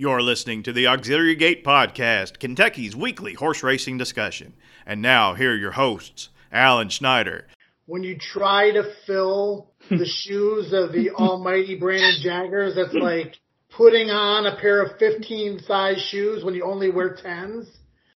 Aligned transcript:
You're 0.00 0.22
listening 0.22 0.62
to 0.62 0.72
the 0.72 0.86
Auxiliary 0.86 1.34
Gate 1.34 1.62
Podcast, 1.62 2.38
Kentucky's 2.38 2.96
weekly 2.96 3.34
horse 3.34 3.62
racing 3.62 3.98
discussion. 3.98 4.54
And 4.86 5.02
now, 5.02 5.34
here 5.34 5.52
are 5.52 5.56
your 5.56 5.72
hosts, 5.72 6.30
Alan 6.50 6.88
Schneider. 6.88 7.46
When 7.84 8.02
you 8.02 8.16
try 8.16 8.70
to 8.70 8.94
fill 9.06 9.74
the 9.90 10.06
shoes 10.24 10.72
of 10.72 10.92
the 10.92 11.10
almighty 11.10 11.76
Brandon 11.78 12.18
Jaggers, 12.22 12.76
that's 12.76 12.94
like 12.94 13.38
putting 13.76 14.08
on 14.08 14.46
a 14.46 14.56
pair 14.58 14.82
of 14.82 14.98
15 14.98 15.58
size 15.66 16.00
shoes 16.10 16.42
when 16.42 16.54
you 16.54 16.64
only 16.64 16.90
wear 16.90 17.14
10s. 17.22 17.66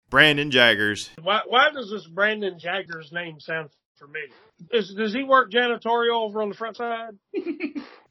Brandon 0.08 0.50
Jaggers. 0.50 1.10
Why, 1.20 1.42
why 1.46 1.68
does 1.70 1.90
this 1.90 2.06
Brandon 2.06 2.58
Jaggers 2.58 3.12
name 3.12 3.40
sound 3.40 3.68
familiar? 3.98 4.28
Does, 4.72 4.94
does 4.94 5.12
he 5.12 5.22
work 5.22 5.52
janitorial 5.52 6.24
over 6.24 6.40
on 6.40 6.48
the 6.48 6.54
front 6.54 6.78
side? 6.78 7.18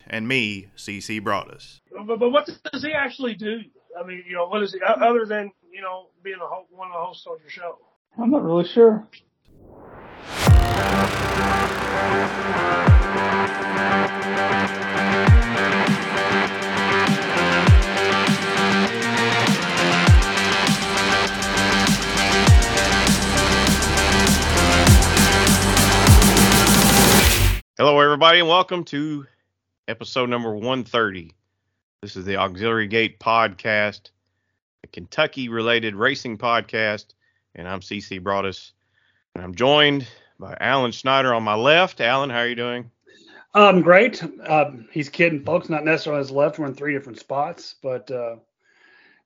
and 0.07 0.27
me, 0.27 0.67
CC 0.75 1.21
Broaddus. 1.21 1.79
But, 2.05 2.19
but 2.19 2.29
what 2.29 2.49
does 2.71 2.83
he 2.83 2.91
actually 2.93 3.35
do? 3.35 3.59
I 3.99 4.05
mean, 4.05 4.23
you 4.27 4.35
know, 4.35 4.47
what 4.47 4.63
is 4.63 4.73
he, 4.73 4.79
other 4.81 5.25
than, 5.25 5.51
you 5.71 5.81
know, 5.81 6.07
being 6.23 6.37
a 6.41 6.45
ho- 6.47 6.67
one 6.69 6.87
of 6.89 6.93
the 6.93 6.99
hosts 6.99 7.25
on 7.27 7.37
your 7.39 7.49
show? 7.49 7.77
I'm 8.17 8.31
not 8.31 8.43
really 8.43 8.67
sure. 8.67 9.07
Hello, 27.75 27.99
everybody, 27.99 28.39
and 28.39 28.47
welcome 28.47 28.83
to 28.85 29.25
episode 29.87 30.29
number 30.29 30.53
130. 30.53 31.33
This 32.01 32.15
is 32.15 32.25
the 32.25 32.37
Auxiliary 32.37 32.87
Gate 32.87 33.19
podcast, 33.19 34.11
a 34.83 34.87
Kentucky 34.87 35.49
related 35.49 35.95
racing 35.95 36.37
podcast, 36.37 37.07
and 37.55 37.67
I'm 37.67 37.81
CC 37.81 38.21
Broaddus. 38.21 38.71
And 39.35 39.43
I'm 39.43 39.55
joined 39.55 40.07
by 40.39 40.55
Alan 40.59 40.91
Schneider 40.91 41.33
on 41.33 41.43
my 41.43 41.55
left. 41.55 41.99
Alan, 41.99 42.29
how 42.29 42.39
are 42.39 42.47
you 42.47 42.55
doing? 42.55 42.91
Um, 43.53 43.81
great. 43.81 44.23
He's 44.91 45.09
kidding, 45.09 45.43
folks. 45.43 45.69
Not 45.69 45.85
necessarily 45.85 46.19
on 46.19 46.23
his 46.23 46.31
left. 46.31 46.59
We're 46.59 46.67
in 46.67 46.75
three 46.75 46.93
different 46.93 47.19
spots, 47.19 47.75
but 47.83 48.09
uh, 48.09 48.37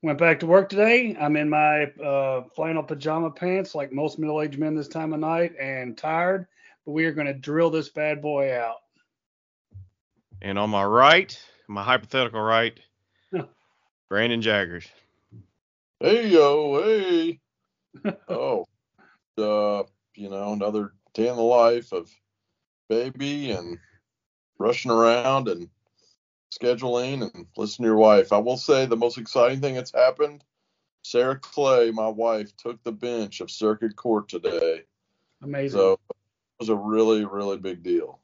went 0.01 0.17
back 0.17 0.39
to 0.39 0.47
work 0.47 0.69
today. 0.69 1.15
I'm 1.19 1.35
in 1.37 1.49
my 1.49 1.83
uh, 2.03 2.43
flannel 2.55 2.83
pajama 2.83 3.31
pants, 3.31 3.75
like 3.75 3.91
most 3.91 4.17
middle-aged 4.17 4.59
men 4.59 4.75
this 4.75 4.87
time 4.87 5.13
of 5.13 5.19
night, 5.19 5.53
and 5.59 5.97
tired. 5.97 6.47
But 6.85 6.93
we 6.93 7.05
are 7.05 7.13
going 7.13 7.27
to 7.27 7.33
drill 7.33 7.69
this 7.69 7.89
bad 7.89 8.21
boy 8.21 8.57
out. 8.57 8.77
And 10.41 10.59
on 10.59 10.69
my 10.69 10.83
right, 10.83 11.37
my 11.67 11.83
hypothetical 11.83 12.41
right, 12.41 12.79
Brandon 14.09 14.41
Jaggers. 14.41 14.87
Hey 15.99 16.29
yo, 16.29 16.81
hey. 16.83 17.39
oh, 18.29 18.65
uh, 19.37 19.83
you 20.15 20.29
know, 20.29 20.53
another 20.53 20.93
day 21.13 21.27
in 21.27 21.35
the 21.35 21.41
life 21.41 21.91
of 21.91 22.11
baby 22.87 23.51
and 23.51 23.79
rushing 24.59 24.91
around 24.91 25.47
and 25.47 25.69
scheduling 26.51 27.23
and 27.23 27.47
listening 27.57 27.85
to 27.85 27.89
your 27.89 27.97
wife. 27.97 28.31
I 28.31 28.37
will 28.37 28.57
say 28.57 28.85
the 28.85 28.95
most 28.95 29.17
exciting 29.17 29.59
thing 29.59 29.75
that's 29.75 29.93
happened. 29.93 30.43
Sarah 31.03 31.39
Clay, 31.39 31.91
my 31.91 32.07
wife, 32.07 32.55
took 32.57 32.83
the 32.83 32.91
bench 32.91 33.41
of 33.41 33.49
circuit 33.49 33.95
court 33.95 34.29
today. 34.29 34.83
Amazing. 35.41 35.79
So 35.79 35.93
it 35.93 36.15
was 36.59 36.69
a 36.69 36.75
really, 36.75 37.25
really 37.25 37.57
big 37.57 37.83
deal. 37.83 38.19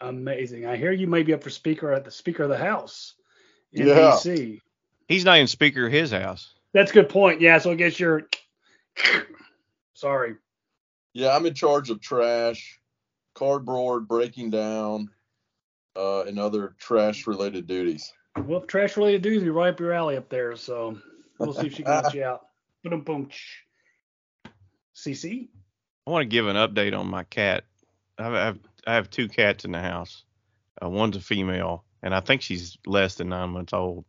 Amazing. 0.00 0.66
I 0.66 0.76
hear 0.76 0.92
you 0.92 1.06
may 1.06 1.22
be 1.22 1.32
up 1.32 1.42
for 1.42 1.50
speaker 1.50 1.92
at 1.92 2.04
the 2.04 2.10
Speaker 2.10 2.42
of 2.44 2.50
the 2.50 2.58
House 2.58 3.14
in 3.72 3.88
Yeah. 3.88 3.94
DC. 4.12 4.60
He's 5.08 5.24
not 5.24 5.36
even 5.36 5.46
speaker 5.46 5.86
of 5.86 5.92
his 5.92 6.10
house. 6.10 6.54
That's 6.72 6.90
a 6.90 6.94
good 6.94 7.08
point. 7.08 7.40
Yeah, 7.40 7.58
so 7.58 7.70
I 7.70 7.74
guess 7.74 7.98
you're. 7.98 8.28
Sorry. 9.94 10.34
Yeah, 11.14 11.34
I'm 11.34 11.46
in 11.46 11.54
charge 11.54 11.88
of 11.88 12.00
trash, 12.00 12.78
cardboard 13.34 14.06
breaking 14.08 14.50
down, 14.50 15.10
uh, 15.96 16.24
and 16.24 16.38
other 16.38 16.74
trash 16.78 17.26
related 17.26 17.66
duties. 17.66 18.12
Well, 18.36 18.60
trash 18.60 18.98
related 18.98 19.22
dudes, 19.22 19.42
be 19.44 19.48
right 19.48 19.70
up 19.70 19.80
your 19.80 19.94
alley 19.94 20.18
up 20.18 20.28
there. 20.28 20.56
So 20.56 20.98
we'll 21.38 21.54
see 21.54 21.68
if 21.68 21.74
she 21.74 21.82
can 21.82 22.02
let 22.02 22.12
you 22.12 22.24
out. 22.24 22.48
Boom, 22.84 23.00
boom. 23.00 23.30
CC. 24.94 25.48
I 26.06 26.10
want 26.10 26.22
to 26.22 26.26
give 26.26 26.46
an 26.46 26.56
update 26.56 26.98
on 26.98 27.06
my 27.06 27.24
cat. 27.24 27.64
I 28.18 28.24
have, 28.24 28.58
I 28.86 28.94
have, 28.94 29.10
two 29.10 29.28
cats 29.28 29.64
in 29.64 29.72
the 29.72 29.80
house. 29.80 30.24
Uh, 30.82 30.88
one's 30.88 31.16
a 31.16 31.20
female, 31.20 31.84
and 32.02 32.14
I 32.14 32.20
think 32.20 32.42
she's 32.42 32.78
less 32.86 33.16
than 33.16 33.28
nine 33.28 33.50
months 33.50 33.72
old. 33.72 34.04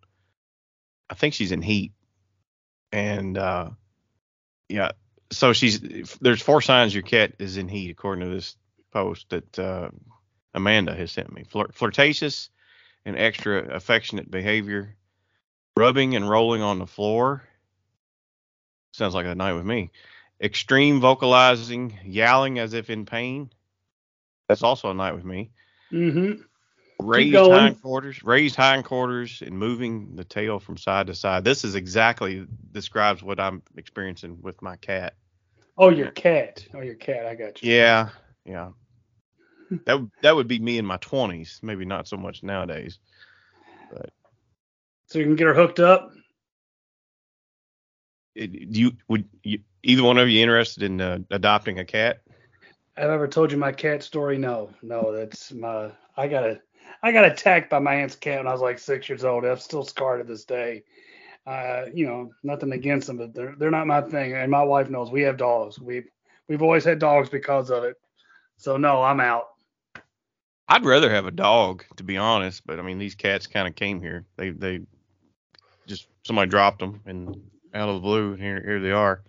I 1.10 1.16
think 1.16 1.34
she's 1.34 1.52
in 1.52 1.62
heat, 1.62 1.94
and 2.92 3.38
uh, 3.38 3.70
yeah. 4.70 4.92
So 5.32 5.54
she's 5.54 5.82
there's 6.22 6.42
four 6.42 6.62
signs 6.62 6.94
your 6.94 7.04
cat 7.04 7.34
is 7.40 7.58
in 7.58 7.68
heat 7.68 7.92
according 7.92 8.26
to 8.26 8.34
this 8.34 8.56
post 8.92 9.30
that 9.30 9.60
uh, 9.60 9.90
Amanda 10.54 10.96
has 10.96 11.12
sent 11.12 11.34
me. 11.34 11.44
Flir- 11.44 11.74
flirtatious 11.74 12.50
and 13.06 13.18
extra 13.18 13.76
affectionate 13.76 14.30
behavior, 14.30 14.96
rubbing 15.78 16.16
and 16.16 16.30
rolling 16.30 16.62
on 16.62 16.80
the 16.80 16.88
floor. 16.88 17.44
Sounds 18.92 19.14
like 19.14 19.26
a 19.26 19.36
night 19.36 19.54
with 19.54 19.66
me 19.66 19.92
extreme 20.42 21.00
vocalizing, 21.00 21.98
yowling 22.04 22.60
as 22.60 22.74
if 22.74 22.90
in 22.90 23.06
pain. 23.06 23.50
That's 24.48 24.64
also 24.64 24.90
a 24.90 24.94
night 24.94 25.14
with 25.14 25.26
me. 25.26 25.52
Mm-hmm. 25.92 26.42
Raised 27.00 27.36
hindquarters, 27.36 28.24
raised 28.24 28.56
hindquarters, 28.56 29.44
and 29.46 29.58
moving 29.58 30.16
the 30.16 30.24
tail 30.24 30.60
from 30.60 30.78
side 30.78 31.08
to 31.08 31.16
side. 31.16 31.44
This 31.44 31.64
is 31.64 31.76
exactly 31.76 32.48
describes 32.72 33.22
what 33.22 33.40
I'm 33.40 33.62
experiencing 33.76 34.42
with 34.42 34.62
my 34.62 34.78
cat. 34.78 35.14
Oh, 35.78 35.90
your 35.90 36.10
cat. 36.10 36.66
Oh, 36.74 36.82
your 36.82 36.96
cat. 36.96 37.26
I 37.28 37.36
got 37.36 37.62
you. 37.62 37.72
Yeah, 37.72 38.10
yeah. 38.46 38.70
That 39.86 40.00
would- 40.00 40.12
that 40.22 40.34
would 40.36 40.48
be 40.48 40.60
me 40.60 40.78
in 40.78 40.86
my 40.86 40.98
20s, 40.98 41.62
maybe 41.62 41.84
not 41.84 42.08
so 42.08 42.16
much 42.16 42.42
nowadays. 42.42 43.00
But 43.92 44.12
So 45.08 45.20
you 45.20 45.26
can 45.26 45.36
get 45.36 45.48
her 45.48 45.54
hooked 45.54 45.82
up. 45.82 46.10
It, 48.34 48.72
do 48.72 48.80
you 48.80 48.92
would 49.10 49.26
you, 49.44 49.60
either 49.84 50.04
one 50.04 50.18
of 50.18 50.30
you 50.30 50.42
interested 50.42 50.84
in 50.84 51.02
uh, 51.02 51.20
adopting 51.32 51.80
a 51.80 51.86
cat? 51.86 52.22
Have 52.98 53.12
I 53.12 53.14
ever 53.14 53.28
told 53.28 53.52
you 53.52 53.58
my 53.58 53.72
cat 53.72 54.02
story? 54.02 54.38
No, 54.40 54.70
no. 54.82 55.12
That's 55.12 55.54
my. 55.54 55.92
I 56.16 56.28
got 56.28 56.44
a. 56.44 56.60
I 57.04 57.12
got 57.12 57.26
attacked 57.26 57.70
by 57.70 57.80
my 57.80 57.94
aunt's 57.94 58.16
cat 58.16 58.40
when 58.40 58.48
I 58.48 58.52
was 58.52 58.62
like 58.62 58.80
six 58.80 59.08
years 59.08 59.24
old. 59.24 59.46
I'm 59.46 59.58
still 59.60 59.84
scarred 59.84 60.20
to 60.20 60.28
this 60.28 60.46
day. 60.46 60.84
Uh, 61.46 61.86
you 61.94 62.08
know, 62.08 62.32
nothing 62.44 62.72
against 62.72 63.08
them, 63.08 63.18
but 63.18 63.36
they're 63.36 63.56
they're 63.58 63.72
not 63.72 63.86
my 63.88 64.02
thing. 64.02 64.34
And 64.34 64.50
my 64.50 64.64
wife 64.64 64.90
knows 64.90 65.12
we 65.12 65.22
have 65.22 65.38
dogs. 65.38 65.80
We 65.80 66.06
we've 66.48 66.64
always 66.64 66.84
had 66.84 66.98
dogs 66.98 67.30
because 67.30 67.70
of 67.70 67.84
it. 67.84 67.98
So 68.58 68.78
no, 68.78 69.04
I'm 69.04 69.20
out. 69.20 69.46
I'd 70.68 70.84
rather 70.84 71.10
have 71.10 71.28
a 71.28 71.32
dog, 71.32 71.86
to 71.98 72.04
be 72.04 72.18
honest. 72.18 72.66
But 72.66 72.80
I 72.80 72.82
mean, 72.82 72.98
these 72.98 73.16
cats 73.16 73.46
kind 73.46 73.68
of 73.68 73.76
came 73.76 74.02
here. 74.02 74.26
They 74.38 74.50
they 74.50 74.82
just 75.86 76.08
somebody 76.24 76.50
dropped 76.50 76.80
them 76.80 77.02
and 77.06 77.42
out 77.76 77.90
of 77.90 77.96
the 77.96 78.02
blue, 78.02 78.34
and 78.34 78.42
here 78.42 78.62
here 78.62 78.80
they 78.80 78.92
are. 78.92 79.22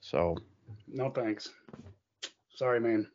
So 0.00 0.38
No 0.88 1.10
thanks. 1.10 1.50
Sorry, 2.56 2.80
man. 2.80 3.06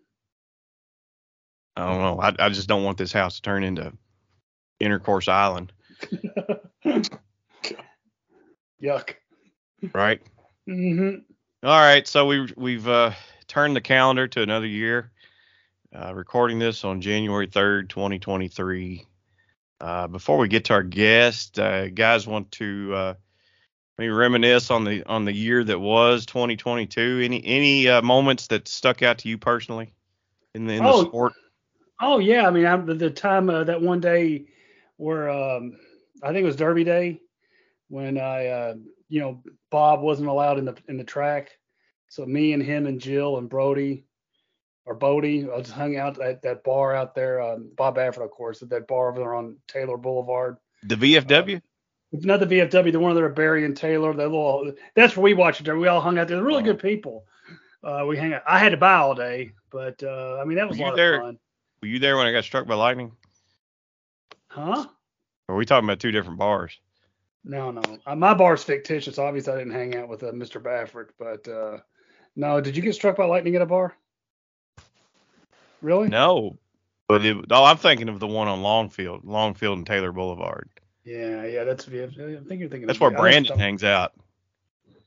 I 1.75 1.87
don't 1.87 1.99
know. 1.99 2.19
I 2.21 2.35
I 2.45 2.49
just 2.49 2.67
don't 2.67 2.83
want 2.83 2.99
this 2.99 3.11
house 3.11 3.37
to 3.37 3.41
turn 3.41 3.63
into 3.63 3.91
Intercourse 4.79 5.27
Island, 5.27 5.73
Yuck. 8.81 9.15
right? 9.93 10.21
Mm-hmm. 10.69 11.21
All 11.63 11.79
right, 11.79 12.07
so 12.07 12.27
we 12.27 12.53
we've 12.55 12.87
uh, 12.87 13.13
turned 13.47 13.75
the 13.75 13.81
calendar 13.81 14.27
to 14.27 14.43
another 14.43 14.67
year. 14.67 15.11
Uh, 15.93 16.13
recording 16.13 16.59
this 16.59 16.83
on 16.83 17.01
January 17.01 17.47
third, 17.47 17.89
2023. 17.89 19.07
Uh, 19.79 20.07
before 20.07 20.37
we 20.37 20.47
get 20.47 20.65
to 20.65 20.73
our 20.73 20.83
guest, 20.83 21.57
uh, 21.57 21.89
guys 21.89 22.27
want 22.27 22.51
to 22.51 23.15
uh, 24.09 24.15
reminisce 24.15 24.71
on 24.71 24.83
the 24.83 25.03
on 25.05 25.25
the 25.25 25.33
year 25.33 25.63
that 25.63 25.79
was 25.79 26.25
2022. 26.25 27.21
Any 27.23 27.45
any 27.45 27.87
uh, 27.87 28.01
moments 28.01 28.47
that 28.47 28.67
stuck 28.67 29.01
out 29.01 29.19
to 29.19 29.29
you 29.29 29.37
personally 29.37 29.93
in 30.53 30.65
the 30.65 30.73
in 30.73 30.83
the 30.83 30.89
Oh, 30.89 31.05
sport? 31.05 31.33
Oh 32.01 32.19
yeah, 32.19 32.47
I 32.47 32.51
mean, 32.51 32.65
I'm 32.65 32.85
the 32.85 33.09
time 33.09 33.49
uh, 33.49 33.63
that 33.65 33.81
one 33.81 33.99
day 33.99 34.45
where 34.97 35.29
um, 35.29 35.77
I 36.23 36.27
think 36.27 36.43
it 36.43 36.45
was 36.45 36.55
Derby 36.55 36.83
Day 36.83 37.21
when 37.89 38.17
I, 38.17 38.47
uh, 38.47 38.75
you 39.09 39.19
know, 39.19 39.43
Bob 39.69 40.01
wasn't 40.01 40.29
allowed 40.29 40.57
in 40.57 40.65
the 40.65 40.75
in 40.87 40.97
the 40.97 41.03
track, 41.03 41.51
so 42.07 42.25
me 42.25 42.53
and 42.53 42.63
him 42.63 42.87
and 42.87 42.99
Jill 42.99 43.37
and 43.37 43.49
Brody 43.49 44.05
or 44.85 44.95
Bodie 44.95 45.47
I 45.49 45.59
just 45.59 45.73
hung 45.73 45.95
out 45.97 46.19
at 46.19 46.41
that 46.41 46.63
bar 46.63 46.95
out 46.95 47.15
there. 47.15 47.41
Um, 47.41 47.71
Bob 47.75 47.97
Baffert, 47.97 48.23
of 48.23 48.31
course, 48.31 48.61
at 48.61 48.69
that 48.69 48.87
bar 48.87 49.09
over 49.09 49.19
there 49.19 49.35
on 49.35 49.57
Taylor 49.67 49.97
Boulevard. 49.97 50.57
The 50.83 50.95
VFW? 50.95 51.61
It's 52.11 52.25
not 52.25 52.39
the 52.41 52.45
VFW, 52.45 52.91
the 52.91 52.99
one 52.99 53.15
there, 53.15 53.29
Berry 53.29 53.63
and 53.63 53.75
Taylor. 53.75 54.13
The 54.13 54.23
little 54.23 54.73
that's 54.95 55.15
where 55.15 55.23
we 55.23 55.33
watched 55.33 55.65
it. 55.65 55.73
We 55.73 55.87
all 55.87 56.01
hung 56.01 56.17
out 56.17 56.27
there. 56.27 56.37
They're 56.37 56.45
really 56.45 56.63
good 56.63 56.79
people. 56.79 57.25
Uh, 57.83 58.05
we 58.07 58.17
hang 58.17 58.33
out. 58.33 58.43
I 58.45 58.59
had 58.59 58.69
to 58.69 58.77
buy 58.77 58.95
all 58.95 59.15
day, 59.15 59.53
but 59.71 60.03
uh, 60.03 60.37
I 60.41 60.45
mean 60.45 60.57
that 60.57 60.67
was 60.67 60.77
Were 60.77 60.85
a 60.85 60.87
lot 60.89 60.95
there? 60.97 61.15
of 61.15 61.21
fun. 61.21 61.39
Were 61.81 61.87
you 61.87 61.99
there 61.99 62.17
when 62.17 62.27
I 62.27 62.31
got 62.31 62.43
struck 62.43 62.67
by 62.67 62.75
lightning? 62.75 63.11
Huh? 64.49 64.85
Or 65.47 65.55
are 65.55 65.57
we 65.57 65.65
talking 65.65 65.87
about 65.87 65.99
two 65.99 66.11
different 66.11 66.37
bars? 66.37 66.79
No, 67.43 67.71
no. 67.71 67.81
Uh, 68.05 68.15
my 68.15 68.33
bar's 68.33 68.63
fictitious. 68.63 69.17
Obviously, 69.17 69.53
I 69.53 69.57
didn't 69.57 69.73
hang 69.73 69.95
out 69.95 70.09
with 70.09 70.21
uh, 70.21 70.31
Mr. 70.31 70.61
Baffert, 70.61 71.09
but 71.17 71.47
uh, 71.47 71.79
no. 72.35 72.61
Did 72.61 72.75
you 72.75 72.83
get 72.83 72.93
struck 72.93 73.15
by 73.15 73.25
lightning 73.25 73.55
at 73.55 73.61
a 73.61 73.65
bar? 73.65 73.95
Really? 75.81 76.09
No, 76.09 76.59
but 77.07 77.25
it, 77.25 77.37
oh, 77.49 77.63
I'm 77.63 77.77
thinking 77.77 78.09
of 78.09 78.19
the 78.19 78.27
one 78.27 78.47
on 78.47 78.61
Longfield, 78.61 79.23
Longfield 79.25 79.77
and 79.79 79.87
Taylor 79.87 80.11
Boulevard. 80.11 80.69
Yeah, 81.03 81.45
yeah. 81.45 81.63
That's. 81.63 81.87
I 81.87 81.91
think 81.91 82.15
you're 82.17 82.69
thinking. 82.69 82.87
That's 82.87 82.97
of, 82.97 83.01
where 83.01 83.11
Brandon 83.11 83.57
hangs 83.57 83.83
out. 83.83 84.13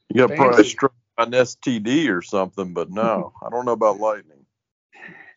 You 0.09 0.19
got 0.19 0.31
Fancy. 0.31 0.43
probably 0.43 0.65
struck 0.65 0.93
by 1.17 1.25
an 1.25 1.31
STD 1.31 2.11
or 2.11 2.23
something, 2.23 2.75
but 2.75 2.91
no, 2.91 3.33
I 3.43 3.51
don't 3.51 3.65
know 3.65 3.73
about 3.73 3.99
lightning. 3.99 4.45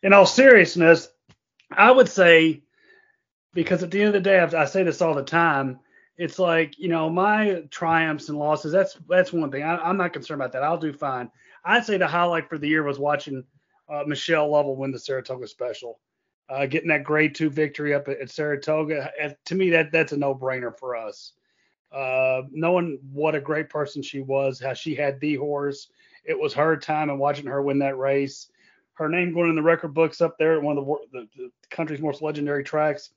in 0.02 0.12
all 0.12 0.26
seriousness, 0.26 1.08
I 1.70 1.90
would 1.90 2.08
say 2.08 2.62
because 3.54 3.82
at 3.82 3.90
the 3.90 4.00
end 4.00 4.08
of 4.08 4.14
the 4.14 4.20
day, 4.20 4.38
I 4.38 4.62
I 4.62 4.64
say 4.64 4.82
this 4.82 5.02
all 5.02 5.14
the 5.14 5.22
time. 5.22 5.80
It's 6.16 6.38
like 6.38 6.78
you 6.78 6.88
know 6.88 7.08
my 7.08 7.62
triumphs 7.70 8.28
and 8.28 8.38
losses. 8.38 8.72
That's 8.72 8.96
that's 9.08 9.32
one 9.32 9.50
thing. 9.50 9.62
I, 9.62 9.76
I'm 9.76 9.96
not 9.96 10.12
concerned 10.12 10.40
about 10.40 10.52
that. 10.52 10.64
I'll 10.64 10.78
do 10.78 10.92
fine. 10.92 11.30
I'd 11.64 11.84
say 11.84 11.98
the 11.98 12.06
highlight 12.06 12.48
for 12.48 12.58
the 12.58 12.68
year 12.68 12.82
was 12.82 12.98
watching 12.98 13.44
uh, 13.88 14.04
Michelle 14.06 14.50
Lovell 14.50 14.76
win 14.76 14.90
the 14.90 14.98
Saratoga 14.98 15.46
Special, 15.46 15.98
uh, 16.48 16.66
getting 16.66 16.88
that 16.88 17.04
grade 17.04 17.34
two 17.34 17.50
victory 17.50 17.94
up 17.94 18.08
at, 18.08 18.20
at 18.20 18.30
Saratoga. 18.30 19.10
Uh, 19.22 19.30
to 19.46 19.54
me, 19.54 19.70
that 19.70 19.92
that's 19.92 20.12
a 20.12 20.16
no-brainer 20.16 20.76
for 20.76 20.96
us. 20.96 21.32
Uh, 21.92 22.42
knowing 22.50 22.98
what 23.12 23.34
a 23.34 23.40
great 23.40 23.70
person 23.70 24.02
she 24.02 24.20
was, 24.20 24.60
how 24.60 24.74
she 24.74 24.94
had 24.94 25.18
the 25.20 25.36
horse. 25.36 25.88
It 26.24 26.38
was 26.38 26.52
her 26.54 26.76
time, 26.76 27.08
and 27.08 27.18
watching 27.18 27.46
her 27.46 27.62
win 27.62 27.78
that 27.78 27.96
race 27.96 28.48
her 28.98 29.08
name 29.08 29.32
going 29.32 29.48
in 29.48 29.54
the 29.54 29.62
record 29.62 29.94
books 29.94 30.20
up 30.20 30.36
there 30.38 30.56
at 30.56 30.62
one 30.62 30.76
of 30.76 30.84
the, 30.84 30.96
the, 31.12 31.28
the 31.36 31.50
country's 31.70 32.00
most 32.00 32.20
legendary 32.20 32.64
tracks, 32.64 33.10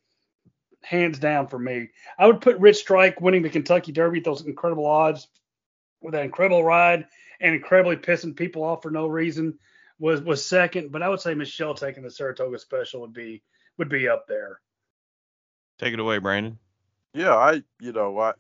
hands 0.84 1.18
down 1.18 1.48
for 1.48 1.58
me. 1.58 1.90
I 2.20 2.28
would 2.28 2.40
put 2.40 2.60
Rich 2.60 2.78
Strike 2.78 3.20
winning 3.20 3.42
the 3.42 3.50
Kentucky 3.50 3.92
Derby 3.92 4.20
at 4.20 4.24
those 4.24 4.46
incredible 4.46 4.86
odds 4.86 5.28
with 6.00 6.14
that 6.14 6.24
incredible 6.24 6.64
ride 6.64 7.08
and 7.40 7.56
incredibly 7.56 7.96
pissing 7.96 8.36
people 8.36 8.64
off 8.64 8.84
for 8.84 8.92
no 8.92 9.08
reason 9.08 9.58
was 10.02 10.22
was 10.22 10.44
second. 10.44 10.92
But 10.92 11.04
I 11.04 11.08
would 11.10 11.22
say 11.22 11.34
Michelle 11.34 11.76
taking 11.76 12.04
the 12.04 12.12
Saratoga 12.12 12.60
Special 12.60 13.02
would 13.02 13.14
be 13.14 13.42
would 13.78 13.88
be 13.88 14.10
up 14.10 14.28
there. 14.28 14.60
Take 15.80 15.94
it 15.94 16.00
away, 16.00 16.18
Brandon. 16.18 16.58
Yeah, 17.14 17.36
I 17.36 17.64
you 17.80 17.94
know 17.94 18.20
I 18.20 18.34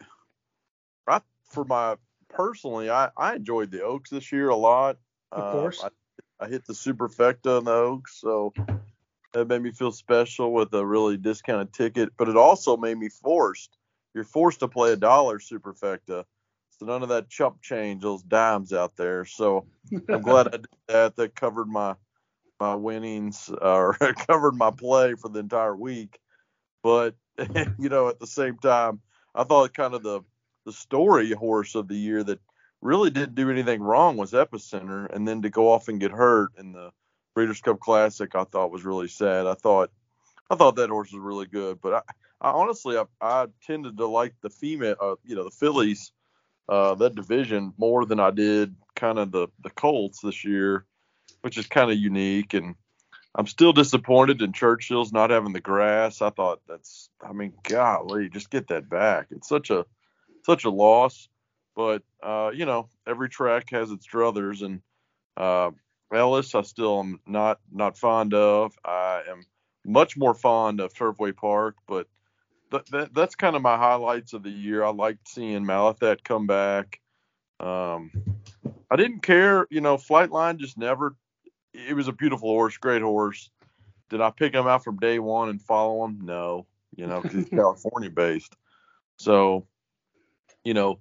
I 1.08 1.22
for 1.46 1.63
my 1.63 1.96
personally 2.30 2.90
I 2.90 3.12
I 3.16 3.36
enjoyed 3.36 3.72
the 3.72 3.84
Oaks 3.84 4.10
this 4.10 4.31
year 4.31 4.50
a 4.50 4.56
lot. 4.56 4.98
Of 5.31 5.44
Uh, 5.44 5.52
course. 5.52 5.84
I, 5.84 6.46
I 6.46 6.48
hit 6.50 6.66
the 6.66 6.74
Superfecta 6.74 7.60
in 7.60 7.66
the 7.66 7.72
Oaks, 7.72 8.19
so 8.19 8.54
that 9.34 9.48
made 9.48 9.62
me 9.62 9.72
feel 9.72 9.92
special 9.92 10.52
with 10.52 10.74
a 10.74 10.86
really 10.86 11.18
discounted 11.18 11.74
ticket. 11.74 12.10
But 12.18 12.30
it 12.30 12.36
also 12.36 12.75
made 12.75 12.98
me 12.98 13.10
forced. 13.10 13.78
You're 14.13 14.24
forced 14.24 14.60
to 14.60 14.68
play 14.68 14.92
a 14.92 14.98
dollar 14.98 15.40
Superfecta, 15.40 16.25
so 16.81 16.88
none 16.88 17.04
of 17.04 17.10
that 17.10 17.30
chump 17.30 17.62
change, 17.62 18.01
those 18.01 18.24
dimes 18.24 18.74
out 18.74 18.98
there. 18.98 19.24
So 19.24 19.68
I'm 20.10 20.24
glad 20.24 20.48
I 20.48 20.57
did 20.57 20.68
that. 20.88 21.16
That 21.16 21.36
covered 21.36 21.68
my 21.68 21.95
my 22.60 22.74
winnings 22.74 23.51
or 23.62 23.94
covered 24.28 24.56
my 24.56 24.72
play 24.72 25.13
for 25.13 25.30
the 25.30 25.39
entire 25.39 25.75
week. 25.75 26.19
But 26.81 27.13
you 27.78 27.89
know, 27.89 28.07
at 28.07 28.19
the 28.19 28.25
same 28.25 28.57
time, 28.57 29.00
I 29.36 29.44
thought 29.44 29.75
kind 29.75 29.94
of 29.94 30.01
the 30.01 30.22
the 30.66 30.74
story 30.74 31.31
horse 31.33 31.75
of 31.75 31.88
the 31.88 31.95
year 31.95 32.24
that 32.24 32.39
really 32.81 33.12
didn't 33.12 33.36
do 33.36 33.51
anything 33.51 33.84
wrong 33.84 34.18
was 34.18 34.31
Epicenter, 34.31 35.13
and 35.13 35.27
then 35.27 35.44
to 35.44 35.51
go 35.51 35.72
off 35.72 35.88
and 35.88 36.00
get 36.00 36.12
hurt 36.12 36.50
in 36.57 36.72
the 36.72 36.89
Breeders' 37.36 37.62
Cup 37.62 37.80
Classic, 37.80 38.34
I 38.34 38.44
thought 38.45 38.72
was 38.72 38.86
really 38.86 39.07
sad. 39.07 39.45
I 39.45 39.54
thought 39.54 39.92
I 40.50 40.56
thought 40.56 40.77
that 40.77 40.89
horse 40.89 41.12
was 41.12 41.22
really 41.22 41.45
good, 41.45 41.80
but 41.80 41.94
I, 41.94 42.48
I 42.50 42.51
honestly 42.54 42.98
I, 42.98 43.06
I 43.22 43.45
tended 43.68 43.98
to 43.98 44.07
like 44.07 44.34
the 44.42 44.50
female, 44.50 44.95
uh, 45.00 45.16
you 45.24 45.36
know, 45.36 45.44
the 45.44 45.51
fillies, 45.51 46.12
uh, 46.69 46.96
that 46.96 47.16
division 47.16 47.74
more 47.78 48.06
than 48.06 48.19
I 48.19 48.31
did 48.31 48.75
kind 48.96 49.19
of 49.19 49.31
the 49.31 49.48
the 49.63 49.69
Colts 49.69 50.19
this 50.22 50.44
year, 50.44 50.86
which 51.42 51.58
is 51.58 51.68
kind 51.68 51.92
of 51.92 51.98
unique. 51.98 52.54
And 52.54 52.75
I'm 53.36 53.48
still 53.48 53.74
disappointed 53.74 54.42
in 54.42 54.54
Churchill's 54.54 55.13
not 55.13 55.30
having 55.30 55.54
the 55.54 55.62
grass. 55.62 56.22
I 56.22 56.30
thought 56.30 56.62
that's, 56.68 57.10
I 57.25 57.31
mean, 57.31 57.54
golly, 57.63 58.30
just 58.30 58.50
get 58.50 58.68
that 58.68 58.90
back. 58.90 59.28
It's 59.31 59.48
such 59.48 59.69
a 59.69 59.86
such 60.46 60.66
a 60.66 60.69
loss. 60.69 61.30
But 61.75 62.04
uh, 62.22 62.52
you 62.54 62.66
know, 62.66 62.90
every 63.08 63.30
track 63.30 63.69
has 63.72 63.92
its 63.92 64.06
druthers, 64.06 64.63
and 64.63 64.81
uh, 65.38 65.72
Ellis, 66.13 66.54
I 66.56 66.62
still 66.63 67.00
am 67.00 67.19
not 67.25 67.60
not 67.72 67.98
fond 67.98 68.34
of. 68.34 68.74
I 68.84 69.22
am 69.30 69.46
much 69.86 70.18
more 70.18 70.34
fond 70.34 70.80
of 70.80 70.94
Turfway 70.94 71.36
Park, 71.36 71.78
but 71.88 72.08
th- 72.72 72.86
that, 72.92 73.14
that's 73.14 73.36
kind 73.36 73.56
of 73.56 73.62
my 73.62 73.78
highlights 73.78 74.34
of 74.34 74.44
the 74.44 74.50
year. 74.50 74.84
I 74.84 74.90
liked 74.90 75.28
seeing 75.28 75.64
Malathaat 75.66 76.24
come 76.24 76.48
back. 76.48 77.00
Um, 77.60 78.12
I 78.90 78.96
didn't 78.96 79.22
care, 79.22 79.68
you 79.70 79.82
know, 79.82 79.98
Flightline 79.98 80.58
just 80.58 80.78
never. 80.78 81.16
It 81.74 81.96
was 81.96 82.08
a 82.08 82.14
beautiful 82.14 82.50
horse, 82.50 82.78
great 82.78 83.02
horse. 83.02 83.50
Did 84.10 84.22
I 84.22 84.32
pick 84.32 84.54
him 84.54 84.68
out 84.68 84.84
from 84.84 84.98
day 84.98 85.20
one 85.20 85.50
and 85.50 85.62
follow 85.62 86.04
him? 86.06 86.20
No, 86.24 86.66
you 86.96 87.08
know, 87.08 87.22
'cause 87.22 87.32
he's 87.34 87.50
California 87.54 88.10
based. 88.10 88.56
So, 89.18 89.68
you 90.64 90.74
know, 90.74 91.00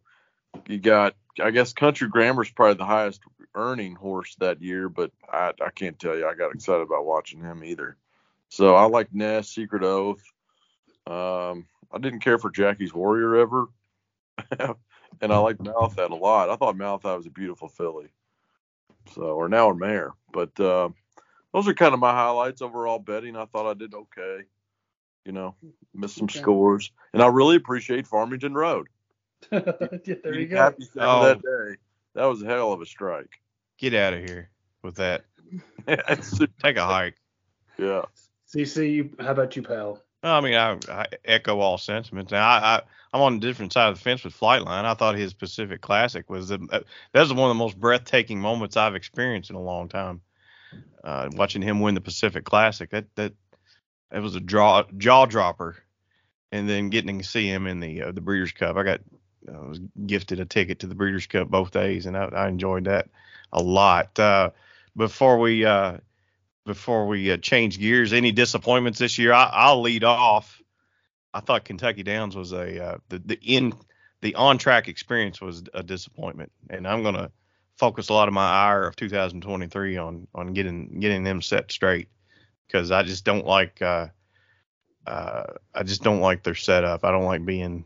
you 0.68 0.78
got, 0.78 1.14
I 1.42 1.50
guess, 1.50 1.72
Country 1.72 2.08
Grammer's 2.08 2.50
probably 2.50 2.74
the 2.74 2.84
highest 2.84 3.20
earning 3.54 3.94
horse 3.94 4.36
that 4.36 4.62
year, 4.62 4.88
but 4.88 5.10
I, 5.32 5.52
I 5.60 5.70
can't 5.74 5.98
tell 5.98 6.16
you 6.16 6.26
I 6.26 6.34
got 6.34 6.54
excited 6.54 6.82
about 6.82 7.04
watching 7.06 7.40
him 7.40 7.64
either. 7.64 7.96
So 8.48 8.76
I 8.76 8.84
like 8.84 9.12
Nest, 9.12 9.54
Secret 9.54 9.82
Oath. 9.82 10.22
Um, 11.06 11.66
I 11.92 11.98
didn't 11.98 12.20
care 12.20 12.38
for 12.38 12.50
Jackie's 12.50 12.94
Warrior 12.94 13.36
ever, 13.36 13.66
and 15.20 15.32
I 15.32 15.38
like 15.38 15.58
Malathaat 15.58 16.10
a 16.10 16.14
lot. 16.14 16.50
I 16.50 16.56
thought 16.56 16.76
Malathaat 16.76 17.16
was 17.16 17.26
a 17.26 17.30
beautiful 17.30 17.68
filly. 17.68 18.08
So, 19.14 19.22
or 19.22 19.48
now 19.48 19.70
a 19.70 19.74
mare, 19.74 20.12
but 20.32 20.58
uh, 20.60 20.90
those 21.52 21.66
are 21.66 21.74
kind 21.74 21.94
of 21.94 22.00
my 22.00 22.12
highlights 22.12 22.62
overall 22.62 22.98
betting. 22.98 23.34
I 23.34 23.46
thought 23.46 23.68
I 23.68 23.74
did 23.74 23.94
okay. 23.94 24.44
You 25.24 25.32
know, 25.32 25.54
missed 25.94 26.16
some 26.16 26.24
Okay. 26.24 26.38
scores, 26.38 26.92
and 27.12 27.22
I 27.22 27.26
really 27.26 27.56
appreciate 27.56 28.06
Farmington 28.06 28.54
Road. 28.54 28.88
yeah, 29.52 29.60
there 30.22 30.34
you 30.34 30.46
go. 30.48 30.56
Happy 30.56 30.84
Oh. 30.98 31.24
that 31.24 31.42
day. 31.42 31.76
That 32.14 32.26
was 32.26 32.42
a 32.42 32.46
hell 32.46 32.72
of 32.72 32.80
a 32.82 32.86
strike. 32.86 33.40
Get 33.78 33.94
out 33.94 34.12
of 34.14 34.20
here 34.20 34.50
with 34.82 34.96
that. 34.96 35.24
Take 36.62 36.76
a 36.76 36.84
hike. 36.84 37.16
yeah. 37.78 38.02
CC, 38.48 38.92
you, 38.92 39.10
how 39.20 39.30
about 39.30 39.54
you, 39.56 39.62
pal? 39.62 40.02
I 40.22 40.40
mean, 40.40 40.54
I, 40.54 40.78
I 40.88 41.06
echo 41.24 41.60
all 41.60 41.78
sentiments. 41.78 42.32
Now, 42.32 42.46
I, 42.46 42.58
I, 42.58 42.82
I'm 43.12 43.22
on 43.22 43.34
a 43.36 43.40
different 43.40 43.72
side 43.72 43.88
of 43.88 43.96
the 43.96 44.00
fence 44.00 44.22
with 44.22 44.38
Flightline. 44.38 44.84
I 44.84 44.94
thought 44.94 45.16
his 45.16 45.32
Pacific 45.32 45.80
Classic 45.80 46.28
was 46.28 46.48
the, 46.48 46.60
uh, 46.70 46.80
that 47.12 47.20
was 47.20 47.32
one 47.32 47.50
of 47.50 47.56
the 47.56 47.62
most 47.62 47.80
breathtaking 47.80 48.40
moments 48.40 48.76
I've 48.76 48.94
experienced 48.94 49.50
in 49.50 49.56
a 49.56 49.62
long 49.62 49.88
time. 49.88 50.20
Uh, 51.02 51.30
watching 51.32 51.62
him 51.62 51.80
win 51.80 51.94
the 51.94 52.00
Pacific 52.00 52.44
Classic, 52.44 52.90
that 52.90 53.06
that 53.16 53.32
that 54.10 54.22
was 54.22 54.36
a 54.36 54.40
draw 54.40 54.84
jaw 54.98 55.24
dropper. 55.24 55.76
And 56.52 56.68
then 56.68 56.90
getting 56.90 57.18
to 57.18 57.24
see 57.24 57.48
him 57.48 57.66
in 57.66 57.80
the 57.80 58.02
uh, 58.02 58.12
the 58.12 58.20
Breeders' 58.20 58.52
Cup, 58.52 58.76
I 58.76 58.82
got 58.82 59.00
I 59.48 59.58
was 59.60 59.80
gifted 60.06 60.40
a 60.40 60.44
ticket 60.44 60.80
to 60.80 60.86
the 60.86 60.94
Breeders' 60.94 61.26
Cup 61.26 61.48
both 61.48 61.70
days, 61.70 62.06
and 62.06 62.16
I, 62.16 62.24
I 62.24 62.48
enjoyed 62.48 62.84
that 62.84 63.08
a 63.52 63.62
lot. 63.62 64.18
Uh, 64.18 64.50
before 64.96 65.38
we 65.38 65.64
uh, 65.64 65.98
before 66.66 67.06
we 67.06 67.30
uh, 67.32 67.36
change 67.36 67.78
gears, 67.78 68.12
any 68.12 68.32
disappointments 68.32 68.98
this 68.98 69.18
year? 69.18 69.32
I, 69.32 69.50
I'll 69.52 69.80
lead 69.82 70.04
off. 70.04 70.60
I 71.32 71.40
thought 71.40 71.64
Kentucky 71.64 72.02
Downs 72.02 72.36
was 72.36 72.52
a 72.52 72.84
uh, 72.84 72.98
the 73.08 73.18
the 73.18 73.38
in 73.42 73.72
the 74.20 74.34
on 74.34 74.58
track 74.58 74.88
experience 74.88 75.40
was 75.40 75.62
a 75.74 75.82
disappointment, 75.82 76.52
and 76.68 76.86
I'm 76.86 77.02
gonna 77.02 77.30
focus 77.76 78.08
a 78.08 78.12
lot 78.12 78.28
of 78.28 78.34
my 78.34 78.46
ire 78.48 78.86
of 78.86 78.96
2023 78.96 79.96
on 79.96 80.26
on 80.34 80.52
getting 80.52 81.00
getting 81.00 81.24
them 81.24 81.40
set 81.40 81.70
straight 81.72 82.08
because 82.66 82.90
I 82.90 83.02
just 83.02 83.24
don't 83.24 83.46
like 83.46 83.80
uh, 83.80 84.08
uh, 85.06 85.44
I 85.74 85.82
just 85.82 86.02
don't 86.02 86.20
like 86.20 86.42
their 86.42 86.54
setup. 86.54 87.04
I 87.04 87.10
don't 87.10 87.24
like 87.24 87.44
being 87.44 87.84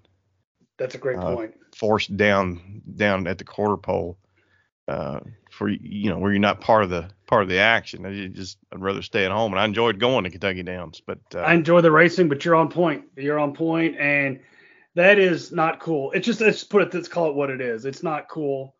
That's 0.78 0.94
a 0.94 0.98
great 0.98 1.18
Uh, 1.18 1.34
point. 1.34 1.54
forced 1.76 2.16
down 2.16 2.82
down 2.96 3.26
at 3.26 3.38
the 3.38 3.44
quarter 3.44 3.76
pole 3.76 4.18
uh, 4.88 5.20
for 5.50 5.68
you 5.68 6.10
know 6.10 6.18
where 6.18 6.32
you're 6.32 6.40
not 6.40 6.60
part 6.60 6.84
of 6.84 6.90
the 6.90 7.08
part 7.26 7.42
of 7.42 7.48
the 7.48 7.58
action. 7.58 8.04
I 8.04 8.28
just 8.28 8.58
I'd 8.72 8.80
rather 8.80 9.02
stay 9.02 9.24
at 9.24 9.30
home, 9.30 9.52
and 9.52 9.60
I 9.60 9.64
enjoyed 9.64 9.98
going 9.98 10.24
to 10.24 10.30
Kentucky 10.30 10.62
Downs, 10.62 11.00
but 11.04 11.20
uh, 11.34 11.38
I 11.38 11.54
enjoy 11.54 11.80
the 11.80 11.90
racing, 11.90 12.28
but 12.28 12.44
you're 12.44 12.54
on 12.54 12.68
point. 12.68 13.04
You're 13.16 13.38
on 13.38 13.54
point, 13.54 13.96
and 13.98 14.40
that 14.94 15.18
is 15.18 15.52
not 15.52 15.80
cool. 15.80 16.12
It's 16.12 16.26
just 16.26 16.40
let's 16.40 16.64
put 16.64 16.82
it. 16.82 16.94
Let's 16.94 17.08
call 17.08 17.28
it 17.30 17.34
what 17.34 17.50
it 17.50 17.60
is. 17.60 17.84
It's 17.84 18.02
not 18.02 18.28
cool. 18.28 18.74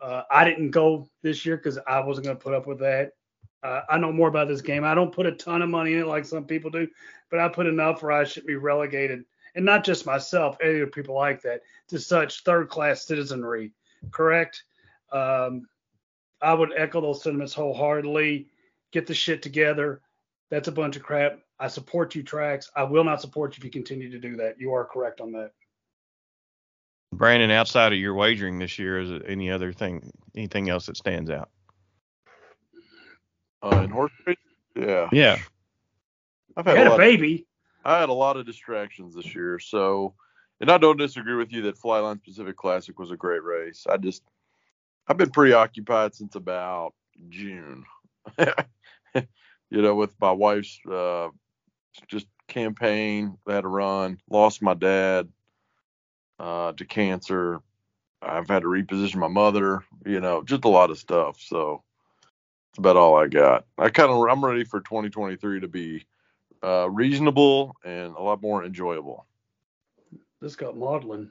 Uh, 0.00 0.22
I 0.30 0.44
didn't 0.44 0.70
go 0.70 1.08
this 1.22 1.44
year 1.44 1.56
because 1.56 1.78
I 1.86 2.00
wasn't 2.00 2.26
going 2.26 2.36
to 2.36 2.42
put 2.42 2.54
up 2.54 2.66
with 2.66 2.78
that. 2.80 3.12
Uh, 3.64 3.80
I 3.90 3.98
know 3.98 4.12
more 4.12 4.28
about 4.28 4.46
this 4.46 4.60
game. 4.60 4.84
I 4.84 4.94
don't 4.94 5.12
put 5.12 5.26
a 5.26 5.32
ton 5.32 5.62
of 5.62 5.68
money 5.68 5.94
in 5.94 6.00
it 6.00 6.06
like 6.06 6.24
some 6.24 6.44
people 6.44 6.70
do, 6.70 6.86
but 7.30 7.40
I 7.40 7.48
put 7.48 7.66
enough 7.66 8.02
where 8.02 8.12
I 8.12 8.22
should 8.22 8.46
be 8.46 8.54
relegated, 8.54 9.24
and 9.56 9.64
not 9.64 9.84
just 9.84 10.06
myself, 10.06 10.56
any 10.62 10.76
other 10.76 10.86
people 10.86 11.16
like 11.16 11.42
that, 11.42 11.62
to 11.88 11.98
such 11.98 12.44
third-class 12.44 13.04
citizenry. 13.04 13.72
Correct? 14.12 14.62
Um, 15.12 15.66
I 16.40 16.54
would 16.54 16.72
echo 16.76 17.00
those 17.00 17.22
sentiments 17.22 17.54
wholeheartedly. 17.54 18.48
Get 18.92 19.06
the 19.06 19.14
shit 19.14 19.42
together. 19.42 20.00
That's 20.50 20.68
a 20.68 20.72
bunch 20.72 20.96
of 20.96 21.02
crap. 21.02 21.40
I 21.58 21.68
support 21.68 22.14
you, 22.14 22.22
Tracks. 22.22 22.70
I 22.76 22.84
will 22.84 23.04
not 23.04 23.20
support 23.20 23.54
you 23.54 23.60
if 23.60 23.64
you 23.64 23.70
continue 23.70 24.10
to 24.10 24.18
do 24.18 24.36
that. 24.36 24.54
You 24.58 24.72
are 24.72 24.84
correct 24.84 25.20
on 25.20 25.32
that. 25.32 25.50
Brandon, 27.12 27.50
outside 27.50 27.92
of 27.92 27.98
your 27.98 28.14
wagering 28.14 28.58
this 28.58 28.78
year, 28.78 29.00
is 29.00 29.10
there 29.10 29.26
any 29.26 29.50
other 29.50 29.72
thing, 29.72 30.10
anything 30.36 30.68
else 30.68 30.86
that 30.86 30.96
stands 30.96 31.30
out? 31.30 31.48
Uh, 33.62 33.80
in 33.84 33.90
horse 33.90 34.12
racing, 34.26 34.42
yeah, 34.76 35.08
Yeah. 35.10 35.38
I've 36.56 36.66
had 36.66 36.76
had 36.76 36.86
a 36.86 36.90
a 36.90 36.92
lot. 36.92 36.98
baby. 36.98 37.46
I 37.84 37.98
had 38.00 38.08
a 38.08 38.12
lot 38.12 38.36
of 38.36 38.46
distractions 38.46 39.14
this 39.14 39.34
year, 39.34 39.58
so 39.58 40.14
and 40.60 40.70
I 40.70 40.78
don't 40.78 40.96
disagree 40.96 41.34
with 41.34 41.52
you 41.52 41.62
that 41.62 41.78
Flightline 41.78 42.22
Pacific 42.22 42.56
Classic 42.56 42.98
was 42.98 43.10
a 43.10 43.16
great 43.16 43.42
race. 43.42 43.86
I 43.88 43.96
just 43.96 44.22
I've 45.08 45.16
been 45.16 45.30
preoccupied 45.30 46.14
since 46.14 46.34
about 46.34 46.92
June. 47.30 47.84
you 48.38 49.82
know, 49.82 49.94
with 49.94 50.14
my 50.20 50.32
wife's 50.32 50.78
uh, 50.90 51.28
just 52.08 52.26
campaign, 52.46 53.38
I 53.46 53.54
had 53.54 53.62
to 53.62 53.68
run, 53.68 54.20
lost 54.28 54.60
my 54.60 54.74
dad 54.74 55.28
uh, 56.38 56.72
to 56.72 56.84
cancer. 56.84 57.60
I've 58.20 58.48
had 58.48 58.62
to 58.62 58.68
reposition 58.68 59.16
my 59.16 59.28
mother. 59.28 59.82
You 60.04 60.20
know, 60.20 60.42
just 60.42 60.64
a 60.64 60.68
lot 60.68 60.90
of 60.90 60.98
stuff. 60.98 61.40
So 61.40 61.82
it's 62.70 62.78
about 62.78 62.96
all 62.96 63.16
I 63.16 63.28
got. 63.28 63.64
I 63.78 63.88
kind 63.88 64.10
of 64.10 64.18
I'm 64.28 64.44
ready 64.44 64.64
for 64.64 64.80
2023 64.80 65.60
to 65.60 65.68
be 65.68 66.04
uh, 66.62 66.90
reasonable 66.90 67.76
and 67.82 68.14
a 68.14 68.20
lot 68.20 68.42
more 68.42 68.62
enjoyable. 68.62 69.24
This 70.40 70.54
got 70.54 70.76
modeling. 70.76 71.30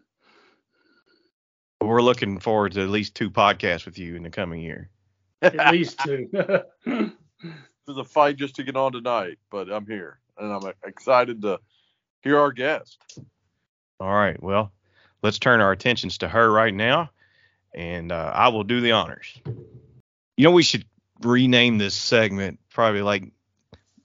We're 1.81 2.01
looking 2.01 2.39
forward 2.39 2.74
to 2.74 2.81
at 2.81 2.89
least 2.89 3.15
two 3.15 3.29
podcasts 3.29 3.86
with 3.86 3.98
you 3.98 4.15
in 4.15 4.24
the 4.24 4.29
coming 4.29 4.62
year. 4.62 4.89
At 5.41 5.72
least 5.72 6.00
two. 6.00 6.29
There's 6.86 7.98
a 7.98 8.03
fight 8.03 8.36
just 8.38 8.55
to 8.55 8.63
get 8.63 8.75
on 8.75 8.91
tonight, 8.91 9.38
but 9.50 9.72
I'm 9.72 9.86
here 9.86 10.19
and 10.38 10.51
I'm 10.51 10.74
excited 10.86 11.41
to 11.43 11.60
hear 12.22 12.38
our 12.38 12.51
guest. 12.51 12.98
All 14.00 14.13
right. 14.13 14.41
Well, 14.41 14.72
let's 15.24 15.39
turn 15.39 15.62
our 15.62 15.72
attentions 15.72 16.19
to 16.19 16.27
her 16.27 16.51
right 16.51 16.74
now, 16.74 17.10
and 17.74 18.12
uh, 18.12 18.31
I 18.34 18.50
will 18.50 18.63
do 18.63 18.81
the 18.81 18.91
honors. 18.91 19.34
You 19.46 20.43
know, 20.43 20.51
we 20.51 20.63
should 20.63 20.86
rename 21.22 21.77
this 21.77 21.96
segment 21.96 22.60
probably 22.69 23.01
like 23.01 23.31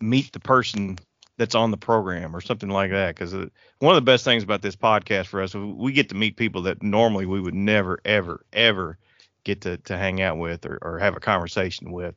Meet 0.01 0.33
the 0.33 0.41
Person 0.41 0.99
That's 1.43 1.57
on 1.57 1.73
the 1.73 1.77
Program 1.77 2.37
or 2.37 2.41
something 2.41 2.69
like 2.69 2.93
that. 2.93 3.17
Because 3.17 3.33
one 3.33 3.51
of 3.97 3.97
the 3.97 4.01
best 4.01 4.25
things 4.25 4.45
about 4.45 4.63
this 4.63 4.77
podcast 4.77 5.27
for 5.27 5.43
us, 5.43 5.53
we 5.53 5.91
get 5.91 6.11
to 6.11 6.15
meet 6.15 6.37
people 6.37 6.63
that 6.63 6.85
normally 6.85 7.27
we 7.27 7.41
would 7.41 7.53
never, 7.53 7.99
ever, 8.05 8.45
ever 8.53 8.97
get 9.43 9.63
to, 9.63 9.77
to 9.79 9.97
hang 9.97 10.23
out 10.23 10.39
with 10.39 10.65
or, 10.67 10.79
or 10.81 10.99
have 11.01 11.17
a 11.17 11.21
conversation 11.21 11.91
with. 11.91 12.15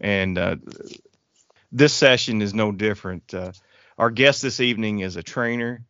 And 0.00 0.36
uh, 0.36 0.56
this 1.70 1.92
session 1.92 2.42
is 2.42 2.52
no 2.52 2.72
different. 2.72 3.32
Uh, 3.32 3.52
our 3.96 4.10
guest 4.10 4.42
this 4.42 4.58
evening 4.58 4.98
is 4.98 5.14
a 5.14 5.22
trainer 5.22 5.84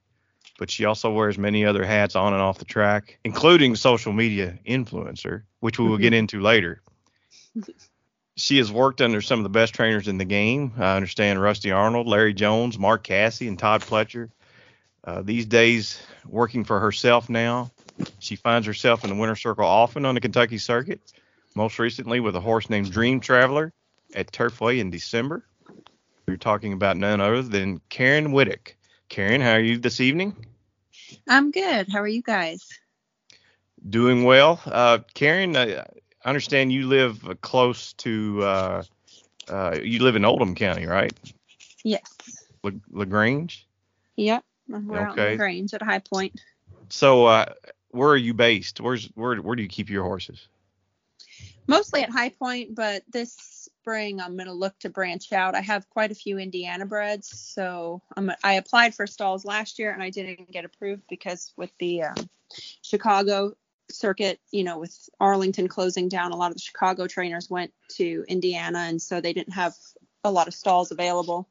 but 0.56 0.70
she 0.70 0.84
also 0.84 1.10
wears 1.10 1.36
many 1.36 1.64
other 1.64 1.84
hats 1.84 2.14
on 2.14 2.32
and 2.32 2.40
off 2.40 2.58
the 2.58 2.64
track, 2.64 3.18
including 3.24 3.74
social 3.74 4.12
media 4.12 4.56
influencer, 4.64 5.42
which 5.58 5.80
we 5.80 5.88
will 5.88 5.98
get 5.98 6.12
into 6.12 6.40
later. 6.40 6.80
She 8.36 8.58
has 8.58 8.72
worked 8.72 9.00
under 9.00 9.20
some 9.20 9.38
of 9.38 9.44
the 9.44 9.48
best 9.48 9.74
trainers 9.74 10.08
in 10.08 10.18
the 10.18 10.24
game. 10.24 10.72
I 10.78 10.96
understand 10.96 11.40
Rusty 11.40 11.70
Arnold, 11.70 12.08
Larry 12.08 12.34
Jones, 12.34 12.78
Mark 12.78 13.04
Casse, 13.04 13.42
and 13.42 13.58
Todd 13.58 13.82
Pletcher. 13.82 14.30
Uh, 15.04 15.22
these 15.22 15.46
days, 15.46 16.00
working 16.26 16.64
for 16.64 16.80
herself 16.80 17.28
now, 17.28 17.70
she 18.18 18.34
finds 18.36 18.66
herself 18.66 19.04
in 19.04 19.10
the 19.10 19.16
winner 19.16 19.36
circle 19.36 19.64
often 19.64 20.04
on 20.04 20.14
the 20.14 20.20
Kentucky 20.20 20.58
circuit, 20.58 21.00
most 21.54 21.78
recently 21.78 22.20
with 22.20 22.34
a 22.34 22.40
horse 22.40 22.68
named 22.68 22.90
Dream 22.90 23.20
Traveler 23.20 23.72
at 24.14 24.32
Turfway 24.32 24.80
in 24.80 24.90
December. 24.90 25.44
We're 26.26 26.36
talking 26.36 26.72
about 26.72 26.96
none 26.96 27.20
other 27.20 27.42
than 27.42 27.80
Karyn 27.90 28.28
Wittek. 28.28 28.74
Karyn, 29.10 29.42
how 29.42 29.52
are 29.52 29.60
you 29.60 29.78
this 29.78 30.00
evening? 30.00 30.34
I'm 31.28 31.50
good. 31.50 31.86
How 31.92 32.00
are 32.00 32.08
you 32.08 32.22
guys? 32.22 32.66
Doing 33.88 34.24
well. 34.24 34.60
Uh, 34.64 34.98
Karyn, 35.14 35.54
uh, 35.54 35.84
I 36.24 36.28
understand 36.28 36.72
you 36.72 36.86
live 36.86 37.28
uh, 37.28 37.34
close 37.40 37.92
to, 37.94 38.42
uh, 38.42 38.82
uh, 39.48 39.78
you 39.82 40.02
live 40.02 40.16
in 40.16 40.24
Oldham 40.24 40.54
County, 40.54 40.86
right? 40.86 41.12
Yes. 41.84 42.02
La- 42.62 42.70
LaGrange. 42.90 43.66
Yep. 44.16 44.44
We're 44.68 44.98
out 44.98 45.18
in 45.18 45.20
Okay. 45.20 45.32
the 45.32 45.36
Grange 45.36 45.74
at 45.74 45.82
High 45.82 45.98
Point. 45.98 46.40
So, 46.88 47.26
uh, 47.26 47.46
where 47.90 48.08
are 48.08 48.16
you 48.16 48.32
based? 48.34 48.80
Where's 48.80 49.06
where 49.14 49.36
where 49.36 49.54
do 49.54 49.62
you 49.62 49.68
keep 49.68 49.90
your 49.90 50.04
horses? 50.04 50.48
Mostly 51.66 52.02
at 52.02 52.10
High 52.10 52.30
Point, 52.30 52.74
but 52.74 53.02
this 53.10 53.36
spring 53.38 54.20
I'm 54.20 54.36
going 54.36 54.46
to 54.46 54.52
look 54.52 54.78
to 54.80 54.88
branch 54.88 55.32
out. 55.32 55.54
I 55.54 55.60
have 55.60 55.88
quite 55.90 56.10
a 56.10 56.14
few 56.14 56.38
Indiana 56.38 56.86
breds, 56.86 57.28
so 57.38 58.00
I'm, 58.16 58.32
I 58.42 58.54
applied 58.54 58.94
for 58.94 59.06
stalls 59.06 59.44
last 59.44 59.78
year 59.78 59.92
and 59.92 60.02
I 60.02 60.10
didn't 60.10 60.50
get 60.50 60.64
approved 60.64 61.02
because 61.08 61.52
with 61.56 61.70
the 61.78 62.04
um, 62.04 62.14
Chicago 62.82 63.54
circuit, 63.94 64.40
you 64.50 64.64
know, 64.64 64.78
with 64.78 65.08
Arlington 65.20 65.68
closing 65.68 66.08
down, 66.08 66.32
a 66.32 66.36
lot 66.36 66.50
of 66.50 66.56
the 66.56 66.62
Chicago 66.62 67.06
trainers 67.06 67.48
went 67.48 67.72
to 67.96 68.24
Indiana, 68.28 68.80
and 68.80 69.00
so 69.00 69.20
they 69.20 69.32
didn't 69.32 69.54
have 69.54 69.74
a 70.24 70.30
lot 70.30 70.48
of 70.48 70.54
stalls 70.54 70.90
available. 70.90 71.48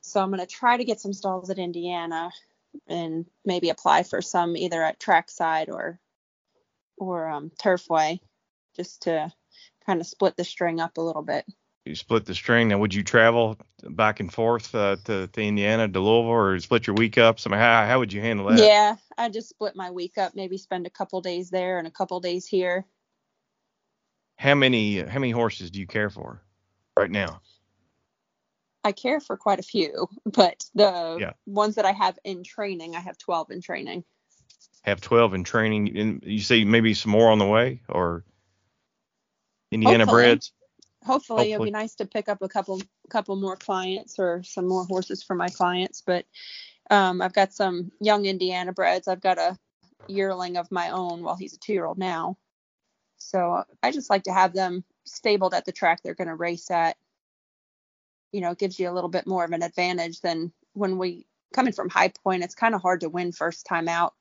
So 0.00 0.20
I'm 0.20 0.30
going 0.30 0.40
to 0.40 0.46
try 0.46 0.76
to 0.76 0.84
get 0.84 1.00
some 1.00 1.12
stalls 1.12 1.50
at 1.50 1.58
Indiana 1.58 2.30
and 2.86 3.26
maybe 3.44 3.68
apply 3.68 4.04
for 4.04 4.22
some 4.22 4.56
either 4.56 4.82
at 4.82 5.00
trackside 5.00 5.68
or 5.68 5.98
or 6.96 7.28
um, 7.28 7.50
turfway 7.60 8.20
just 8.76 9.02
to 9.02 9.32
kind 9.86 10.00
of 10.00 10.06
split 10.06 10.36
the 10.36 10.44
string 10.44 10.80
up 10.80 10.98
a 10.98 11.00
little 11.00 11.22
bit. 11.22 11.44
You 11.84 11.94
split 11.94 12.26
the 12.26 12.34
string. 12.34 12.68
Now, 12.68 12.78
would 12.78 12.92
you 12.92 13.02
travel 13.02 13.56
back 13.82 14.20
and 14.20 14.32
forth 14.32 14.74
uh, 14.74 14.96
to, 15.04 15.26
to 15.28 15.42
Indiana, 15.42 15.88
to 15.88 16.00
Louisville, 16.00 16.30
or 16.30 16.58
split 16.60 16.86
your 16.86 16.94
week 16.94 17.16
up? 17.16 17.40
So, 17.40 17.50
how 17.50 17.86
how 17.86 17.98
would 17.98 18.12
you 18.12 18.20
handle 18.20 18.46
that? 18.46 18.58
Yeah, 18.60 18.96
I 19.16 19.28
just 19.30 19.48
split 19.48 19.74
my 19.74 19.90
week 19.90 20.18
up, 20.18 20.34
maybe 20.34 20.58
spend 20.58 20.86
a 20.86 20.90
couple 20.90 21.20
days 21.22 21.48
there 21.50 21.78
and 21.78 21.86
a 21.88 21.90
couple 21.90 22.20
days 22.20 22.46
here. 22.46 22.84
How 24.36 24.54
many 24.54 25.00
how 25.00 25.18
many 25.18 25.30
horses 25.32 25.70
do 25.70 25.80
you 25.80 25.86
care 25.86 26.10
for 26.10 26.42
right 26.96 27.10
now? 27.10 27.40
I 28.84 28.92
care 28.92 29.20
for 29.20 29.36
quite 29.36 29.58
a 29.58 29.62
few, 29.62 30.08
but 30.26 30.64
the 30.74 31.18
Yeah. 31.20 31.32
ones 31.46 31.74
that 31.76 31.84
I 31.84 31.92
have 31.92 32.18
in 32.24 32.44
training, 32.44 32.94
I 32.96 33.00
have 33.00 33.18
12 33.18 33.50
in 33.50 33.60
training. 33.60 34.04
Have 34.82 35.02
twelve 35.02 35.34
in 35.34 35.44
training, 35.44 35.98
and 35.98 36.22
you 36.24 36.40
say 36.40 36.64
maybe 36.64 36.94
some 36.94 37.12
more 37.12 37.30
on 37.30 37.38
the 37.38 37.46
way, 37.46 37.82
or 37.88 38.24
Indiana 39.70 40.06
Hopefully. 40.06 40.22
breds? 40.24 40.52
Hopefully, 41.04 41.52
it'll 41.52 41.64
be 41.64 41.70
nice 41.70 41.94
to 41.96 42.04
pick 42.04 42.28
up 42.28 42.42
a 42.42 42.48
couple 42.48 42.80
couple 43.08 43.36
more 43.36 43.56
clients 43.56 44.18
or 44.18 44.42
some 44.42 44.68
more 44.68 44.84
horses 44.84 45.22
for 45.22 45.34
my 45.34 45.48
clients. 45.48 46.02
But 46.02 46.26
um, 46.90 47.22
I've 47.22 47.32
got 47.32 47.52
some 47.52 47.90
young 48.00 48.26
Indiana 48.26 48.72
breds. 48.72 49.08
I've 49.08 49.20
got 49.20 49.38
a 49.38 49.58
yearling 50.08 50.56
of 50.56 50.70
my 50.70 50.90
own. 50.90 51.22
Well, 51.22 51.36
he's 51.36 51.54
a 51.54 51.58
two 51.58 51.72
year 51.72 51.86
old 51.86 51.98
now. 51.98 52.36
So 53.16 53.64
I 53.82 53.92
just 53.92 54.10
like 54.10 54.24
to 54.24 54.32
have 54.32 54.52
them 54.52 54.84
stabled 55.04 55.54
at 55.54 55.64
the 55.64 55.72
track 55.72 56.02
they're 56.02 56.14
going 56.14 56.28
to 56.28 56.34
race 56.34 56.70
at. 56.70 56.96
You 58.32 58.40
know, 58.40 58.52
it 58.52 58.58
gives 58.58 58.78
you 58.78 58.90
a 58.90 58.92
little 58.92 59.10
bit 59.10 59.26
more 59.26 59.44
of 59.44 59.52
an 59.52 59.62
advantage 59.62 60.20
than 60.20 60.52
when 60.74 60.98
we 60.98 61.26
coming 61.52 61.72
from 61.72 61.88
High 61.88 62.12
Point. 62.22 62.44
It's 62.44 62.54
kind 62.54 62.74
of 62.74 62.82
hard 62.82 63.00
to 63.00 63.08
win 63.08 63.32
first 63.32 63.66
time 63.66 63.88
out 63.88 64.14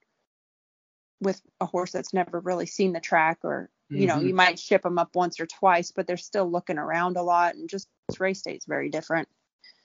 with 1.21 1.41
a 1.59 1.65
horse 1.65 1.91
that's 1.91 2.13
never 2.13 2.39
really 2.39 2.65
seen 2.65 2.93
the 2.93 2.99
track 2.99 3.39
or 3.43 3.69
you 3.89 4.05
know 4.07 4.15
Mhm. 4.17 4.27
you 4.27 4.33
might 4.35 4.59
ship 4.59 4.83
them 4.83 4.97
up 4.99 5.15
once 5.15 5.39
or 5.39 5.45
twice 5.47 5.91
but 5.91 6.05
they're 6.07 6.17
still 6.17 6.49
looking 6.49 6.77
around 6.77 7.17
a 7.17 7.23
lot 7.23 7.55
and 7.55 7.69
just 7.69 7.87
race 8.19 8.41
day 8.41 8.53
is 8.53 8.65
very 8.65 8.89
different 8.89 9.27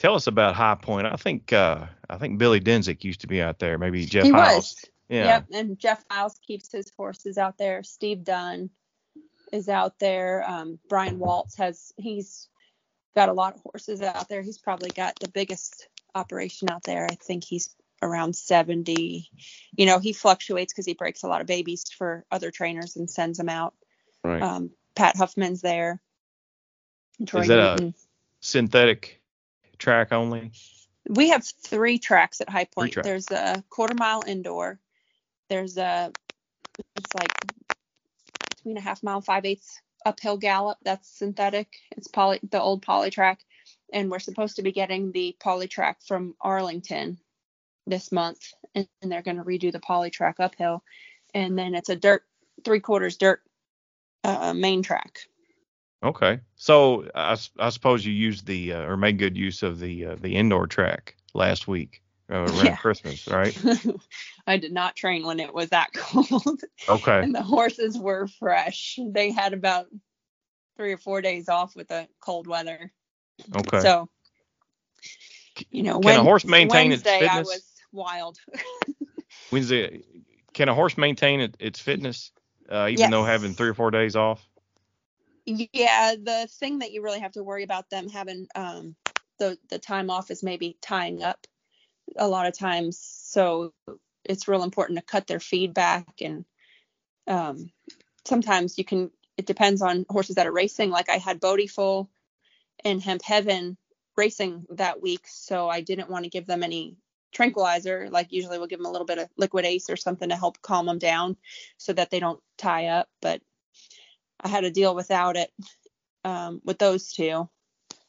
Tell 0.01 0.17
us 0.17 0.27
about 0.27 0.57
High 0.57 0.75
Point. 0.75 1.07
I 1.07 1.15
think 1.15 1.53
uh, 1.53 1.87
I 2.11 2.19
think 2.19 2.39
Billy 2.39 2.61
Denzik 2.61 3.05
used 3.05 3.21
to 3.21 3.29
be 3.29 3.41
out 3.41 3.61
there. 3.61 3.79
Maybe 3.79 4.05
Jeff 4.05 4.25
he 4.25 4.31
Hiles. 4.31 4.57
was 4.57 4.85
Yeah. 5.09 5.25
yep 5.25 5.47
and 5.53 5.79
jeff 5.79 6.05
Hiles 6.11 6.39
keeps 6.47 6.73
his 6.73 6.91
horses 6.97 7.39
out 7.39 7.57
there 7.59 7.83
steve 7.83 8.25
dunn 8.25 8.71
is 9.53 9.69
out 9.69 9.99
there 10.01 10.43
um, 10.49 10.79
brian 10.89 11.19
waltz 11.19 11.57
has 11.57 11.93
he's 11.97 12.49
got 13.15 13.29
a 13.29 13.33
lot 13.33 13.55
of 13.55 13.61
horses 13.61 14.03
out 14.03 14.29
there 14.29 14.43
he's 14.43 14.59
probably 14.59 14.91
got 14.91 15.15
the 15.21 15.29
biggest 15.29 15.89
operation 16.15 16.69
out 16.71 16.83
there 16.83 17.07
i 17.11 17.15
think 17.15 17.45
he's 17.45 17.75
around 18.03 18.35
70 18.35 19.31
you 19.77 19.87
know 19.87 19.99
he 20.01 20.13
fluctuates 20.13 20.73
because 20.73 20.87
he 20.87 20.95
breaks 20.95 21.23
a 21.23 21.29
lot 21.29 21.41
of 21.41 21.47
babies 21.47 21.85
for 21.97 22.25
other 22.33 22.51
trainers 22.51 22.97
and 22.97 23.09
sends 23.09 23.39
them 23.39 23.49
out 23.49 23.75
Right. 24.25 24.43
um, 24.43 24.71
pat 24.97 25.17
huffman's 25.17 25.61
there 25.61 26.01
Troy 27.27 27.43
Is 27.43 27.49
that 27.49 27.81
a- 27.81 27.95
Synthetic 28.41 29.21
track 29.79 30.13
only. 30.13 30.51
we 31.09 31.31
have 31.31 31.45
three 31.45 31.99
tracks 31.99 32.41
at 32.41 32.49
High 32.49 32.67
Point. 32.67 32.97
There's 33.03 33.31
a 33.31 33.63
quarter 33.71 33.95
mile 33.95 34.23
indoor. 34.27 34.79
There's 35.49 35.79
a 35.79 36.13
it's 36.97 37.15
like 37.15 37.33
between 38.51 38.77
a 38.77 38.81
half 38.81 39.03
mile, 39.03 39.21
five 39.21 39.45
eighths 39.45 39.81
uphill 40.05 40.37
gallop. 40.37 40.79
That's 40.85 41.09
synthetic. 41.09 41.69
It's 41.97 42.09
poly 42.09 42.41
the 42.51 42.61
old 42.61 42.83
poly 42.83 43.11
track, 43.11 43.41
and 43.93 44.11
we're 44.11 44.19
supposed 44.19 44.57
to 44.57 44.63
be 44.63 44.73
getting 44.73 45.13
the 45.13 45.37
poly 45.41 45.69
track 45.69 46.03
from 46.07 46.35
Arlington 46.41 47.19
this 47.87 48.13
month, 48.13 48.53
and, 48.75 48.87
and 49.01 49.11
they're 49.11 49.23
going 49.23 49.39
to 49.39 49.45
redo 49.45 49.73
the 49.73 49.81
poly 49.81 50.11
track 50.11 50.37
uphill, 50.39 50.83
and 51.33 51.59
then 51.59 51.75
it's 51.75 51.89
a 51.89 51.97
dirt 51.97 52.25
three 52.65 52.81
quarters 52.81 53.17
dirt 53.17 53.41
uh, 54.25 54.55
main 54.55 54.83
track. 54.83 55.21
Okay. 56.03 56.41
So 56.57 57.09
I, 57.15 57.37
I 57.59 57.71
suppose 57.71 58.05
you 58.05 58.13
used 58.13 58.47
the 58.47 58.75
uh, 58.75 58.83
or 58.83 58.97
made 58.97 59.19
good 59.19 59.37
use 59.37 59.63
of 59.63 59.79
the 59.81 60.07
uh, 60.07 60.17
the 60.21 60.37
indoor 60.37 60.67
track 60.67 61.17
last 61.33 61.67
week 61.67 62.03
uh, 62.31 62.37
around 62.37 62.65
Yeah. 62.65 62.77
Christmas, 62.77 63.27
right? 63.27 63.57
I 64.47 64.59
did 64.59 64.73
not 64.73 64.97
train 64.97 65.25
when 65.25 65.41
it 65.41 65.55
was 65.55 65.71
that 65.71 65.93
cold. 65.95 66.61
Okay. 66.89 67.21
and 67.21 67.35
the 67.35 67.43
horses 67.43 67.97
were 67.97 68.27
fresh. 68.27 68.99
They 69.03 69.31
had 69.31 69.55
about 69.55 69.87
three 70.77 70.93
or 70.93 70.99
four 70.99 71.23
days 71.23 71.49
off 71.49 71.75
with 71.75 71.89
the 71.89 72.09
cold 72.21 72.47
weather. 72.47 72.93
Okay. 73.57 73.81
So, 73.81 74.09
you 75.71 75.83
know, 75.83 76.01
Can 76.01 76.11
a 76.11 76.17
when, 76.17 76.25
horse 76.25 76.45
maintain 76.45 76.93
its 76.93 77.05
Wednesday, 77.05 77.27
I 77.27 77.41
was 77.41 77.65
wild. 77.93 78.39
Wednesday, 79.53 80.03
can 80.53 80.69
a 80.69 80.75
horse 80.75 80.99
maintain 80.99 81.41
it, 81.41 81.57
its 81.59 81.81
fitness 81.81 82.33
uh, 82.71 82.89
even 82.91 83.11
though 83.11 83.25
having 83.25 83.55
three 83.55 83.69
or 83.69 83.75
four 83.75 83.91
days 83.91 84.17
off? 84.17 84.47
Yeah, 85.47 86.15
the 86.21 86.49
thing 86.51 86.79
that 86.79 86.93
you 86.93 87.03
really 87.03 87.21
have 87.21 87.33
to 87.33 87.43
worry 87.43 87.65
about 87.65 87.91
them 87.91 88.09
having 88.09 88.49
um 88.55 88.97
the 89.39 89.59
the 89.69 89.79
time 89.79 90.11
off 90.11 90.31
is 90.31 90.43
maybe 90.43 90.77
tying 90.81 91.23
up 91.23 91.47
a 92.17 92.29
lot 92.29 92.47
of 92.47 92.57
times. 92.57 92.99
So 92.99 93.73
it's 94.25 94.49
real 94.49 94.63
important 94.63 94.99
to 94.99 95.05
cut 95.05 95.27
their 95.27 95.41
feedback 95.41 96.07
and 96.23 96.45
um 97.27 97.71
sometimes 98.27 98.79
you 98.79 98.85
can 98.85 99.11
it 99.37 99.47
depends 99.47 99.83
on 99.83 100.07
horses 100.09 100.37
that 100.37 100.47
are 100.47 100.53
racing. 100.53 100.91
Like 100.91 101.11
I 101.11 101.19
had 101.19 101.41
Bodie 101.41 101.67
full 101.67 102.09
and 102.85 103.03
Hemp 103.03 103.23
Heaven 103.23 103.77
racing 104.17 104.67
that 104.71 105.03
week, 105.03 105.27
so 105.27 105.69
I 105.69 105.81
didn't 105.81 106.09
want 106.11 106.25
to 106.25 106.31
give 106.31 106.47
them 106.47 106.63
any 106.63 106.97
tranquilizer. 107.35 108.09
Like 108.11 108.33
usually 108.33 108.59
we'll 108.59 108.69
give 108.69 108.79
them 108.79 108.87
a 108.87 108.91
little 108.91 109.07
bit 109.07 109.19
of 109.19 109.29
liquid 109.37 109.67
ace 109.67 109.91
or 109.91 109.97
something 109.97 110.31
to 110.31 110.37
help 110.37 110.63
calm 110.63 110.87
them 110.87 110.99
down 110.99 111.37
so 111.77 111.93
that 111.93 112.11
they 112.11 112.21
don't 112.21 112.41
tie 112.57 112.87
up. 112.87 113.09
But 113.21 113.43
I 114.41 114.49
had 114.49 114.63
to 114.63 114.71
deal 114.71 114.95
without 114.95 115.37
it 115.37 115.53
um, 116.25 116.61
with 116.65 116.79
those 116.79 117.13
two. 117.13 117.49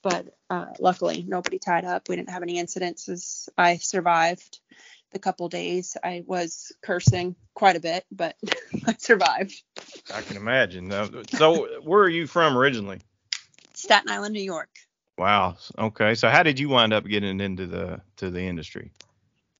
But 0.01 0.27
uh, 0.49 0.67
luckily, 0.79 1.25
nobody 1.27 1.57
tied 1.57 1.83
up. 1.83 2.07
We 2.07 2.15
didn't 2.15 2.29
have 2.29 2.43
any 2.43 2.61
incidences. 2.61 3.49
I 3.57 3.77
survived 3.77 4.59
the 5.11 5.19
couple 5.19 5.49
days. 5.49 5.97
I 6.03 6.23
was 6.27 6.71
cursing 6.83 7.35
quite 7.55 7.75
a 7.75 7.79
bit, 7.79 8.05
but 8.11 8.35
I 8.87 8.95
survived. 8.99 9.63
I 10.13 10.21
can 10.21 10.37
imagine. 10.37 10.91
So, 11.31 11.81
where 11.81 12.01
are 12.01 12.09
you 12.09 12.27
from 12.27 12.55
originally? 12.55 12.99
Staten 13.73 14.11
Island, 14.11 14.33
New 14.33 14.43
York. 14.43 14.69
Wow. 15.17 15.57
Okay. 15.77 16.13
So, 16.15 16.29
how 16.29 16.43
did 16.43 16.59
you 16.59 16.69
wind 16.69 16.93
up 16.93 17.05
getting 17.05 17.39
into 17.39 17.65
the 17.65 18.01
to 18.17 18.29
the 18.29 18.41
industry? 18.41 18.91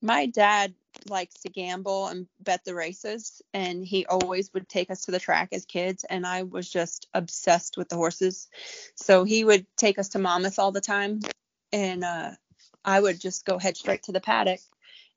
My 0.02 0.28
dad 0.28 0.74
likes 1.08 1.36
to 1.42 1.50
gamble 1.50 2.08
and 2.08 2.28
bet 2.40 2.64
the 2.64 2.76
races, 2.76 3.42
and 3.54 3.86
he 3.86 4.06
always 4.06 4.54
would 4.54 4.68
take 4.70 4.90
us 4.90 5.06
to 5.06 5.12
the 5.12 5.20
track 5.20 5.50
as 5.52 5.66
kids. 5.66 6.04
And 6.04 6.26
I 6.26 6.44
was 6.44 6.70
just 6.70 7.08
obsessed 7.14 7.78
with 7.78 7.90
the 7.90 7.96
horses. 7.96 8.48
So 8.96 9.24
he 9.24 9.44
would 9.44 9.66
take 9.78 10.00
us 10.00 10.10
to 10.10 10.20
Monmouth 10.20 10.60
all 10.60 10.72
the 10.72 10.82
time, 10.82 11.22
and 11.72 12.04
uh, 12.04 12.32
I 12.84 13.00
would 13.00 13.20
just 13.20 13.46
go 13.46 13.58
head 13.58 13.78
straight 13.78 14.04
to 14.04 14.12
the 14.12 14.22
paddock. 14.22 14.60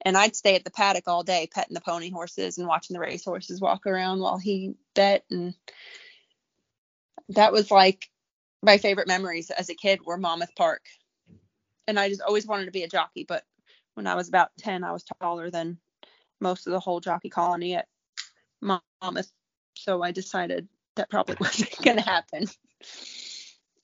And 0.02 0.16
I'd 0.16 0.36
stay 0.36 0.54
at 0.54 0.64
the 0.64 0.70
paddock 0.70 1.08
all 1.08 1.24
day, 1.24 1.48
petting 1.52 1.74
the 1.74 1.80
pony 1.80 2.10
horses 2.10 2.56
and 2.56 2.68
watching 2.68 2.94
the 2.94 3.00
race 3.00 3.24
horses 3.24 3.60
walk 3.60 3.86
around 3.86 4.20
while 4.20 4.38
he 4.38 4.74
bet. 4.94 5.24
And 5.30 5.54
that 7.30 7.52
was 7.52 7.70
like 7.70 8.08
my 8.62 8.78
favorite 8.78 9.08
memories 9.08 9.50
as 9.50 9.70
a 9.70 9.74
kid 9.74 10.00
were 10.04 10.16
Monmouth 10.16 10.54
Park. 10.56 10.82
And 11.88 11.98
I 11.98 12.08
just 12.08 12.22
always 12.22 12.46
wanted 12.46 12.66
to 12.66 12.70
be 12.70 12.84
a 12.84 12.88
jockey, 12.88 13.24
but 13.26 13.44
when 13.98 14.06
I 14.06 14.14
was 14.14 14.28
about 14.28 14.50
10, 14.58 14.84
I 14.84 14.92
was 14.92 15.02
taller 15.20 15.50
than 15.50 15.76
most 16.40 16.68
of 16.68 16.72
the 16.72 16.78
whole 16.78 17.00
jockey 17.00 17.30
colony 17.30 17.74
at 17.74 17.88
Monmouth. 18.60 19.32
So 19.76 20.04
I 20.04 20.12
decided 20.12 20.68
that 20.94 21.10
probably 21.10 21.34
wasn't 21.40 21.76
going 21.82 21.96
to 21.96 22.04
happen. 22.04 22.46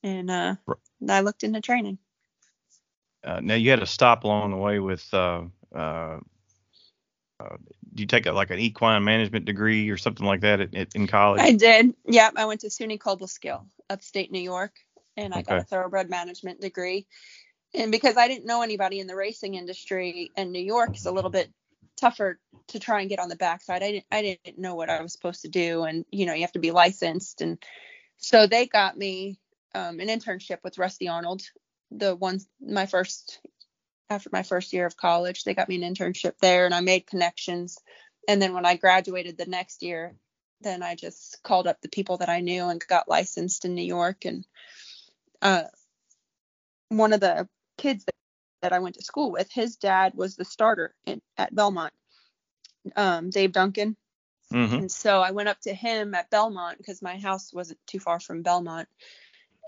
And 0.04 0.30
uh, 0.30 0.54
I 1.09 1.21
looked 1.21 1.42
into 1.42 1.61
training. 1.61 1.99
Uh, 3.25 3.40
now, 3.42 3.54
you 3.54 3.71
had 3.71 3.80
to 3.80 3.87
stop 3.87 4.23
along 4.23 4.53
the 4.53 4.57
way 4.57 4.79
with. 4.79 5.05
Uh, 5.12 5.46
uh, 5.74 6.20
uh, 7.40 7.57
do 7.92 8.03
you 8.03 8.07
take 8.07 8.27
a, 8.27 8.33
like 8.33 8.50
an 8.50 8.61
equine 8.61 9.03
management 9.03 9.46
degree 9.46 9.90
or 9.90 9.96
something 9.96 10.24
like 10.24 10.42
that 10.42 10.61
at, 10.61 10.77
at, 10.77 10.94
in 10.94 11.09
college? 11.09 11.40
I 11.40 11.55
did. 11.55 11.92
Yep. 12.07 12.35
I 12.37 12.44
went 12.44 12.61
to 12.61 12.68
SUNY 12.68 12.98
Cobleskill, 12.98 13.64
upstate 13.90 14.31
New 14.31 14.40
York, 14.40 14.77
and 15.16 15.35
I 15.35 15.42
got 15.42 15.59
a 15.59 15.64
thoroughbred 15.64 16.09
management 16.09 16.61
degree. 16.61 17.09
And 17.74 17.90
because 17.90 18.16
I 18.16 18.28
didn't 18.28 18.46
know 18.46 18.62
anybody 18.62 19.00
in 19.00 19.06
the 19.06 19.16
racing 19.16 19.54
industry, 19.54 20.30
and 20.37 20.52
New 20.52 20.62
York 20.62 20.96
is 20.96 21.06
a 21.06 21.12
little 21.12 21.30
bit 21.30 21.50
tougher 21.96 22.38
to 22.68 22.78
try 22.78 23.00
and 23.00 23.08
get 23.08 23.18
on 23.18 23.28
the 23.28 23.37
backside, 23.37 23.82
I 23.82 23.90
didn't 23.92 24.06
I 24.10 24.22
didn't 24.22 24.58
know 24.58 24.74
what 24.74 24.90
I 24.90 25.02
was 25.02 25.12
supposed 25.12 25.42
to 25.42 25.48
do, 25.48 25.82
and 25.82 26.04
you 26.10 26.26
know 26.26 26.34
you 26.34 26.42
have 26.42 26.52
to 26.52 26.58
be 26.60 26.70
licensed, 26.70 27.40
and 27.40 27.58
so 28.16 28.46
they 28.46 28.66
got 28.66 28.96
me 28.96 29.38
um, 29.74 30.00
an 30.00 30.08
internship 30.08 30.58
with 30.62 30.78
Rusty 30.78 31.08
Arnold, 31.08 31.42
the 31.90 32.14
ones 32.14 32.46
my 32.60 32.87
first 32.87 33.40
after 34.10 34.30
my 34.32 34.42
first 34.42 34.72
year 34.72 34.87
of 34.87 34.96
college, 34.96 35.44
they 35.44 35.54
got 35.54 35.68
me 35.68 35.82
an 35.82 35.94
internship 35.94 36.38
there, 36.40 36.66
and 36.66 36.74
I 36.74 36.80
made 36.80 37.06
connections. 37.06 37.78
And 38.28 38.40
then 38.40 38.54
when 38.54 38.66
I 38.66 38.76
graduated 38.76 39.37
the 39.37 39.46
next 39.46 39.82
year, 39.82 40.14
then 40.60 40.82
I 40.82 40.94
just 40.94 41.42
called 41.42 41.66
up 41.66 41.80
the 41.80 41.88
people 41.88 42.18
that 42.18 42.28
I 42.28 42.40
knew 42.40 42.68
and 42.68 42.84
got 42.87 43.08
licensed 43.08 43.64
in 43.64 43.74
New 43.74 43.84
York. 43.84 44.24
And 44.24 44.46
uh, 45.42 45.64
one 46.88 47.12
of 47.12 47.20
the 47.20 47.48
kids 47.76 48.04
that, 48.04 48.14
that 48.62 48.72
I 48.72 48.78
went 48.78 48.96
to 48.96 49.04
school 49.04 49.30
with, 49.30 49.50
his 49.52 49.76
dad 49.76 50.14
was 50.14 50.37
the 50.37 50.44
starter 50.44 50.94
in, 51.06 51.20
at 51.37 51.54
Belmont, 51.54 51.92
um, 52.96 53.30
Dave 53.30 53.52
Duncan. 53.52 53.96
mm-hmm. 54.52 54.74
And 54.74 54.92
so 54.92 55.20
I 55.20 55.32
went 55.32 55.48
up 55.48 55.60
to 55.62 55.74
him 55.74 56.14
at 56.14 56.30
Belmont 56.30 56.78
because 56.78 57.02
my 57.02 57.18
house 57.18 57.52
wasn't 57.52 57.78
too 57.87 58.00
far 58.00 58.20
from 58.20 58.42
Belmont. 58.42 58.88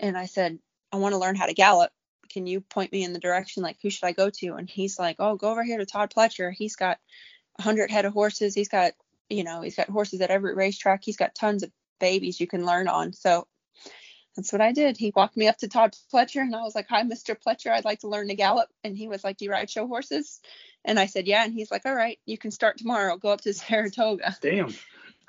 And 0.01 0.17
I 0.17 0.25
said, 0.25 0.59
I 0.91 0.97
want 0.97 1.13
to 1.13 1.19
learn 1.19 1.35
how 1.35 1.45
to 1.45 1.53
gallop. 1.53 1.91
Can 2.29 2.45
you 2.45 2.61
point 2.61 2.91
me 2.91 3.03
in 3.03 3.13
the 3.13 3.19
direction? 3.19 3.63
Like, 3.63 3.77
who 3.81 3.89
should 3.89 4.05
I 4.05 4.11
go 4.11 4.29
to? 4.29 4.55
And 4.55 4.69
he's 4.69 4.99
like, 4.99 5.15
Oh, 5.19 5.35
go 5.35 5.49
over 5.49 5.63
here 5.63 5.77
to 5.77 5.85
Todd 5.85 6.13
Pletcher. 6.15 6.51
He's 6.53 6.75
got 6.75 6.97
a 7.59 7.63
100 7.63 7.89
head 7.89 8.05
of 8.05 8.13
horses. 8.13 8.53
He's 8.53 8.67
got, 8.67 8.93
you 9.29 9.43
know, 9.43 9.61
he's 9.61 9.75
got 9.75 9.89
horses 9.89 10.21
at 10.21 10.29
every 10.29 10.53
racetrack. 10.53 11.01
He's 11.03 11.17
got 11.17 11.35
tons 11.35 11.63
of 11.63 11.71
babies 11.99 12.39
you 12.39 12.47
can 12.47 12.65
learn 12.65 12.87
on. 12.87 13.13
So 13.13 13.47
that's 14.37 14.51
what 14.53 14.61
I 14.61 14.71
did. 14.71 14.95
He 14.97 15.11
walked 15.15 15.35
me 15.35 15.47
up 15.47 15.57
to 15.57 15.67
Todd 15.67 15.95
Pletcher 16.13 16.41
and 16.41 16.55
I 16.55 16.61
was 16.61 16.75
like, 16.75 16.87
Hi, 16.89 17.03
Mr. 17.03 17.35
Pletcher. 17.35 17.71
I'd 17.71 17.83
like 17.85 17.99
to 18.01 18.07
learn 18.07 18.27
to 18.29 18.35
gallop. 18.35 18.69
And 18.83 18.95
he 18.95 19.07
was 19.09 19.23
like, 19.23 19.37
Do 19.37 19.45
you 19.45 19.51
ride 19.51 19.69
show 19.69 19.87
horses? 19.87 20.39
And 20.85 20.99
I 20.99 21.07
said, 21.07 21.27
Yeah. 21.27 21.43
And 21.43 21.53
he's 21.53 21.71
like, 21.71 21.85
All 21.85 21.95
right, 21.95 22.19
you 22.25 22.37
can 22.37 22.51
start 22.51 22.77
tomorrow. 22.77 23.17
Go 23.17 23.29
up 23.29 23.41
to 23.41 23.53
Saratoga. 23.55 24.37
Damn. 24.41 24.73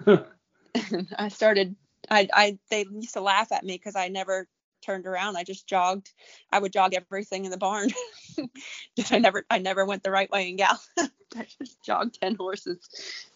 and 0.07 1.09
I 1.19 1.29
started 1.29 1.75
I 2.11 2.29
I 2.33 2.59
they 2.71 2.85
used 2.91 3.15
to 3.15 3.21
laugh 3.21 3.51
at 3.51 3.65
me 3.65 3.75
because 3.75 3.97
I 3.97 4.09
never 4.09 4.47
turned 4.85 5.07
around. 5.07 5.37
I 5.37 5.43
just 5.43 5.67
jogged. 5.67 6.13
I 6.53 6.59
would 6.59 6.73
jog 6.73 6.95
everything 6.95 7.45
in 7.47 7.51
the 7.51 7.57
barn. 7.57 7.89
just 8.97 9.13
I 9.13 9.19
never 9.19 9.45
I 9.51 9.59
never 9.59 9.85
went 9.85 10.03
the 10.03 10.11
right 10.11 10.31
way 10.31 10.51
and 10.51 10.59
gal. 10.59 10.81
I 10.99 11.47
just 11.61 11.83
jogged 11.83 12.21
ten 12.21 12.35
horses 12.37 12.79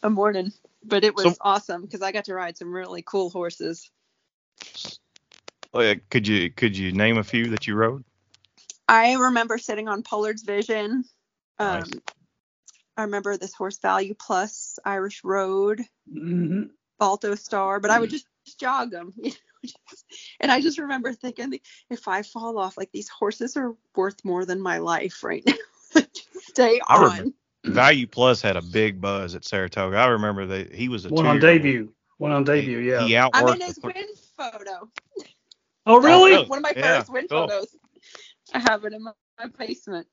a 0.02 0.10
morning. 0.10 0.52
But 0.84 1.02
it 1.04 1.14
was 1.14 1.24
So- 1.24 1.34
awesome 1.40 1.82
because 1.82 2.02
I 2.02 2.12
got 2.12 2.26
to 2.26 2.34
ride 2.34 2.56
some 2.58 2.72
really 2.72 3.02
cool 3.02 3.30
horses. 3.30 3.90
Oh, 5.74 5.94
could 6.10 6.26
you 6.28 6.50
could 6.50 6.76
you 6.76 6.92
name 6.92 7.18
a 7.18 7.24
few 7.24 7.46
that 7.50 7.66
you 7.66 7.74
rode? 7.74 8.04
I 8.88 9.14
remember 9.14 9.58
sitting 9.58 9.88
on 9.88 10.02
Pollard's 10.02 10.42
Vision. 10.42 11.04
Um, 11.58 11.80
Nice. 11.80 11.90
I 12.96 13.02
remember 13.02 13.36
this 13.38 13.54
horse 13.54 13.78
Value 13.78 14.14
Plus, 14.14 14.78
Irish 14.84 15.24
Road, 15.24 15.80
hmm 16.12 16.64
Balto 16.98 17.34
Star, 17.34 17.80
but 17.80 17.90
I 17.90 17.98
would 17.98 18.10
just, 18.10 18.26
just 18.44 18.60
jog 18.60 18.90
them. 18.90 19.12
You 19.22 19.30
know, 19.30 19.68
just- 19.90 20.04
and 20.40 20.50
I 20.50 20.60
just 20.60 20.78
remember 20.78 21.12
thinking, 21.12 21.60
if 21.88 22.08
I 22.08 22.22
fall 22.22 22.58
off, 22.58 22.76
like 22.76 22.90
these 22.92 23.08
horses 23.08 23.56
are 23.56 23.76
worth 23.94 24.24
more 24.24 24.44
than 24.44 24.60
my 24.60 24.78
life 24.78 25.22
right 25.22 25.42
now. 25.46 25.54
Just 25.94 26.48
Stay 26.48 26.80
I 26.88 26.96
on. 26.96 27.02
remember- 27.10 27.36
Value 27.66 28.08
Plus 28.08 28.42
had 28.42 28.56
a 28.56 28.62
big 28.62 29.00
buzz 29.00 29.36
at 29.36 29.44
Saratoga. 29.44 29.96
I 29.98 30.06
remember 30.06 30.46
that 30.46 30.74
he 30.74 30.88
was 30.88 31.06
a 31.06 31.10
One 31.10 31.26
on 31.26 31.38
debut. 31.38 31.92
One 32.18 32.32
on 32.32 32.42
debut. 32.42 32.78
Yeah. 32.78 33.06
He 33.06 33.16
I'm 33.16 33.30
outworked 33.30 33.54
in 33.54 33.60
his 33.60 33.76
the- 33.76 33.86
win 33.86 34.06
photo. 34.36 34.88
Oh, 35.86 35.96
oh 35.96 36.00
really? 36.00 36.32
really? 36.32 36.46
One 36.46 36.58
of 36.58 36.62
my 36.62 36.74
Yeah, 36.76 36.98
first 36.98 37.12
win 37.12 37.28
cool. 37.28 37.48
photos. 37.48 37.76
I 38.54 38.58
have 38.60 38.84
it 38.84 38.92
in 38.92 39.02
my, 39.02 39.12
my 39.38 39.46
basement. 39.58 40.06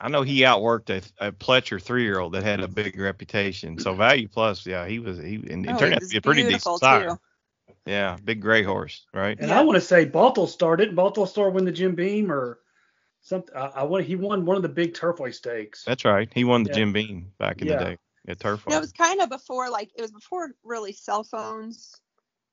I 0.00 0.08
know 0.08 0.22
he 0.22 0.40
outworked 0.40 0.88
a, 0.90 1.26
a 1.28 1.32
Pletcher 1.32 1.80
three-year-old 1.80 2.32
that 2.32 2.42
had 2.42 2.60
a 2.60 2.68
big 2.68 2.98
reputation. 2.98 3.78
So 3.78 3.94
Value 3.94 4.28
Plus, 4.28 4.64
yeah, 4.64 4.86
he 4.86 4.98
was 4.98 5.18
he 5.18 5.34
and 5.50 5.66
it 5.66 5.70
Oh, 5.70 5.78
turned 5.78 5.82
he 5.82 5.92
out 5.92 5.94
to 5.96 6.00
was 6.00 6.10
be 6.10 6.16
a 6.16 6.22
pretty 6.22 6.42
decent 6.42 6.78
sire. 6.78 7.18
Yeah, 7.86 8.16
big 8.24 8.40
gray 8.40 8.62
horse, 8.62 9.06
right? 9.12 9.38
And 9.38 9.50
Yeah. 9.50 9.58
I 9.58 9.62
want 9.62 9.76
to 9.76 9.80
say 9.80 10.04
Balto 10.04 10.46
Star 10.46 10.76
didn't 10.76 10.94
Balto 10.94 11.24
Star 11.24 11.50
win 11.50 11.64
the 11.64 11.72
Jim 11.72 11.94
Beam 11.94 12.30
or 12.32 12.60
something? 13.20 13.54
I, 13.54 13.66
I 13.66 13.82
want 13.84 14.04
he 14.06 14.16
won 14.16 14.46
one 14.46 14.56
of 14.56 14.62
the 14.62 14.68
big 14.68 14.94
Turfway 14.94 15.34
stakes. 15.34 15.84
That's 15.84 16.04
right. 16.04 16.30
He 16.34 16.44
won 16.44 16.62
the 16.62 16.70
Yeah. 16.70 16.76
Jim 16.76 16.92
Beam 16.92 17.32
back 17.38 17.60
in 17.60 17.68
Yeah. 17.68 17.78
the 17.78 17.84
day 17.84 17.98
at 18.28 18.40
Turf. 18.40 18.64
You 18.66 18.72
know, 18.72 18.78
it 18.78 18.82
was 18.82 18.92
kind 18.92 19.20
of 19.20 19.28
before 19.28 19.68
like 19.70 19.90
it 19.96 20.02
was 20.02 20.12
before 20.12 20.52
really 20.64 20.92
cell 20.92 21.24
phones 21.24 21.94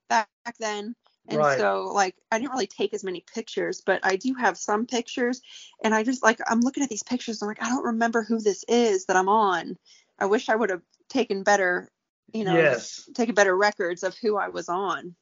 back, 0.09 0.27
back 0.43 0.57
then. 0.57 0.95
And 1.29 1.39
Right. 1.39 1.57
so 1.57 1.91
like 1.93 2.15
I 2.31 2.39
didn't 2.39 2.51
really 2.51 2.67
take 2.67 2.93
as 2.93 3.03
many 3.03 3.23
pictures, 3.33 3.81
but 3.85 3.99
I 4.03 4.15
do 4.15 4.33
have 4.35 4.57
some 4.57 4.85
pictures 4.85 5.41
and 5.83 5.93
I 5.93 6.03
just 6.03 6.23
like 6.23 6.39
I'm 6.47 6.61
looking 6.61 6.83
at 6.83 6.89
these 6.89 7.03
pictures 7.03 7.41
and 7.41 7.47
I'm 7.47 7.51
like 7.51 7.63
I 7.63 7.69
don't 7.69 7.85
remember 7.85 8.23
who 8.23 8.39
this 8.39 8.63
is 8.67 9.05
that 9.05 9.17
I'm 9.17 9.29
on. 9.29 9.77
I 10.19 10.25
wish 10.25 10.49
I 10.49 10.55
would 10.55 10.69
have 10.69 10.81
taken 11.09 11.43
better, 11.43 11.91
you 12.33 12.43
know, 12.45 12.55
Yes. 12.55 13.09
taken 13.13 13.35
better 13.35 13.55
records 13.55 14.03
of 14.03 14.17
who 14.17 14.37
I 14.37 14.49
was 14.49 14.69
on. 14.69 15.15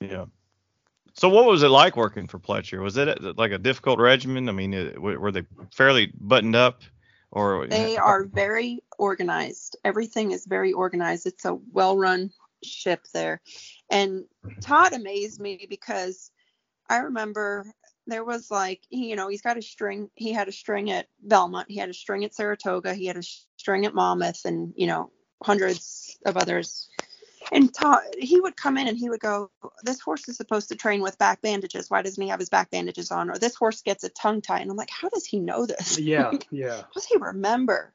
Yeah. 0.00 0.26
So 1.14 1.28
what 1.30 1.46
was 1.46 1.62
it 1.62 1.68
like 1.68 1.96
working 1.96 2.26
for 2.28 2.38
Pletcher? 2.38 2.82
Was 2.82 2.96
it 2.98 3.38
like 3.38 3.52
a 3.52 3.58
difficult 3.58 3.98
regimen? 3.98 4.48
I 4.48 4.52
mean, 4.52 4.74
it, 4.74 5.00
were 5.00 5.18
were 5.18 5.32
they 5.32 5.44
fairly 5.72 6.12
buttoned 6.20 6.56
up 6.56 6.82
Or 7.30 7.66
They 7.66 7.96
are 7.96 8.24
very 8.24 8.82
organized. 8.98 9.76
Everything 9.84 10.32
is 10.32 10.46
very 10.46 10.72
organized. 10.72 11.26
It's 11.26 11.44
a 11.44 11.54
well-run 11.72 12.30
ship 12.62 13.06
there. 13.12 13.40
And 13.90 14.24
Todd 14.60 14.92
amazed 14.92 15.40
me 15.40 15.66
because 15.68 16.30
I 16.88 16.98
remember 16.98 17.72
there 18.06 18.24
was 18.24 18.50
like 18.50 18.82
he, 18.88 19.08
you 19.08 19.16
know 19.16 19.28
he's 19.28 19.42
got 19.42 19.58
a 19.58 19.62
string. 19.62 20.10
He 20.14 20.32
had 20.32 20.48
a 20.48 20.52
string 20.52 20.90
at 20.90 21.06
Belmont. 21.22 21.70
He 21.70 21.78
had 21.78 21.88
a 21.88 21.94
string 21.94 22.24
at 22.24 22.34
Saratoga. 22.34 22.94
He 22.94 23.06
had 23.06 23.16
a 23.16 23.22
string 23.56 23.86
at 23.86 23.94
Monmouth, 23.94 24.44
and 24.44 24.72
you 24.76 24.86
know 24.86 25.10
hundreds 25.42 26.18
of 26.24 26.36
others. 26.36 26.88
And 27.52 27.72
Todd, 27.72 28.02
he 28.18 28.40
would 28.40 28.56
come 28.56 28.76
in 28.76 28.88
and 28.88 28.98
he 28.98 29.08
would 29.08 29.20
go, 29.20 29.50
"This 29.84 30.00
horse 30.00 30.28
is 30.28 30.36
supposed 30.36 30.68
to 30.68 30.74
train 30.76 31.00
with 31.00 31.18
back 31.18 31.42
bandages. 31.42 31.88
Why 31.88 32.02
doesn't 32.02 32.20
he 32.20 32.28
have 32.28 32.40
his 32.40 32.48
back 32.48 32.70
bandages 32.70 33.10
on?" 33.10 33.30
Or 33.30 33.38
this 33.38 33.54
horse 33.54 33.82
gets 33.82 34.02
a 34.02 34.08
tongue 34.08 34.42
tie. 34.42 34.60
And 34.60 34.70
I'm 34.70 34.76
like, 34.76 34.90
how 34.90 35.08
does 35.08 35.24
he 35.24 35.38
know 35.38 35.64
this? 35.64 35.98
Yeah, 35.98 36.32
yeah. 36.50 36.76
How 36.76 36.90
does 36.94 37.06
he 37.06 37.16
remember? 37.18 37.92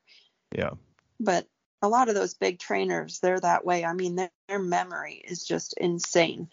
yeah. 0.56 0.72
But 1.20 1.48
a 1.82 1.90
lot 1.90 2.10
of 2.10 2.16
those 2.16 2.34
big 2.34 2.60
trainers, 2.60 3.20
they're 3.20 3.40
that 3.40 3.66
way. 3.66 3.84
I 3.86 3.94
mean, 3.94 4.16
their, 4.16 4.32
their 4.48 4.60
memory 4.60 5.22
is 5.24 5.44
just 5.46 5.74
insane. 5.78 6.50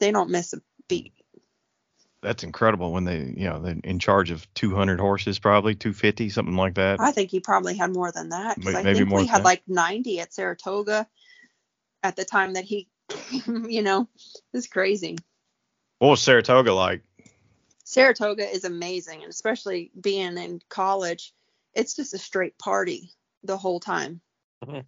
They 0.00 0.12
don't 0.12 0.30
miss 0.30 0.52
a 0.52 0.58
beat. 0.88 1.12
That's 2.20 2.42
incredible 2.42 2.92
when 2.92 3.04
they, 3.04 3.18
you 3.36 3.48
know, 3.48 3.60
they're 3.60 3.76
in 3.84 3.98
charge 4.00 4.30
of 4.30 4.52
200 4.54 4.98
horses, 4.98 5.38
probably 5.38 5.74
250, 5.74 6.30
something 6.30 6.56
like 6.56 6.74
that. 6.74 7.00
I 7.00 7.12
think 7.12 7.30
he 7.30 7.40
probably 7.40 7.76
had 7.76 7.92
more 7.94 8.10
than 8.10 8.30
that. 8.30 8.56
'cause 8.56 8.66
May- 8.66 8.80
I 8.80 8.82
maybe 8.82 8.98
think 9.00 9.10
more 9.10 9.20
we 9.20 9.26
had 9.26 9.38
that. 9.38 9.44
like 9.44 9.62
90 9.68 10.20
at 10.20 10.34
Saratoga 10.34 11.08
at 12.02 12.16
the 12.16 12.24
time 12.24 12.54
that 12.54 12.64
he, 12.64 12.88
you 13.46 13.82
know, 13.82 14.08
it's 14.52 14.66
crazy. 14.66 15.16
What 16.00 16.08
was 16.08 16.20
Saratoga 16.22 16.72
like? 16.74 17.02
Saratoga 17.84 18.48
is 18.48 18.64
amazing, 18.64 19.22
and 19.22 19.30
especially 19.30 19.90
being 19.98 20.36
in 20.36 20.60
college, 20.68 21.32
it's 21.74 21.94
just 21.94 22.14
a 22.14 22.18
straight 22.18 22.58
party 22.58 23.12
the 23.48 23.56
whole 23.56 23.80
time. 23.80 24.20
Mhm. 24.64 24.84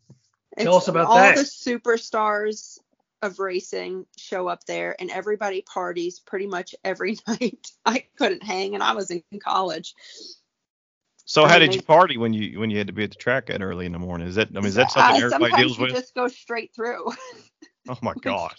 Tell 0.58 0.76
us 0.76 0.86
about 0.86 1.06
all 1.06 1.16
that. 1.16 1.36
All 1.36 1.42
the 1.42 1.48
superstars 1.48 2.78
of 3.22 3.38
racing 3.38 4.06
show 4.16 4.46
up 4.46 4.64
there, 4.66 4.94
and 5.00 5.10
everybody 5.10 5.62
parties 5.62 6.20
pretty 6.20 6.46
much 6.46 6.74
every 6.84 7.18
night. 7.26 7.72
I 7.84 8.04
couldn't 8.16 8.44
hang, 8.44 8.74
and 8.74 8.82
I 8.82 8.92
was 8.92 9.10
in 9.10 9.22
college. 9.42 9.94
So 11.24 11.44
I 11.44 11.48
how 11.48 11.58
mean, 11.58 11.70
did 11.70 11.74
you 11.76 11.82
party 11.82 12.16
when 12.16 12.32
you 12.32 12.60
when 12.60 12.70
you 12.70 12.78
had 12.78 12.88
to 12.88 12.92
be 12.92 13.04
at 13.04 13.10
the 13.10 13.16
track 13.16 13.46
that 13.46 13.62
early 13.62 13.86
in 13.86 13.92
the 13.92 13.98
morning? 13.98 14.28
Is 14.28 14.34
that 14.34 14.48
I 14.48 14.52
mean 14.54 14.66
is 14.66 14.74
that 14.74 14.90
something 14.90 15.14
Uh, 15.14 15.18
everybody 15.26 15.44
sometimes 15.44 15.62
deals 15.62 15.78
you 15.78 15.86
with? 15.86 15.94
just 15.94 16.14
go 16.14 16.28
straight 16.28 16.74
through. 16.74 17.12
Oh 17.88 17.98
my 18.02 18.14
gosh. 18.22 18.56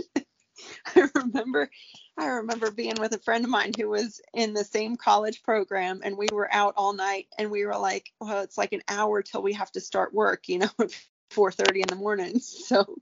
I 0.95 1.09
remember 1.15 1.69
I 2.17 2.25
remember 2.25 2.71
being 2.71 2.99
with 2.99 3.13
a 3.13 3.19
friend 3.19 3.43
of 3.45 3.49
mine 3.49 3.71
who 3.77 3.89
was 3.89 4.21
in 4.33 4.53
the 4.53 4.63
same 4.63 4.95
college 4.95 5.43
program 5.43 6.01
and 6.03 6.17
we 6.17 6.27
were 6.31 6.53
out 6.53 6.73
all 6.77 6.93
night 6.93 7.27
and 7.37 7.49
we 7.49 7.65
were 7.65 7.77
like, 7.77 8.11
well, 8.19 8.41
it's 8.41 8.57
like 8.57 8.73
an 8.73 8.81
hour 8.87 9.21
till 9.21 9.41
we 9.41 9.53
have 9.53 9.71
to 9.71 9.81
start 9.81 10.13
work, 10.13 10.47
you 10.47 10.59
know, 10.59 10.69
at 10.79 10.91
4:30 11.31 11.81
in 11.81 11.87
the 11.87 11.95
morning. 11.95 12.39
So 12.71 12.95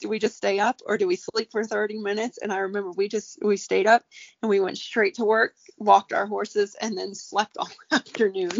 do 0.00 0.08
we 0.08 0.18
just 0.18 0.36
stay 0.36 0.60
up 0.60 0.80
or 0.86 0.96
do 0.96 1.06
we 1.06 1.16
sleep 1.16 1.50
for 1.50 1.64
30 1.64 1.98
minutes? 1.98 2.38
And 2.38 2.52
I 2.52 2.58
remember 2.58 2.92
we 2.92 3.08
just 3.08 3.38
we 3.42 3.56
stayed 3.56 3.86
up 3.86 4.04
and 4.42 4.48
we 4.48 4.60
went 4.60 4.78
straight 4.78 5.14
to 5.14 5.24
work, 5.24 5.54
walked 5.76 6.12
our 6.12 6.26
horses 6.26 6.76
and 6.80 6.96
then 6.96 7.14
slept 7.14 7.56
all 7.58 7.70
afternoon. 7.90 8.52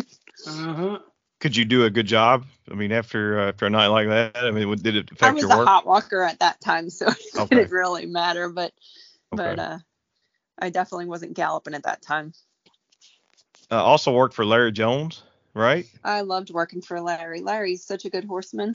Uh 0.46 0.74
huh. 0.74 0.98
Could 1.40 1.56
you 1.56 1.64
do 1.64 1.84
a 1.84 1.90
good 1.90 2.06
job? 2.06 2.46
I 2.70 2.74
mean, 2.74 2.92
after 2.92 3.40
uh, 3.40 3.48
after 3.48 3.66
a 3.66 3.70
night 3.70 3.86
like 3.88 4.08
that, 4.08 4.36
I 4.36 4.50
mean, 4.50 4.74
did 4.76 4.96
it 4.96 5.10
affect 5.12 5.22
your 5.22 5.22
work? 5.22 5.22
I 5.22 5.32
was 5.32 5.44
a 5.44 5.56
work? 5.56 5.66
hot 5.66 5.86
walker 5.86 6.22
at 6.22 6.40
that 6.40 6.60
time, 6.60 6.90
so 6.90 7.06
it 7.34 7.38
Okay. 7.38 7.56
didn't 7.56 7.70
really 7.70 8.06
matter, 8.06 8.48
but 8.48 8.72
but 9.32 9.58
uh 9.58 9.78
I 10.58 10.70
definitely 10.70 11.06
wasn't 11.06 11.34
galloping 11.34 11.74
at 11.74 11.84
that 11.84 12.02
time. 12.02 12.32
Uh, 13.70 13.82
also 13.82 14.12
worked 14.12 14.34
for 14.34 14.44
Larry 14.44 14.72
Jones, 14.72 15.22
right? 15.54 15.86
I 16.02 16.22
loved 16.22 16.50
working 16.50 16.80
for 16.80 17.00
Larry. 17.00 17.40
Larry's 17.40 17.84
such 17.84 18.04
a 18.04 18.10
good 18.10 18.24
horseman. 18.24 18.72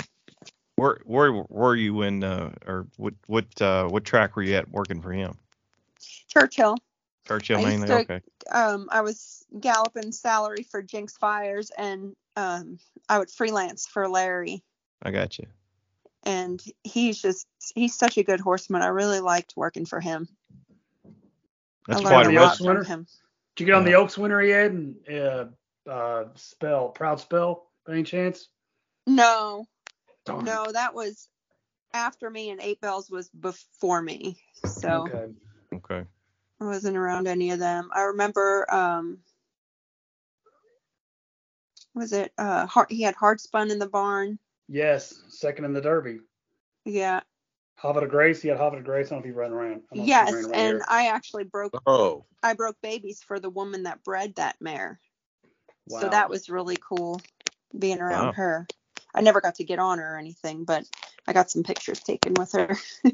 Where 0.76 1.00
where 1.06 1.32
were 1.50 1.76
you 1.76 2.02
in, 2.04 2.24
uh, 2.24 2.54
or 2.66 2.88
what 2.98 3.14
what 3.28 3.62
uh, 3.62 3.88
what 3.88 4.06
track 4.06 4.36
were 4.36 4.44
you 4.44 4.56
at 4.56 4.70
working 4.70 5.02
for 5.02 5.12
him? 5.12 5.38
Churchill. 6.30 6.78
Churchill 7.28 7.58
I 7.58 7.62
used 7.62 7.72
mainly. 7.72 7.88
to- 7.88 8.14
Okay. 8.14 8.22
Um, 8.52 8.90
I 8.92 9.02
was 9.02 9.46
galloping 9.60 10.12
salary 10.12 10.64
for 10.64 10.82
Jinks 10.82 11.18
Fires, 11.18 11.72
and 11.78 12.16
um, 12.36 12.80
I 13.08 13.20
would 13.20 13.30
freelance 13.30 13.86
for 13.88 14.08
Larry. 14.10 14.64
I 15.02 15.12
got 15.12 15.38
you. 15.40 15.46
And 16.26 16.64
he's 16.84 17.22
just 17.22 17.48
he's 17.76 17.96
such 17.96 18.18
a 18.18 18.24
good 18.24 18.40
horseman. 18.40 18.82
I 18.82 18.88
really 18.88 19.20
liked 19.20 19.54
working 19.58 19.86
for 19.86 20.00
him. 20.00 20.28
That's 21.88 22.00
I 22.00 22.04
quite 22.04 22.26
learned 22.26 22.38
a 22.38 22.40
a 22.40 22.42
lot 22.42 22.48
lot 22.48 22.58
from 22.58 22.68
winner. 22.68 22.84
him. 22.84 23.08
Did 23.56 23.64
you 23.64 23.66
get 23.68 23.76
on 23.76 23.84
Yeah. 23.86 23.92
the 23.92 23.98
Oaks 23.98 24.18
winner 24.18 24.42
yet? 24.42 24.72
And 24.72 24.96
uh, 25.10 25.46
uh, 25.90 26.26
spell, 26.36 26.90
proud 26.90 27.20
spell, 27.20 27.68
by 27.86 27.94
any 27.94 28.04
chance? 28.04 28.48
No, 29.06 29.66
Darn. 30.26 30.46
no, 30.46 30.72
that 30.72 30.94
was 30.96 31.28
after 31.94 32.30
me, 32.30 32.50
and 32.52 32.62
Eight 32.62 32.80
Bells 32.80 33.10
was 33.10 33.30
before 33.30 34.02
me. 34.02 34.38
So 34.66 35.08
Okay. 35.10 35.34
Okay. 35.74 36.06
I 36.64 36.68
wasn't 36.68 36.98
around 36.98 37.28
any 37.28 37.52
of 37.52 37.60
them. 37.60 37.90
I 37.94 38.04
remember 38.04 38.66
um 38.74 39.20
was 41.96 42.14
it 42.14 42.34
uh 42.38 42.66
hard, 42.68 42.92
he 42.92 43.04
had 43.04 43.16
hard 43.16 43.42
spun 43.42 43.72
in 43.72 43.80
the 43.80 43.90
barn. 43.90 44.40
Yes, 44.70 45.22
second 45.30 45.66
in 45.66 45.74
the 45.74 45.82
Derby. 45.82 46.20
Yeah. 46.86 47.22
Havre 47.78 48.02
de 48.02 48.08
Grace, 48.08 48.42
he 48.42 48.50
had 48.50 48.58
Havre 48.58 48.78
de 48.80 48.84
Grace. 48.84 49.08
I 49.08 49.10
don't 49.16 49.20
know 49.20 49.30
if 49.30 49.34
he 49.34 49.40
ran 49.40 49.52
around. 49.52 49.82
I 49.92 49.96
don't 49.96 49.98
know 50.00 50.04
if 50.06 50.10
he 50.10 50.10
Yes, 50.10 50.34
ran 50.34 50.46
around 50.46 50.54
and 50.56 50.76
here. 50.78 50.86
I 50.90 51.08
actually 51.08 51.46
broke 51.46 51.74
Oh, 51.86 52.26
I 52.44 52.54
broke 52.54 52.78
babies 52.82 53.22
for 53.28 53.40
the 53.40 53.50
woman 53.50 53.84
that 53.84 54.04
bred 54.04 54.36
that 54.36 54.58
mare. 54.62 55.00
Wow. 55.88 56.02
So 56.02 56.10
that 56.10 56.30
was 56.30 56.50
really 56.50 56.78
cool 56.78 57.22
being 57.78 58.02
around 58.02 58.28
Wow. 58.28 58.34
her. 58.34 58.68
I 59.16 59.22
never 59.22 59.42
got 59.42 59.56
to 59.56 59.66
get 59.66 59.80
on 59.80 60.00
her 60.00 60.16
or 60.16 60.20
anything, 60.20 60.66
but 60.66 60.86
I 61.28 61.34
got 61.34 61.52
some 61.52 61.64
pictures 61.64 62.00
taken 62.02 62.34
with 62.36 62.54
her. 62.54 62.78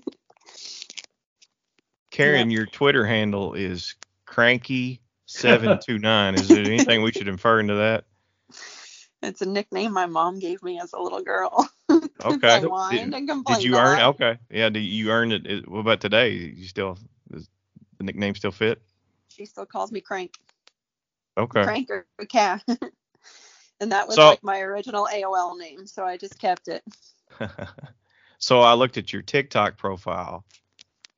Karyn, 2.20 2.52
your 2.52 2.66
Twitter 2.66 3.06
handle 3.06 3.54
is 3.54 3.96
cranky 4.26 5.02
seven 5.26 5.80
two 5.86 5.98
nine. 6.00 6.36
Is 6.36 6.48
there 6.48 6.60
anything 6.64 7.02
we 7.02 7.12
should 7.12 7.28
infer 7.28 7.60
into 7.60 7.76
that? 7.76 8.06
it's 9.22 9.42
a 9.42 9.46
nickname 9.46 9.92
my 9.92 10.06
mom 10.06 10.40
gave 10.40 10.64
me 10.64 10.80
as 10.80 10.94
a 10.94 11.00
little 11.00 11.22
girl. 11.22 11.68
Okay. 12.24 12.62
Did- 12.92 13.12
Did 13.46 13.64
you 13.64 13.76
earn? 13.76 14.00
Okay. 14.00 14.38
Yeah. 14.52 14.70
Did 14.70 14.82
you 14.82 15.10
earn 15.10 15.32
it? 15.32 15.68
What 15.68 15.80
about 15.80 16.02
today? 16.02 16.34
You 16.34 16.66
still 16.66 17.00
the 17.32 17.44
nickname 18.00 18.36
still 18.36 18.52
fit? 18.52 18.80
She 19.30 19.46
still 19.46 19.66
calls 19.66 19.92
me 19.92 20.00
Crank. 20.02 20.36
Okay. 21.36 21.64
Crank 21.64 21.90
or 21.90 22.06
Cat. 22.28 22.64
and 23.80 23.92
that 23.92 24.06
was 24.08 24.18
So- 24.18 24.30
like 24.30 24.44
my 24.44 24.60
original 24.60 25.08
AOL 25.12 25.58
name, 25.58 25.88
so 25.88 26.06
I 26.06 26.18
just 26.18 26.38
kept 26.40 26.68
it. 26.68 26.84
so 28.38 28.60
I 28.62 28.74
looked 28.74 28.98
at 28.98 29.12
your 29.12 29.24
TikTok 29.24 29.78
profile, 29.78 30.46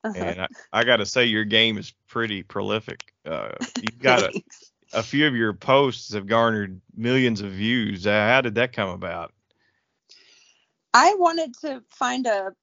Uh-huh. 0.03 0.17
and 0.19 0.41
I, 0.41 0.47
I 0.73 0.83
got 0.83 0.97
to 0.97 1.05
say 1.05 1.25
your 1.25 1.45
game 1.45 1.77
is 1.77 1.93
pretty 2.07 2.43
prolific. 2.43 3.13
Uh, 3.25 3.51
you've 3.81 3.99
got 3.99 4.23
a, 4.23 4.41
a 4.93 5.03
few 5.03 5.27
of 5.27 5.35
your 5.35 5.53
posts 5.53 6.13
have 6.13 6.27
garnered 6.27 6.81
millions 6.95 7.41
of 7.41 7.51
views. 7.51 8.07
Uh, 8.07 8.11
how 8.11 8.41
did 8.41 8.55
that 8.55 8.73
come 8.73 8.89
about? 8.89 9.31
I 10.93 11.15
wanted 11.17 11.53
to 11.61 11.83
find 11.89 12.25
a 12.27 12.53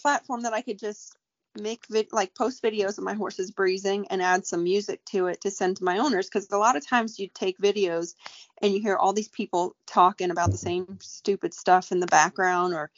platform 0.00 0.42
that 0.42 0.52
I 0.52 0.62
could 0.62 0.78
just 0.78 1.16
make 1.60 1.86
vid- 1.88 2.12
like 2.12 2.34
post 2.34 2.62
videos 2.62 2.98
of 2.98 3.04
my 3.04 3.14
horses 3.14 3.50
breezing 3.50 4.06
and 4.08 4.22
add 4.22 4.46
some 4.46 4.62
music 4.62 5.04
to 5.06 5.26
it 5.26 5.40
to 5.40 5.50
send 5.50 5.78
to 5.78 5.84
my 5.84 5.98
owners 5.98 6.26
because 6.26 6.48
a 6.50 6.58
lot 6.58 6.76
of 6.76 6.86
times 6.86 7.18
you 7.18 7.28
take 7.34 7.58
videos 7.58 8.14
and 8.60 8.72
you 8.72 8.80
hear 8.80 8.96
all 8.96 9.12
these 9.12 9.28
people 9.28 9.74
talking 9.86 10.30
about 10.30 10.50
the 10.50 10.58
same 10.58 10.98
stupid 11.00 11.54
stuff 11.54 11.92
in 11.92 12.00
the 12.00 12.06
background 12.06 12.74
or 12.74 12.90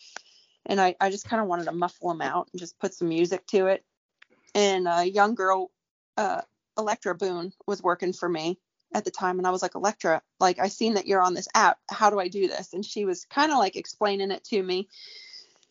and 0.68 0.80
I, 0.80 0.94
I 1.00 1.10
just 1.10 1.28
kind 1.28 1.40
of 1.40 1.48
wanted 1.48 1.64
to 1.64 1.72
muffle 1.72 2.10
them 2.10 2.20
out 2.20 2.48
and 2.52 2.60
just 2.60 2.78
put 2.78 2.94
some 2.94 3.08
music 3.08 3.46
to 3.48 3.66
it. 3.66 3.84
And 4.54 4.86
a 4.86 5.04
young 5.04 5.34
girl 5.34 5.70
uh 6.16 6.42
Electra 6.76 7.14
Boone 7.14 7.52
was 7.66 7.82
working 7.82 8.12
for 8.12 8.28
me 8.28 8.58
at 8.94 9.04
the 9.04 9.10
time 9.10 9.38
and 9.38 9.46
I 9.46 9.50
was 9.50 9.62
like 9.62 9.74
Electra 9.74 10.22
like 10.38 10.58
I 10.58 10.68
seen 10.68 10.94
that 10.94 11.06
you're 11.06 11.22
on 11.22 11.34
this 11.34 11.48
app. 11.54 11.78
How 11.90 12.10
do 12.10 12.20
I 12.20 12.28
do 12.28 12.46
this? 12.46 12.72
And 12.72 12.84
she 12.84 13.04
was 13.04 13.24
kind 13.24 13.50
of 13.50 13.58
like 13.58 13.76
explaining 13.76 14.30
it 14.30 14.44
to 14.44 14.62
me. 14.62 14.88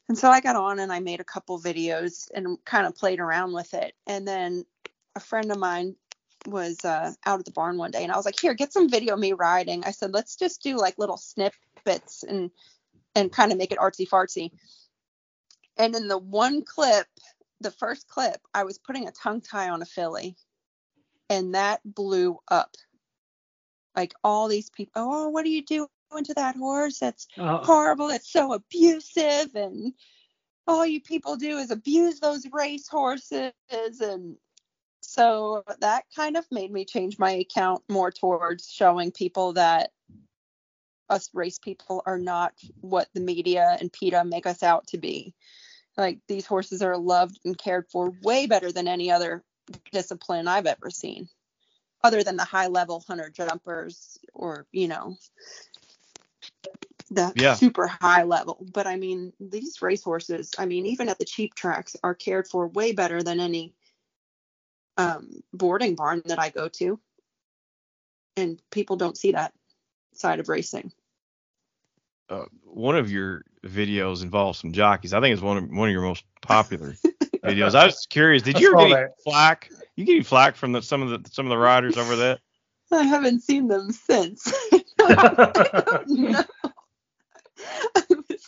And 0.09 0.17
so 0.17 0.29
I 0.29 0.41
got 0.41 0.55
on 0.55 0.79
and 0.79 0.91
I 0.91 0.99
made 0.99 1.19
a 1.19 1.25
couple 1.25 1.59
videos 1.59 2.29
and 2.33 2.57
kind 2.65 2.87
of 2.87 2.95
played 2.95 3.19
around 3.19 3.53
with 3.53 3.73
it. 3.73 3.93
And 4.05 4.27
then 4.27 4.65
a 5.15 5.19
friend 5.19 5.51
of 5.51 5.57
mine 5.57 5.95
was 6.45 6.85
uh, 6.85 7.11
out 7.25 7.39
at 7.39 7.45
the 7.45 7.51
barn 7.51 7.77
one 7.77 7.91
day 7.91 8.03
and 8.03 8.11
I 8.11 8.15
was 8.15 8.25
like 8.25 8.39
here 8.39 8.53
get 8.53 8.71
some 8.71 8.89
video 8.89 9.15
of 9.15 9.19
me 9.19 9.33
riding. 9.33 9.83
I 9.83 9.91
said 9.91 10.13
let's 10.13 10.35
just 10.35 10.61
do 10.61 10.77
like 10.77 10.97
little 10.97 11.17
snippets 11.17 12.23
and 12.23 12.51
and 13.15 13.31
kind 13.31 13.51
of 13.51 13.57
make 13.57 13.71
it 13.71 13.79
artsy 13.79 14.07
fartsy 14.07 14.51
and 15.77 15.95
in 15.95 16.07
the 16.07 16.17
one 16.17 16.63
clip 16.63 17.07
the 17.61 17.71
first 17.71 18.07
clip 18.07 18.39
I 18.53 18.63
was 18.63 18.77
putting 18.77 19.07
a 19.07 19.11
tongue 19.11 19.41
tie 19.41 19.69
on 19.69 19.81
a 19.81 19.85
filly 19.85 20.35
and 21.29 21.55
that 21.55 21.81
blew 21.83 22.39
up. 22.49 22.75
Like 23.95 24.13
all 24.23 24.47
these 24.47 24.69
people 24.69 24.93
oh 24.95 25.29
what 25.29 25.45
are 25.45 25.49
you 25.49 25.65
doing 25.65 25.87
to 26.23 26.33
that 26.35 26.55
horse? 26.55 26.99
That's 26.99 27.27
Uh, 27.37 27.57
horrible. 27.63 28.09
It's 28.09 28.31
so 28.31 28.53
abusive 28.53 29.55
and 29.55 29.93
all 30.67 30.85
you 30.85 31.01
people 31.01 31.35
do 31.35 31.57
is 31.57 31.71
abuse 31.71 32.19
those 32.19 32.45
race 32.51 32.87
horses 32.87 33.53
and 33.71 34.37
so 34.99 35.63
that 35.79 36.03
kind 36.13 36.35
of 36.35 36.45
made 36.51 36.71
me 36.71 36.83
change 36.83 37.17
my 37.17 37.31
account 37.31 37.81
more 37.87 38.11
towards 38.11 38.69
showing 38.69 39.11
people 39.11 39.53
that 39.53 39.91
us 41.09 41.29
race 41.33 41.59
people 41.59 42.03
are 42.05 42.17
not 42.17 42.53
what 42.81 43.07
the 43.13 43.21
media 43.21 43.77
and 43.79 43.93
PETA 43.93 44.25
make 44.25 44.45
us 44.45 44.63
out 44.63 44.87
to 44.87 44.97
be. 44.97 45.33
Like 45.97 46.19
these 46.27 46.45
horses 46.45 46.81
are 46.81 46.97
loved 46.97 47.39
and 47.43 47.57
cared 47.57 47.87
for 47.91 48.11
way 48.21 48.45
better 48.45 48.71
than 48.71 48.87
any 48.87 49.11
other 49.11 49.43
discipline 49.91 50.47
I've 50.47 50.67
ever 50.67 50.89
seen, 50.89 51.27
other 52.03 52.23
than 52.23 52.37
the 52.37 52.43
high 52.43 52.67
level 52.67 53.03
hunter 53.07 53.29
jumpers 53.29 54.19
or, 54.33 54.67
you 54.71 54.87
know, 54.87 55.17
the 57.09 57.33
Yeah. 57.35 57.55
super 57.55 57.87
high 57.87 58.23
level. 58.23 58.65
But 58.73 58.85
I 58.85 58.95
mean, 58.95 59.33
these 59.39 59.81
race 59.81 60.03
horses, 60.03 60.51
I 60.57 60.65
mean, 60.65 60.85
even 60.85 61.09
at 61.09 61.17
the 61.17 61.25
cheap 61.25 61.55
tracks, 61.55 61.95
are 62.03 62.13
cared 62.15 62.47
for 62.47 62.67
way 62.67 62.91
better 62.91 63.23
than 63.23 63.39
any 63.39 63.73
um, 64.97 65.43
boarding 65.53 65.95
barn 65.95 66.21
that 66.25 66.39
I 66.39 66.49
go 66.49 66.67
to. 66.69 66.99
And 68.35 68.61
people 68.71 68.97
don't 68.97 69.17
see 69.17 69.31
that 69.31 69.53
side 70.13 70.39
of 70.39 70.49
racing. 70.49 70.91
Uh, 72.29 72.45
one 72.63 72.97
of 72.97 73.11
your 73.11 73.43
videos 73.65 74.21
involves 74.21 74.59
some 74.59 74.73
jockeys. 74.73 75.13
I 75.13 75.21
think 75.21 75.33
it's 75.33 75.41
one 75.41 75.57
of 75.57 75.69
one 75.69 75.87
of 75.89 75.93
your 75.93 76.01
most 76.01 76.23
popular 76.41 76.93
videos. 77.43 77.75
I 77.75 77.85
was 77.85 78.05
curious. 78.09 78.43
Did 78.43 78.55
I 78.57 78.59
you 78.59 78.75
get 78.77 78.89
that. 78.89 79.09
flack? 79.23 79.69
You 79.95 80.05
get 80.05 80.25
flack 80.25 80.55
from 80.55 80.73
the, 80.73 80.81
some 80.81 81.01
of 81.01 81.09
the 81.09 81.29
some 81.31 81.45
of 81.45 81.49
the 81.49 81.57
riders 81.57 81.97
over 81.97 82.15
that? 82.17 82.39
I 82.91 83.03
haven't 83.03 83.41
seen 83.41 83.67
them 83.67 83.91
since. 83.91 84.51
I 85.01 86.03
don't 86.07 86.09
know. 86.09 86.39
It's 86.39 86.49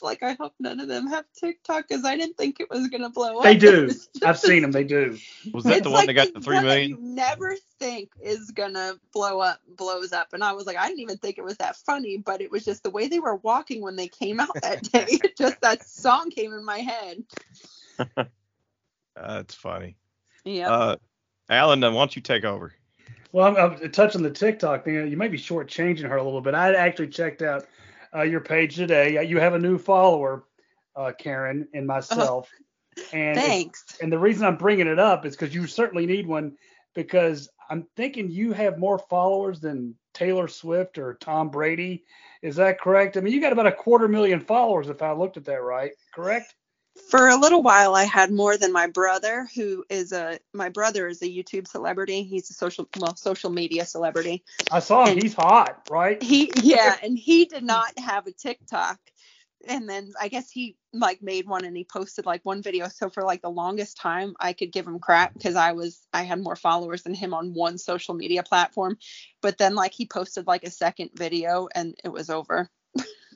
like 0.10 0.24
I 0.24 0.34
hope 0.34 0.54
none 0.60 0.80
of 0.80 0.88
them 0.88 1.08
have 1.08 1.26
TikTok 1.40 1.88
because 1.88 2.04
I 2.04 2.18
didn't 2.18 2.36
think 2.36 2.60
it 2.60 2.70
was 2.70 2.88
gonna 2.88 3.10
blow 3.10 3.38
up. 3.38 3.44
they 3.44 3.56
do. 3.56 3.86
was 3.88 4.10
I've 4.26 4.40
seen 4.40 4.64
them. 4.64 4.72
They 4.72 4.84
do. 4.84 5.18
Was 5.54 5.64
that 5.66 5.84
the 5.84 5.90
one 5.90 6.00
like 6.00 6.08
that 6.08 6.14
got 6.14 6.34
the 6.34 6.42
three 6.42 6.56
one 6.56 6.66
that? 6.66 6.88
You 6.88 6.98
never 7.00 7.56
think 7.80 8.12
is 8.20 8.52
gonna 8.52 8.96
blow 9.14 9.40
up, 9.40 9.60
blows 9.68 10.12
up, 10.12 10.34
and 10.34 10.44
I 10.44 10.54
was 10.54 10.66
like, 10.66 10.78
I 10.78 10.88
didn't 10.88 11.02
even 11.02 11.18
think 11.18 11.38
it 11.38 11.44
was 11.44 11.58
that 11.58 11.76
funny, 11.78 12.18
but 12.18 12.42
it 12.42 12.50
was 12.50 12.66
just 12.66 12.84
the 12.84 12.90
way 12.90 13.08
they 13.08 13.20
were 13.20 13.36
walking 13.36 13.82
when 13.82 13.96
they 13.96 14.08
came 14.08 14.40
out 14.40 14.54
that 14.62 14.84
day. 14.92 15.20
Just 15.38 15.62
that 15.62 15.88
song 15.88 16.32
came 16.32 16.54
in 16.54 16.66
my 16.66 16.80
head. 16.80 17.24
That's 19.16 19.56
funny. 19.56 19.96
Yeah. 20.44 20.70
Uh, 20.70 20.96
Alan, 21.50 21.82
why 21.82 21.90
don't 21.90 22.16
you 22.16 22.22
take 22.22 22.44
over? 22.44 22.74
Well, 23.32 23.48
I'm, 23.48 23.56
I'm 23.56 23.92
touching 23.92 24.24
the 24.24 24.32
TikTok 24.32 24.86
thing. 24.86 25.10
You 25.10 25.18
may 25.18 25.28
be 25.28 25.38
shortchanging 25.38 26.10
her 26.10 26.18
a 26.18 26.24
little 26.24 26.42
bit. 26.42 26.56
I 26.56 26.74
actually 26.74 27.10
checked 27.10 27.42
out 27.42 27.66
uh, 28.16 28.24
your 28.24 28.42
page 28.42 28.76
today. 28.76 29.24
You 29.26 29.40
have 29.40 29.54
a 29.54 29.60
new 29.60 29.78
follower, 29.78 30.46
uh, 30.96 31.12
Karyn, 31.20 31.68
and 31.74 31.86
myself. 31.86 32.50
and 33.14 33.38
Thanks. 33.38 33.98
and 34.02 34.12
the 34.12 34.20
reason 34.20 34.46
I'm 34.46 34.58
bringing 34.58 34.88
it 34.88 35.00
up 35.00 35.26
is 35.26 35.36
because 35.36 35.54
you 35.54 35.68
certainly 35.68 36.06
need 36.06 36.28
one 36.28 36.58
because 36.96 37.50
I'm 37.70 37.88
thinking 37.96 38.32
you 38.32 38.52
have 38.54 38.80
more 38.80 38.98
followers 38.98 39.60
than 39.60 39.96
Taylor 40.14 40.48
Swift 40.48 40.98
or 40.98 41.16
Tom 41.22 41.50
Brady. 41.50 42.04
Is 42.42 42.56
that 42.56 42.82
correct? 42.82 43.16
I 43.16 43.22
mean, 43.22 43.34
you 43.34 43.42
got 43.42 43.54
about 43.54 43.68
a 43.68 43.72
quarter 43.72 44.08
million 44.08 44.40
followers 44.40 44.90
if 44.90 45.02
I 45.02 45.12
looked 45.12 45.38
at 45.38 45.46
that 45.46 45.62
right. 45.62 45.92
Correct? 46.14 46.56
For 47.10 47.28
a 47.30 47.36
little 47.36 47.64
while, 47.64 47.96
I 47.96 48.04
had 48.04 48.32
more 48.32 48.58
than 48.58 48.72
my 48.72 48.88
brother, 48.88 49.48
who 49.56 49.84
is 49.90 50.12
a 50.12 50.40
my 50.54 50.70
brother 50.70 51.08
is 51.08 51.22
a 51.22 51.26
YouTube 51.28 51.68
celebrity. 51.68 52.24
He's 52.24 52.50
a 52.50 52.54
social 52.54 52.88
well 53.00 53.16
social 53.16 53.50
media 53.50 53.86
celebrity. 53.86 54.44
I 54.72 54.80
saw 54.80 55.06
him. 55.06 55.14
And- 55.14 55.24
He's 55.24 55.34
hot, 55.34 55.88
right? 55.90 56.22
He 56.22 56.52
yeah, 56.62 56.96
and 57.02 57.18
he 57.18 57.46
did 57.46 57.64
not 57.64 57.98
have 57.98 58.28
a 58.28 58.32
TikTok. 58.32 59.00
And 59.68 59.90
then 59.90 60.14
I 60.20 60.30
guess 60.30 60.50
he 60.50 60.78
like 60.94 61.22
made 61.22 61.46
one 61.48 61.66
and 61.66 61.76
he 61.76 61.84
posted 61.84 62.26
like 62.26 62.46
one 62.46 62.62
video. 62.62 62.88
So 62.88 63.10
for 63.10 63.24
like 63.24 63.42
the 63.42 63.50
longest 63.50 63.98
time, 63.98 64.34
I 64.40 64.54
could 64.54 64.72
give 64.72 64.88
him 64.88 65.00
crap 65.00 65.34
because 65.34 65.56
I 65.56 65.74
was 65.74 66.00
I 66.14 66.24
had 66.24 66.42
more 66.42 66.56
followers 66.56 67.04
than 67.04 67.14
him 67.14 67.34
on 67.34 67.54
one 67.54 67.78
social 67.78 68.14
media 68.14 68.44
platform. 68.44 68.98
But 69.42 69.58
then 69.58 69.76
like 69.76 69.94
he 69.94 70.06
posted 70.06 70.48
like 70.48 70.64
a 70.64 70.72
second 70.72 71.10
video 71.14 71.68
and 71.76 71.96
it 72.04 72.10
was 72.10 72.30
over. 72.30 72.70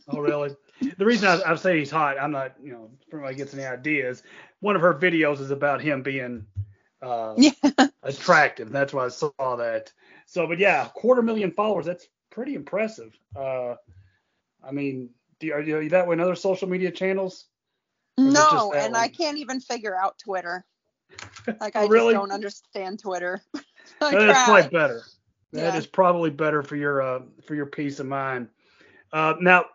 Oh, 0.08 0.20
really? 0.20 0.52
The 0.98 1.06
reason 1.06 1.28
I, 1.30 1.52
I 1.52 1.56
say 1.56 1.80
he's 1.80 1.92
hot, 1.92 2.20
I'm 2.20 2.32
not, 2.32 2.54
you 2.64 2.72
know, 2.74 2.90
if 3.08 3.14
anybody 3.14 3.36
gets 3.36 3.54
any 3.54 3.66
ideas. 3.66 4.24
One 4.60 4.76
of 4.76 4.82
her 4.82 4.94
videos 4.94 5.40
is 5.40 5.52
about 5.52 5.82
him 5.82 6.04
being 6.04 6.46
uh, 7.02 7.36
Yeah. 7.38 7.52
attractive. 8.04 8.72
That's 8.72 8.94
why 8.94 9.06
I 9.06 9.10
saw 9.10 9.56
that. 9.58 9.92
So, 10.28 10.48
but 10.48 10.60
yeah, 10.60 10.88
quarter 10.94 11.22
million 11.22 11.52
followers. 11.52 11.86
That's 11.86 12.08
pretty 12.32 12.56
impressive. 12.56 13.18
Uh, 13.36 13.76
I 14.64 14.72
mean, 14.72 15.10
do 15.40 15.48
you, 15.48 15.54
are 15.54 15.62
you 15.62 15.90
that 15.90 16.08
way 16.08 16.14
in 16.14 16.20
other 16.20 16.36
social 16.36 16.68
media 16.70 16.92
channels? 16.92 17.46
Or 18.24 18.30
is 18.32 18.40
it 18.40 18.50
just 18.50 18.70
No, 18.70 18.74
and 18.74 18.96
I 18.96 19.08
can't 19.10 19.38
even 19.40 19.60
figure 19.60 19.96
out 19.96 20.20
Twitter. 20.20 20.66
Like 21.60 21.76
I 21.76 21.84
Oh, 21.84 21.88
really? 21.88 22.14
just 22.14 22.20
don't 22.20 22.32
understand 22.32 23.00
Twitter. 23.00 23.42
That 24.12 24.30
is 24.30 24.38
probably 24.44 24.70
better. 24.70 25.04
That 25.54 25.76
is 25.76 25.86
Yeah. 25.86 25.92
probably 25.92 26.30
better 26.30 26.64
for 26.64 26.76
your 26.76 27.02
uh, 27.02 27.22
for 27.46 27.56
your 27.56 27.66
peace 27.68 28.00
of 28.00 28.08
mind. 28.08 28.50
Uh, 29.12 29.36
now, 29.40 29.66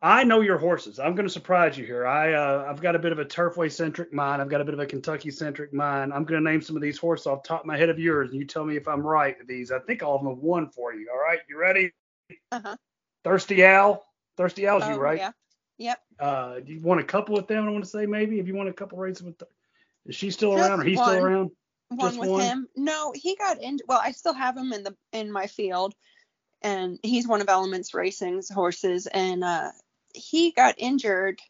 I 0.00 0.22
know 0.22 0.42
your 0.42 0.58
horses. 0.58 1.00
I'm 1.00 1.16
going 1.16 1.26
to 1.26 1.32
surprise 1.32 1.76
you 1.76 1.84
here. 1.84 2.06
I 2.06 2.32
uh, 2.32 2.66
I've 2.68 2.80
got 2.80 2.94
a 2.94 3.00
bit 3.00 3.10
of 3.10 3.18
a 3.18 3.24
Turfway 3.24 3.70
centric 3.70 4.12
mind. 4.12 4.40
I've 4.40 4.48
got 4.48 4.60
a 4.60 4.64
bit 4.64 4.74
of 4.74 4.78
a 4.80 4.86
Kentucky 4.86 5.30
centric 5.32 5.74
mind. 5.74 6.12
I'm 6.12 6.24
going 6.24 6.42
to 6.42 6.50
name 6.50 6.62
some 6.62 6.76
of 6.76 6.82
these 6.82 6.98
horses 6.98 7.26
off 7.26 7.42
the 7.42 7.48
top 7.48 7.60
of 7.60 7.66
my 7.66 7.76
head 7.76 7.88
of 7.88 7.98
yours, 7.98 8.30
and 8.30 8.38
you 8.38 8.46
tell 8.46 8.64
me 8.64 8.76
if 8.76 8.86
I'm 8.86 9.00
right 9.04 9.34
these. 9.48 9.72
I 9.72 9.80
think 9.80 10.04
all 10.04 10.14
of 10.14 10.22
them 10.22 10.30
have 10.32 10.38
won 10.38 10.70
for 10.70 10.94
you. 10.94 11.08
All 11.12 11.18
right, 11.18 11.40
you 11.48 11.58
ready? 11.58 11.90
Uh-huh. 12.52 12.76
Thirsty 13.24 13.64
Al. 13.64 14.04
Thirsty 14.36 14.66
Al's 14.66 14.86
you, 14.86 14.94
Oh, 14.94 14.98
right? 14.98 15.18
Yeah. 15.18 15.32
Yep. 15.78 15.98
Uh, 16.20 16.60
do 16.60 16.72
you 16.72 16.80
won 16.80 16.98
a 17.00 17.04
couple 17.04 17.34
with 17.34 17.48
them? 17.48 17.66
I 17.66 17.70
want 17.70 17.82
to 17.84 17.90
say 17.90 18.06
maybe. 18.06 18.38
If 18.38 18.46
you 18.46 18.54
won 18.54 18.68
a 18.68 18.72
couple 18.72 18.98
races 18.98 19.22
with, 19.24 19.38
them. 19.38 19.48
is 20.06 20.14
she 20.14 20.30
still 20.30 20.56
Just 20.56 20.68
around 20.68 20.80
or 20.80 20.84
he's 20.84 20.98
one. 20.98 21.08
still 21.08 21.24
around? 21.24 21.50
one 21.88 21.98
Just 22.00 22.20
with 22.20 22.30
one? 22.30 22.40
him. 22.42 22.68
No, 22.76 23.12
he 23.16 23.34
got 23.34 23.60
in. 23.60 23.78
Well, 23.88 24.00
I 24.00 24.12
still 24.12 24.34
have 24.34 24.56
him 24.56 24.72
in 24.72 24.84
the 24.84 24.94
in 25.12 25.32
my 25.32 25.48
field, 25.48 25.94
and 26.62 26.98
he's 27.02 27.26
one 27.26 27.40
of 27.40 27.48
Elements 27.48 27.94
Racing's 27.94 28.48
horses, 28.48 29.06
and 29.08 29.42
uh, 29.42 29.70
he 30.18 30.52
got 30.52 30.74
injured 30.78 31.40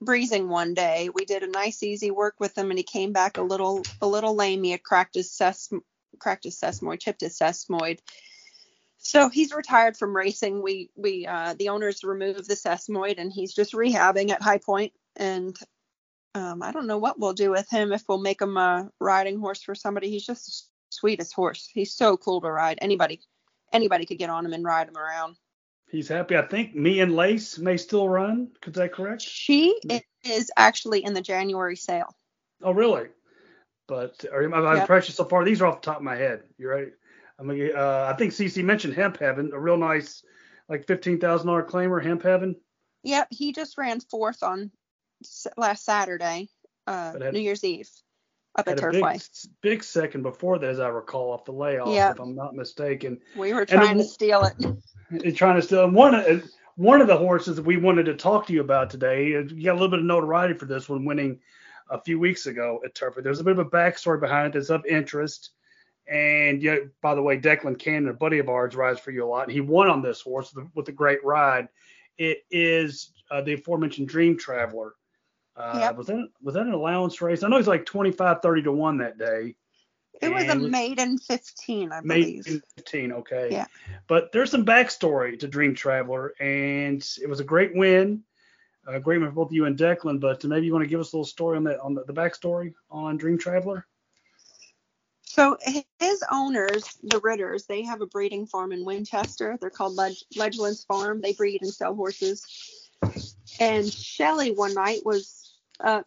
breezing 0.00 0.48
one 0.48 0.74
day. 0.74 1.08
We 1.14 1.24
did 1.24 1.42
a 1.42 1.50
nice 1.50 1.82
easy 1.82 2.10
work 2.10 2.34
with 2.38 2.56
him, 2.56 2.70
and 2.70 2.78
he 2.78 2.84
came 2.84 3.12
back 3.12 3.38
a 3.38 3.42
little 3.42 3.82
a 4.00 4.06
little 4.06 4.34
lame. 4.34 4.62
He 4.62 4.72
had 4.72 4.82
cracked 4.82 5.14
his 5.14 5.30
sesm 5.30 5.80
cracked 6.18 6.44
his 6.44 6.58
sesamoid, 6.58 7.00
chipped 7.00 7.22
his 7.22 7.38
sesamoid. 7.38 7.98
So 8.98 9.28
he's 9.28 9.52
retired 9.52 9.96
from 9.96 10.16
racing. 10.16 10.62
We 10.62 10.90
we 10.96 11.26
uh, 11.26 11.54
the 11.58 11.70
owners 11.70 12.04
removed 12.04 12.48
the 12.48 12.54
sesamoid, 12.54 13.18
and 13.18 13.32
he's 13.32 13.54
just 13.54 13.72
rehabbing 13.72 14.30
at 14.30 14.42
High 14.42 14.58
Point, 14.58 14.92
and 15.16 15.56
um, 16.34 16.62
I 16.62 16.72
don't 16.72 16.86
know 16.86 16.98
what 16.98 17.18
we'll 17.18 17.32
do 17.32 17.50
with 17.50 17.68
him 17.70 17.92
if 17.92 18.02
we'll 18.08 18.18
make 18.18 18.40
him 18.40 18.56
a 18.56 18.90
riding 19.00 19.38
horse 19.38 19.62
for 19.62 19.74
somebody. 19.74 20.10
He's 20.10 20.26
just 20.26 20.46
the 20.46 20.96
sweetest 20.96 21.34
horse. 21.34 21.68
He's 21.72 21.94
so 21.94 22.16
cool 22.16 22.40
to 22.40 22.50
ride. 22.50 22.78
Anybody, 22.80 23.20
anybody 23.72 24.06
could 24.06 24.18
get 24.18 24.30
on 24.30 24.44
him 24.44 24.52
and 24.52 24.64
ride 24.64 24.88
him 24.88 24.96
around. 24.96 25.36
He's 25.90 26.08
happy. 26.08 26.36
I 26.36 26.42
think 26.42 26.74
me 26.74 27.00
and 27.00 27.14
Lace 27.14 27.58
may 27.58 27.76
still 27.76 28.08
run. 28.08 28.48
Is 28.66 28.72
that 28.74 28.92
correct? 28.92 29.22
She 29.22 29.78
is 30.24 30.50
actually 30.56 31.04
in 31.04 31.14
the 31.14 31.20
January 31.20 31.76
sale. 31.76 32.14
Oh, 32.62 32.72
really? 32.72 33.08
But 33.86 34.24
are 34.32 34.42
you, 34.42 34.52
I'm 34.52 34.76
Yep. 34.88 35.04
so 35.04 35.24
far. 35.26 35.44
These 35.44 35.60
are 35.60 35.66
off 35.66 35.82
the 35.82 35.86
top 35.86 35.98
of 35.98 36.02
my 36.02 36.16
head. 36.16 36.42
You're 36.58 36.74
right. 36.74 36.92
I 37.38 37.42
mean, 37.42 37.70
uh, 37.76 38.08
I 38.12 38.16
think 38.16 38.32
CC 38.32 38.64
mentioned 38.64 38.94
Hemp 38.94 39.18
Heaven, 39.18 39.50
a 39.52 39.58
real 39.58 39.76
nice, 39.76 40.24
like 40.68 40.86
fifteen 40.86 41.18
thousand 41.20 41.48
dollar 41.48 41.64
claimer, 41.64 42.02
Hemp 42.02 42.22
Heaven. 42.22 42.56
Yep, 43.02 43.28
he 43.30 43.52
just 43.52 43.76
ran 43.76 44.00
fourth 44.00 44.42
on 44.42 44.70
last 45.56 45.84
Saturday, 45.84 46.48
uh, 46.86 47.18
had- 47.18 47.32
New 47.34 47.40
Year's 47.40 47.64
Eve, 47.64 47.90
up 48.56 48.68
at 48.68 48.82
a 48.82 48.90
big, 48.90 49.04
big 49.60 49.84
second 49.84 50.22
before 50.22 50.58
that, 50.58 50.70
as 50.70 50.80
I 50.80 50.88
recall, 50.88 51.32
off 51.32 51.44
the 51.44 51.52
layoff, 51.52 51.88
Yep. 51.88 52.14
if 52.14 52.20
I'm 52.20 52.34
not 52.34 52.54
mistaken. 52.54 53.20
We 53.36 53.52
were 53.52 53.66
trying 53.66 53.96
the- 53.96 54.04
to 54.04 54.08
steal 54.08 54.44
it. 54.44 54.54
And 55.10 55.36
trying 55.36 55.56
to 55.56 55.62
steal 55.62 55.90
one 55.90 56.14
of 56.14 56.44
one 56.76 57.00
of 57.00 57.06
the 57.06 57.16
horses 57.16 57.56
that 57.56 57.64
we 57.64 57.76
wanted 57.76 58.04
to 58.06 58.14
talk 58.14 58.46
to 58.46 58.52
you 58.52 58.60
about 58.60 58.90
today. 58.90 59.28
You 59.28 59.64
got 59.64 59.72
a 59.72 59.74
little 59.74 59.88
bit 59.88 60.00
of 60.00 60.04
notoriety 60.06 60.54
for 60.54 60.66
this 60.66 60.88
one, 60.88 61.04
winning 61.04 61.38
a 61.90 62.00
few 62.00 62.18
weeks 62.18 62.46
ago 62.46 62.80
at 62.84 62.94
Turfway. 62.94 63.22
There's 63.22 63.38
a 63.38 63.44
bit 63.44 63.58
of 63.58 63.64
a 63.64 63.70
backstory 63.70 64.18
behind 64.18 64.48
it 64.48 64.58
that's 64.58 64.70
of 64.70 64.84
interest. 64.86 65.50
And 66.08 66.62
yeah, 66.62 66.78
by 67.00 67.14
the 67.14 67.22
way, 67.22 67.38
Declan 67.38 67.78
Cannon, 67.78 68.08
a 68.08 68.12
buddy 68.12 68.38
of 68.38 68.48
ours, 68.48 68.74
rides 68.74 69.00
for 69.00 69.10
you 69.12 69.24
a 69.24 69.28
lot. 69.28 69.44
And 69.44 69.52
he 69.52 69.60
won 69.60 69.88
on 69.88 70.02
this 70.02 70.20
horse 70.20 70.52
with, 70.54 70.66
with 70.74 70.88
a 70.88 70.92
great 70.92 71.24
ride. 71.24 71.68
It 72.18 72.38
is 72.50 73.12
uh, 73.30 73.42
the 73.42 73.54
aforementioned 73.54 74.08
Dream 74.08 74.36
Traveler. 74.36 74.94
Uh, 75.56 75.78
Yep. 75.80 75.96
Was 75.96 76.06
that 76.08 76.28
was 76.42 76.54
that 76.54 76.66
an 76.66 76.72
allowance 76.72 77.20
race? 77.20 77.42
I 77.42 77.48
know 77.48 77.56
he's 77.56 77.68
like 77.68 77.86
25, 77.86 78.42
30 78.42 78.62
to 78.62 78.72
one 78.72 78.98
that 78.98 79.18
day. 79.18 79.54
It 80.20 80.32
was 80.32 80.48
a 80.48 80.54
maiden 80.54 81.18
15, 81.18 81.92
I 81.92 82.00
believe. 82.00 82.62
15, 82.76 83.12
okay. 83.12 83.48
Yeah. 83.50 83.66
But 84.06 84.32
there's 84.32 84.50
some 84.50 84.64
backstory 84.64 85.38
to 85.40 85.48
Dream 85.48 85.74
Traveler, 85.74 86.34
and 86.40 87.06
it 87.20 87.28
was 87.28 87.40
a 87.40 87.44
great 87.44 87.74
win. 87.74 88.22
A 88.86 89.00
great 89.00 89.18
win 89.18 89.28
for 89.28 89.34
both 89.34 89.52
you 89.52 89.64
and 89.66 89.76
Declan. 89.76 90.20
But 90.20 90.44
maybe 90.44 90.66
you 90.66 90.72
want 90.72 90.84
to 90.84 90.88
give 90.88 91.00
us 91.00 91.12
a 91.12 91.16
little 91.16 91.24
story 91.24 91.56
on 91.56 91.64
that, 91.64 91.80
on 91.80 91.94
the, 91.94 92.04
the 92.04 92.12
backstory 92.12 92.74
on 92.90 93.16
Dream 93.16 93.38
Traveler. 93.38 93.86
So 95.22 95.58
his 95.98 96.22
owners, 96.30 96.96
the 97.02 97.18
Ritters, 97.18 97.66
they 97.66 97.82
have 97.82 98.00
a 98.00 98.06
breeding 98.06 98.46
farm 98.46 98.70
in 98.70 98.84
Winchester. 98.84 99.58
They're 99.60 99.68
called 99.68 99.96
Ledgelands 99.96 100.86
Farm. 100.86 101.20
They 101.20 101.32
breed 101.32 101.62
and 101.62 101.72
sell 101.72 101.94
horses. 101.94 102.46
And 103.58 103.92
Shelly 103.92 104.52
one 104.52 104.74
night 104.74 105.00
was 105.04 105.43
uh, 105.80 106.02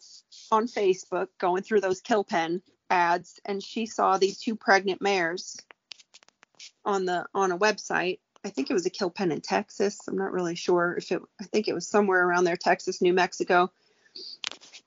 on 0.52 0.68
Facebook 0.68 1.28
going 1.40 1.64
through 1.64 1.82
those 1.82 2.02
kill 2.02 2.24
pen 2.24 2.62
ads, 2.90 3.40
and 3.46 3.64
she 3.64 3.86
saw 3.86 4.18
these 4.18 4.40
two 4.40 4.56
pregnant 4.56 5.02
mares 5.02 5.58
on 6.86 7.06
the 7.06 7.26
on 7.34 7.52
a 7.52 7.58
website. 7.58 8.20
I 8.46 8.50
think 8.50 8.70
it 8.70 8.74
was 8.74 8.86
a 8.86 8.92
kill 8.92 9.10
pen 9.10 9.32
in 9.32 9.42
Texas. 9.42 10.00
I'm 10.08 10.18
not 10.18 10.32
really 10.32 10.56
sure 10.56 10.96
if 10.98 11.12
it. 11.12 11.22
I 11.42 11.46
think 11.46 11.68
it 11.68 11.74
was 11.74 11.88
somewhere 11.88 12.26
around 12.26 12.46
there, 12.46 12.58
Texas, 12.58 13.02
New 13.02 13.14
Mexico, 13.14 13.72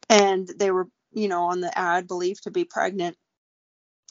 and 0.09 0.49
they 0.49 0.71
were, 0.71 0.88
you 1.12 1.29
know, 1.29 1.45
on 1.45 1.61
the 1.61 1.77
ad 1.77 2.07
believed 2.07 2.45
to 2.45 2.51
be 2.51 2.64
pregnant. 2.64 3.16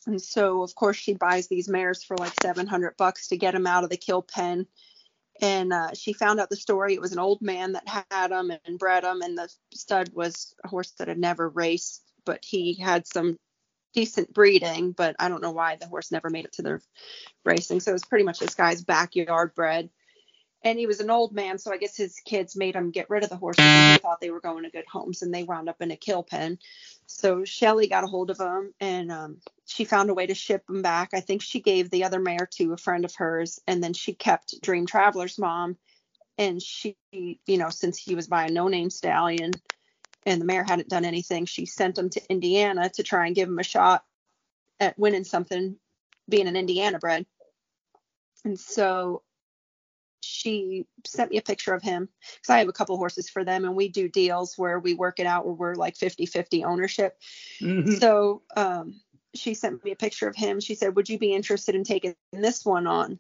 And 0.06 0.22
so, 0.22 0.64
of 0.64 0.76
course, 0.76 0.98
she 0.98 1.14
buys 1.14 1.48
these 1.48 1.68
mares 1.68 2.04
for 2.04 2.16
like 2.18 2.34
700 2.42 2.96
bucks 2.98 3.28
to 3.30 3.38
get 3.38 3.54
them 3.54 3.68
out 3.68 3.84
of 3.84 3.90
the 3.90 3.98
kill 3.98 4.22
pen. 4.22 4.66
And 5.42 5.72
uh, 5.72 5.94
she 5.94 6.14
found 6.14 6.40
out 6.40 6.50
the 6.50 6.56
story. 6.56 6.94
It 6.94 7.02
was 7.02 7.14
an 7.14 7.20
old 7.20 7.42
man 7.42 7.74
that 7.74 7.88
had 7.88 8.32
them 8.32 8.52
and 8.66 8.80
bred 8.80 9.04
them, 9.04 9.22
and 9.22 9.38
the 9.38 9.50
stud 9.74 10.12
was 10.14 10.54
a 10.64 10.68
horse 10.68 10.92
that 11.00 11.08
had 11.08 11.18
never 11.18 11.48
raced, 11.48 12.04
but 12.26 12.44
he 12.44 12.74
had 12.74 13.08
some 13.08 13.38
decent 13.94 14.34
breeding. 14.34 14.92
But 14.92 15.16
I 15.20 15.30
don't 15.30 15.42
know 15.42 15.52
why 15.52 15.78
the 15.78 15.88
horse 15.88 16.12
never 16.12 16.30
made 16.30 16.46
it 16.46 16.54
to 16.54 16.62
the 16.62 16.82
racing. 17.46 17.80
So 17.80 17.92
it 17.92 17.94
was 17.94 18.06
pretty 18.06 18.26
much 18.26 18.40
this 18.40 18.56
guy's 18.56 18.84
backyard 18.84 19.56
bred 19.56 19.90
and 20.64 20.78
he 20.78 20.88
was 20.88 21.00
an 21.00 21.10
old 21.10 21.34
man, 21.34 21.58
so 21.58 21.72
I 21.72 21.78
guess 21.78 21.96
his 21.96 22.20
kids 22.26 22.56
made 22.56 22.76
him 22.76 22.92
get 22.92 23.10
rid 23.10 23.24
of 23.24 23.30
the 23.30 23.38
horses 23.38 23.64
and 23.64 23.94
he 23.94 24.00
thought 24.00 24.20
they 24.20 24.30
were 24.30 24.42
going 24.42 24.64
to 24.64 24.70
good 24.70 24.86
homes 24.92 25.22
and 25.22 25.34
they 25.34 25.44
wound 25.44 25.70
up 25.70 25.82
in 25.82 25.92
a 25.92 25.96
kill 25.96 26.24
pen. 26.24 26.60
So 27.12 27.44
Shelly 27.44 27.88
got 27.88 28.04
a 28.04 28.08
hold 28.08 28.30
of 28.30 28.38
them 28.38 28.72
and 28.80 29.12
um, 29.12 29.42
she 29.66 29.84
found 29.84 30.12
a 30.12 30.14
way 30.14 30.28
to 30.28 30.36
ship 30.36 30.68
them 30.68 30.84
back. 30.84 31.10
I 31.12 31.22
think 31.22 31.42
she 31.42 31.60
gave 31.60 31.90
the 31.90 32.04
other 32.04 32.20
mare 32.20 32.48
to 32.58 32.74
a 32.74 32.78
friend 32.78 33.04
of 33.04 33.16
hers 33.16 33.60
and 33.66 33.84
then 33.84 33.94
she 33.94 34.14
kept 34.14 34.62
Dream 34.62 34.86
Traveler's 34.86 35.40
mom. 35.40 35.76
And 36.38 36.62
she, 36.62 36.96
you 37.12 37.58
know, 37.58 37.72
since 37.72 37.98
he 37.98 38.14
was 38.14 38.28
by 38.28 38.46
a 38.46 38.52
no 38.52 38.68
name 38.68 38.92
stallion 38.92 39.52
and 40.28 40.40
the 40.40 40.46
mare 40.46 40.64
hadn't 40.64 40.88
done 40.88 41.04
anything, 41.04 41.48
she 41.48 41.66
sent 41.66 41.98
him 41.98 42.12
to 42.12 42.22
Indiana 42.30 42.90
to 42.92 43.02
try 43.02 43.26
and 43.26 43.36
give 43.36 43.50
him 43.50 43.60
a 43.60 43.64
shot 43.64 44.06
at 44.80 44.98
winning 44.98 45.24
something 45.24 45.78
being 46.30 46.48
an 46.48 46.56
Indiana 46.56 47.00
bred. 47.00 47.26
And 48.46 48.58
so 48.58 49.24
she 50.22 50.86
sent 51.06 51.32
me 51.32 51.38
a 51.38 51.42
picture 51.42 51.74
of 51.74 51.82
him 51.82 52.10
because 52.36 52.50
I 52.50 52.60
have 52.60 52.68
a 52.68 52.74
couple 52.74 52.98
horses 52.98 53.30
for 53.30 53.44
them 53.44 53.66
and 53.66 53.76
we 53.76 53.90
do 53.90 54.08
deals 54.08 54.58
where 54.58 54.80
we 54.80 54.94
work 54.94 55.20
it 55.20 55.26
out 55.26 55.46
where 55.46 55.54
we're 55.54 55.76
like 55.76 55.96
50 55.96 56.26
50 56.26 56.64
ownership. 56.64 57.18
Mm-hmm. 57.62 57.96
So 57.96 58.44
um, 58.56 59.00
she 59.34 59.54
sent 59.54 59.84
me 59.84 59.92
a 59.92 59.96
picture 59.96 60.28
of 60.28 60.36
him. 60.36 60.60
She 60.60 60.76
said, 60.76 60.96
Would 60.96 61.10
you 61.10 61.18
be 61.18 61.34
interested 61.34 61.76
in 61.76 61.84
taking 61.84 62.16
this 62.34 62.66
one 62.66 62.88
on? 62.88 63.20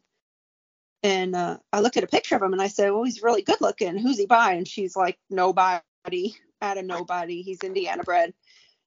And 1.01 1.35
uh, 1.35 1.57
I 1.71 1.79
looked 1.79 1.97
at 1.97 2.03
a 2.03 2.07
picture 2.07 2.35
of 2.35 2.41
him 2.41 2.53
and 2.53 2.61
I 2.61 2.67
said, 2.67 2.91
Well, 2.91 3.03
he's 3.03 3.23
really 3.23 3.41
good 3.41 3.61
looking. 3.61 3.97
Who's 3.97 4.17
he 4.17 4.25
by? 4.25 4.53
And 4.53 4.67
she's 4.67 4.95
like, 4.95 5.17
Nobody, 5.29 5.81
out 6.61 6.77
of 6.77 6.85
nobody. 6.85 7.41
He's 7.41 7.63
Indiana 7.63 8.03
bred. 8.03 8.33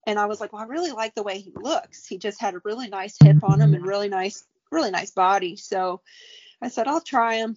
And 0.06 0.18
I 0.18 0.26
was 0.26 0.40
like, 0.40 0.52
Well, 0.52 0.62
I 0.62 0.66
really 0.66 0.92
like 0.92 1.14
the 1.14 1.22
way 1.22 1.38
he 1.38 1.52
looks. 1.54 2.06
He 2.06 2.18
just 2.18 2.40
had 2.40 2.54
a 2.54 2.62
really 2.64 2.88
nice 2.88 3.16
hip 3.22 3.42
on 3.42 3.60
him 3.60 3.74
and 3.74 3.86
really 3.86 4.08
nice, 4.08 4.44
really 4.70 4.90
nice 4.90 5.12
body. 5.12 5.56
So 5.56 6.02
I 6.60 6.68
said, 6.68 6.88
I'll 6.88 7.00
try 7.00 7.36
him 7.36 7.56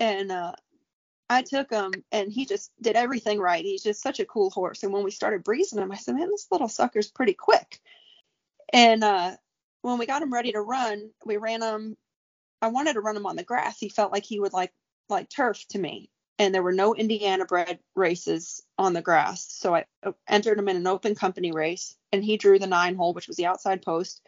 and 0.00 0.32
uh, 0.32 0.52
I 1.28 1.42
took 1.42 1.70
him, 1.70 1.92
and 2.10 2.32
he 2.32 2.44
just 2.44 2.72
did 2.82 2.96
everything 2.96 3.38
right. 3.38 3.64
He's 3.64 3.84
just 3.84 4.02
such 4.02 4.18
a 4.18 4.24
cool 4.24 4.50
horse. 4.50 4.82
And 4.82 4.92
when 4.92 5.04
we 5.04 5.12
started 5.12 5.44
breezing 5.44 5.78
him, 5.78 5.92
I 5.92 5.96
said, 5.96 6.16
"Man, 6.16 6.30
this 6.30 6.48
little 6.50 6.68
sucker's 6.68 7.10
pretty 7.10 7.34
quick." 7.34 7.78
And 8.72 9.04
uh, 9.04 9.36
when 9.82 9.98
we 9.98 10.06
got 10.06 10.22
him 10.22 10.32
ready 10.32 10.52
to 10.52 10.60
run, 10.60 11.10
we 11.24 11.36
ran 11.36 11.62
him. 11.62 11.96
I 12.62 12.68
wanted 12.68 12.94
to 12.94 13.00
run 13.00 13.16
him 13.16 13.26
on 13.26 13.36
the 13.36 13.44
grass. 13.44 13.78
He 13.78 13.88
felt 13.88 14.12
like 14.12 14.24
he 14.24 14.40
would 14.40 14.52
like 14.52 14.72
like 15.08 15.28
turf 15.28 15.64
to 15.68 15.78
me. 15.78 16.10
And 16.38 16.54
there 16.54 16.62
were 16.62 16.72
no 16.72 16.94
Indiana 16.94 17.44
bred 17.44 17.80
races 17.94 18.62
on 18.78 18.94
the 18.94 19.02
grass. 19.02 19.46
So 19.52 19.74
I 19.74 19.84
uh, 20.02 20.12
entered 20.26 20.58
him 20.58 20.68
in 20.68 20.76
an 20.76 20.86
open 20.86 21.14
company 21.14 21.52
race, 21.52 21.96
and 22.12 22.24
he 22.24 22.38
drew 22.38 22.58
the 22.58 22.66
nine 22.66 22.96
hole, 22.96 23.12
which 23.12 23.28
was 23.28 23.36
the 23.36 23.46
outside 23.46 23.82
post. 23.82 24.22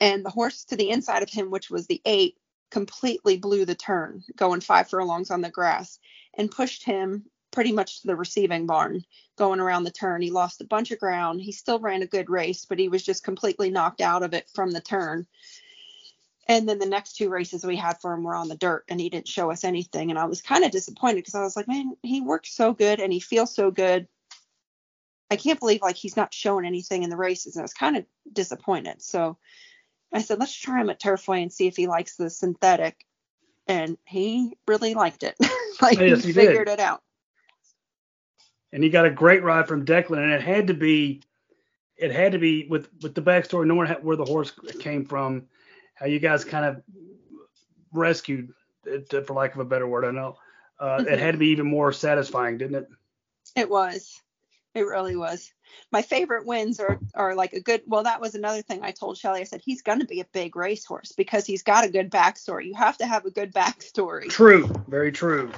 And 0.00 0.24
the 0.24 0.30
horse 0.30 0.64
to 0.66 0.76
the 0.76 0.90
inside 0.90 1.22
of 1.22 1.30
him, 1.30 1.50
which 1.50 1.68
was 1.68 1.86
the 1.86 2.00
eight, 2.04 2.36
completely 2.74 3.36
blew 3.36 3.64
the 3.64 3.76
turn, 3.76 4.24
going 4.34 4.60
five 4.60 4.90
furlongs 4.90 5.30
on 5.30 5.40
the 5.40 5.48
grass, 5.48 6.00
and 6.36 6.50
pushed 6.50 6.82
him 6.82 7.24
pretty 7.52 7.70
much 7.70 8.00
to 8.00 8.08
the 8.08 8.16
receiving 8.16 8.66
barn 8.66 9.04
going 9.38 9.60
around 9.60 9.84
the 9.84 9.92
turn. 9.92 10.20
He 10.20 10.32
lost 10.32 10.60
a 10.60 10.66
bunch 10.66 10.90
of 10.90 10.98
ground. 10.98 11.40
He 11.40 11.52
still 11.52 11.78
ran 11.78 12.02
a 12.02 12.06
good 12.06 12.28
race, 12.28 12.64
but 12.64 12.80
he 12.80 12.88
was 12.88 13.04
just 13.04 13.22
completely 13.22 13.70
knocked 13.70 14.00
out 14.00 14.24
of 14.24 14.34
it 14.34 14.50
from 14.52 14.72
the 14.72 14.80
turn. 14.80 15.24
And 16.48 16.68
then 16.68 16.80
the 16.80 16.86
next 16.86 17.14
two 17.14 17.28
races 17.28 17.64
we 17.64 17.76
had 17.76 18.00
for 18.00 18.12
him 18.12 18.24
were 18.24 18.34
on 18.34 18.48
the 18.48 18.56
dirt 18.56 18.84
and 18.88 19.00
he 19.00 19.08
didn't 19.08 19.28
show 19.28 19.52
us 19.52 19.62
anything. 19.62 20.10
And 20.10 20.18
I 20.18 20.24
was 20.24 20.42
kind 20.42 20.64
of 20.64 20.72
disappointed 20.72 21.18
because 21.18 21.36
I 21.36 21.42
was 21.42 21.54
like, 21.54 21.68
man, 21.68 21.92
he 22.02 22.20
works 22.20 22.56
so 22.56 22.74
good 22.74 22.98
and 22.98 23.12
he 23.12 23.20
feels 23.20 23.54
so 23.54 23.70
good. 23.70 24.08
I 25.30 25.36
can't 25.36 25.60
believe 25.60 25.80
like 25.80 25.96
he's 25.96 26.16
not 26.16 26.34
showing 26.34 26.66
anything 26.66 27.04
in 27.04 27.10
the 27.10 27.16
races. 27.16 27.54
And 27.54 27.62
I 27.62 27.62
was 27.62 27.72
kind 27.72 27.96
of 27.96 28.04
disappointed. 28.32 29.00
So 29.00 29.38
I 30.12 30.22
said, 30.22 30.38
let's 30.38 30.54
try 30.54 30.80
him 30.80 30.90
at 30.90 31.00
Turfway 31.00 31.42
and 31.42 31.52
see 31.52 31.66
if 31.66 31.76
he 31.76 31.86
likes 31.86 32.16
the 32.16 32.30
synthetic. 32.30 33.04
And 33.66 33.96
he 34.04 34.56
really 34.68 34.94
liked 34.94 35.22
it. 35.22 35.36
like 35.82 35.98
yes, 35.98 36.22
he, 36.22 36.28
he 36.28 36.32
figured 36.32 36.68
it 36.68 36.80
out. 36.80 37.02
And 38.72 38.82
he 38.82 38.90
got 38.90 39.06
a 39.06 39.10
great 39.10 39.42
ride 39.42 39.68
from 39.68 39.84
Declan, 39.84 40.22
and 40.22 40.32
it 40.32 40.42
had 40.42 40.66
to 40.66 40.74
be, 40.74 41.22
it 41.96 42.10
had 42.10 42.32
to 42.32 42.38
be 42.38 42.66
with 42.68 42.88
with 43.02 43.14
the 43.14 43.22
backstory, 43.22 43.66
knowing 43.66 43.88
where 44.02 44.16
the 44.16 44.24
horse 44.24 44.52
came 44.80 45.04
from, 45.04 45.46
how 45.94 46.06
you 46.06 46.18
guys 46.18 46.44
kind 46.44 46.64
of 46.64 46.82
rescued 47.92 48.52
it, 48.84 49.26
for 49.26 49.34
lack 49.34 49.54
of 49.54 49.60
a 49.60 49.64
better 49.64 49.86
word. 49.86 50.04
I 50.04 50.10
know 50.10 50.36
uh, 50.80 51.04
it 51.08 51.20
had 51.20 51.32
to 51.32 51.38
be 51.38 51.48
even 51.48 51.66
more 51.66 51.92
satisfying, 51.92 52.58
didn't 52.58 52.74
it? 52.76 52.88
It 53.54 53.70
was. 53.70 54.20
It 54.74 54.82
really 54.82 55.16
was. 55.16 55.52
My 55.90 56.02
favorite 56.02 56.46
wins 56.46 56.80
are 56.80 56.98
are 57.14 57.34
like 57.34 57.52
a 57.52 57.60
good 57.60 57.82
well 57.86 58.02
that 58.02 58.20
was 58.20 58.34
another 58.34 58.62
thing 58.62 58.80
i 58.82 58.90
told 58.90 59.16
shelly 59.16 59.40
i 59.40 59.44
said 59.44 59.60
he's 59.64 59.82
going 59.82 60.00
to 60.00 60.06
be 60.06 60.20
a 60.20 60.26
big 60.26 60.54
racehorse 60.56 61.12
because 61.12 61.46
he's 61.46 61.62
got 61.62 61.84
a 61.84 61.90
good 61.90 62.10
backstory. 62.10 62.66
You 62.66 62.74
have 62.74 62.98
to 62.98 63.06
have 63.06 63.24
a 63.24 63.30
good 63.30 63.52
backstory. 63.52 64.28
True. 64.28 64.70
Very 64.88 65.12
true. 65.12 65.50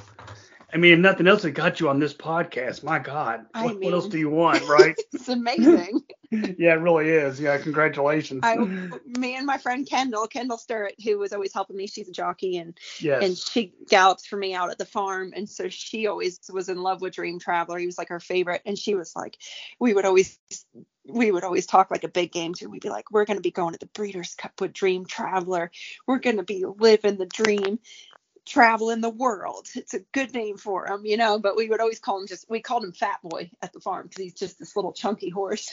I 0.72 0.78
mean, 0.78 0.94
if 0.94 0.98
nothing 0.98 1.26
else, 1.26 1.44
it 1.44 1.52
got 1.52 1.80
you 1.80 1.88
on 1.88 2.00
this 2.00 2.12
podcast. 2.12 2.82
My 2.82 2.98
God, 2.98 3.46
what, 3.52 3.78
mean, 3.78 3.84
what 3.84 3.94
else 3.94 4.08
do 4.08 4.18
you 4.18 4.28
want, 4.28 4.66
right? 4.68 4.96
it's 5.12 5.28
amazing. 5.28 6.02
Yeah, 6.30 6.74
it 6.74 6.80
really 6.80 7.08
is. 7.08 7.40
Yeah, 7.40 7.58
congratulations. 7.58 8.40
I, 8.42 8.56
me 9.18 9.36
and 9.36 9.46
my 9.46 9.58
friend 9.58 9.88
Kendall, 9.88 10.26
Kendall 10.26 10.58
Sturrett, 10.58 11.02
who 11.02 11.18
was 11.18 11.32
always 11.32 11.52
helping 11.52 11.76
me. 11.76 11.86
She's 11.86 12.08
a 12.08 12.12
jockey 12.12 12.58
and 12.58 12.76
yes. 13.00 13.22
and 13.22 13.36
she 13.36 13.74
gallops 13.88 14.26
for 14.26 14.36
me 14.36 14.54
out 14.54 14.70
at 14.70 14.78
the 14.78 14.84
farm, 14.84 15.32
and 15.34 15.48
so 15.48 15.68
she 15.68 16.06
always 16.06 16.40
was 16.52 16.68
in 16.68 16.82
love 16.82 17.00
with 17.00 17.14
Dream 17.14 17.38
Traveler. 17.38 17.78
He 17.78 17.86
was 17.86 17.98
like 17.98 18.08
her 18.08 18.20
favorite, 18.20 18.62
and 18.66 18.78
she 18.78 18.94
was 18.94 19.14
like, 19.14 19.36
we 19.78 19.94
would 19.94 20.04
always 20.04 20.38
we 21.08 21.30
would 21.30 21.44
always 21.44 21.66
talk 21.66 21.90
like 21.90 22.04
a 22.04 22.08
big 22.08 22.32
game 22.32 22.54
too. 22.54 22.68
We'd 22.68 22.82
be 22.82 22.90
like, 22.90 23.10
we're 23.10 23.24
going 23.24 23.38
to 23.38 23.42
be 23.42 23.50
going 23.50 23.72
to 23.72 23.78
the 23.78 23.86
Breeders' 23.86 24.34
Cup 24.34 24.60
with 24.60 24.72
Dream 24.72 25.06
Traveler. 25.06 25.70
We're 26.06 26.18
going 26.18 26.38
to 26.38 26.42
be 26.42 26.64
living 26.64 27.16
the 27.16 27.26
dream 27.26 27.78
traveling 28.46 29.00
the 29.00 29.10
world. 29.10 29.66
It's 29.74 29.94
a 29.94 30.00
good 30.12 30.32
name 30.32 30.56
for 30.56 30.86
him, 30.86 31.04
you 31.04 31.16
know, 31.16 31.38
but 31.38 31.56
we 31.56 31.68
would 31.68 31.80
always 31.80 31.98
call 31.98 32.20
him 32.20 32.26
just, 32.26 32.48
we 32.48 32.60
called 32.60 32.84
him 32.84 32.92
Fat 32.92 33.18
Boy 33.22 33.50
at 33.60 33.72
the 33.72 33.80
farm 33.80 34.06
because 34.06 34.22
he's 34.22 34.34
just 34.34 34.58
this 34.58 34.76
little 34.76 34.92
chunky 34.92 35.28
horse. 35.28 35.70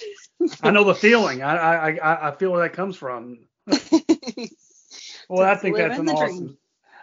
I 0.62 0.72
know 0.72 0.84
the 0.84 0.96
feeling. 0.96 1.44
I, 1.44 1.98
I, 1.98 2.30
I 2.30 2.36
feel 2.36 2.52
where 2.52 2.64
that 2.64 2.74
comes 2.74 2.98
from. 2.98 3.48
well, 5.30 5.42
I 5.42 5.56
think 5.56 5.78
that's 5.78 6.00
an 6.00 6.10
awesome. 6.10 6.38
Dream. 6.40 6.58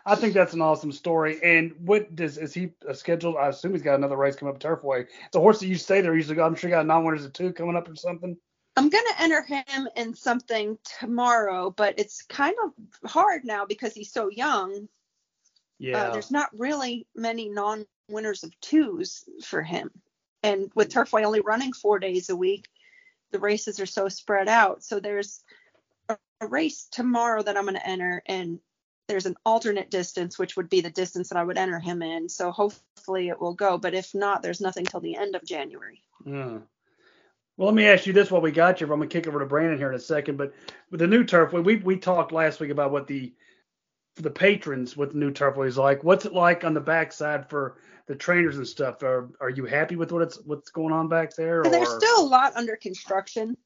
I 0.05 0.15
think 0.15 0.35
that's 0.35 0.55
an 0.55 0.63
awesome 0.63 0.93
story. 0.93 1.39
And 1.43 1.73
what 1.79 2.15
does 2.17 2.39
is 2.39 2.55
he 2.55 2.71
scheduled? 2.93 3.37
I 3.37 3.49
assume 3.49 3.73
he's 3.73 3.83
got 3.83 3.97
another 3.97 4.17
race 4.17 4.35
coming 4.35 4.55
up 4.55 4.61
Turfway. 4.61 5.07
The 5.33 5.41
horse 5.41 5.61
that 5.61 5.69
you 5.69 5.77
say 5.77 6.01
there 6.01 6.15
usually, 6.15 6.37
got 6.37 6.47
I'm 6.47 6.55
sure 6.55 6.69
he 6.69 6.73
got 6.73 6.87
non-winners 6.87 7.25
at 7.25 7.35
two 7.35 7.53
coming 7.53 7.77
up 7.77 7.89
or 7.89 7.97
something. 7.97 8.37
I'm 8.77 8.89
going 8.89 9.05
to 9.11 9.23
enter 9.23 9.43
him 9.43 9.89
in 9.97 10.15
something 10.15 10.79
tomorrow, 10.99 11.71
but 11.71 11.99
it's 11.99 12.23
kind 12.23 12.55
of 12.65 13.11
hard 13.11 13.45
now 13.45 13.67
because 13.67 13.93
he's 13.93 14.13
so 14.13 14.31
young 14.31 14.89
yeah. 15.81 15.97
Uh, 15.97 16.13
there's 16.13 16.31
not 16.31 16.51
really 16.57 17.07
many 17.17 17.49
non 17.49 17.87
winners 18.09 18.45
of 18.45 18.53
twos 18.61 19.25
for 19.43 19.63
him. 19.63 19.91
And 20.43 20.71
with 20.75 20.93
Turfway 20.93 21.25
only 21.25 21.41
running 21.41 21.73
four 21.73 21.99
days 21.99 22.29
a 22.29 22.37
week, 22.37 22.69
the 23.33 23.39
races 23.39 23.81
are 23.81 23.87
so 23.87 24.09
spread 24.09 24.47
out. 24.47 24.85
So 24.85 25.01
there's 25.01 25.43
a, 26.09 26.19
a 26.43 26.47
race 26.47 26.87
tomorrow 26.91 27.43
that 27.43 27.57
I'm 27.57 27.65
going 27.65 27.75
to 27.75 27.87
enter, 27.87 28.23
and 28.27 28.61
there's 29.09 29.27
an 29.27 29.37
alternate 29.45 29.91
distance, 29.91 30.39
which 30.39 30.57
would 30.57 30.69
be 30.69 30.83
the 30.83 30.91
distance 30.91 31.31
that 31.31 31.39
I 31.39 31.45
would 31.45 31.59
enter 31.59 31.79
him 31.79 32.03
in. 32.03 32.29
So 32.29 32.51
hopefully 32.51 33.29
it 33.29 33.41
will 33.41 33.55
go. 33.55 33.79
But 33.79 33.95
if 33.95 34.15
not, 34.15 34.43
there's 34.43 34.61
nothing 34.61 34.85
till 34.85 35.01
the 35.01 35.17
end 35.17 35.35
of 35.35 35.45
January. 35.45 36.03
Yeah. 36.27 36.59
Well, 37.57 37.69
let 37.69 37.75
me 37.75 37.87
ask 37.87 38.07
you 38.07 38.13
this 38.13 38.31
while 38.31 38.43
we 38.43 38.53
got 38.53 38.81
you. 38.81 38.87
I'm 38.87 38.91
gonna 38.91 39.07
kick 39.07 39.27
over 39.27 39.39
to 39.39 39.47
Brandon 39.47 39.79
here 39.79 39.91
in 39.91 39.95
a 39.95 40.01
second. 40.01 40.39
But 40.39 40.55
with 40.91 41.01
the 41.01 41.07
new 41.07 41.25
turf, 41.25 41.53
we 41.53 41.77
we 41.77 41.99
talked 41.99 42.33
last 42.33 42.59
week 42.59 42.71
about 42.71 42.91
what 42.91 43.07
the 43.07 43.35
for 44.17 44.23
the 44.23 44.31
patrons 44.31 44.97
what 44.97 45.13
the 45.13 45.19
new 45.19 45.31
Turfway 45.31 45.69
is 45.69 45.79
like. 45.79 46.05
What's 46.05 46.25
it 46.25 46.33
like 46.33 46.65
on 46.65 46.75
the 46.75 46.81
backside 46.81 47.49
for 47.49 47.79
the 48.07 48.15
trainers 48.15 48.57
and 48.57 48.67
stuff? 48.67 49.03
Are 49.03 49.31
are 49.41 49.51
you 49.51 49.65
happy 49.65 49.97
with 49.97 50.13
what 50.13 50.23
it's 50.23 50.41
what's 50.45 50.71
going 50.71 50.93
on 50.93 51.09
back 51.09 51.35
there? 51.35 51.61
Or? 51.61 51.71
There's 51.71 51.95
still 51.95 52.25
a 52.25 52.27
lot 52.27 52.57
under 52.57 52.77
construction. 52.77 53.57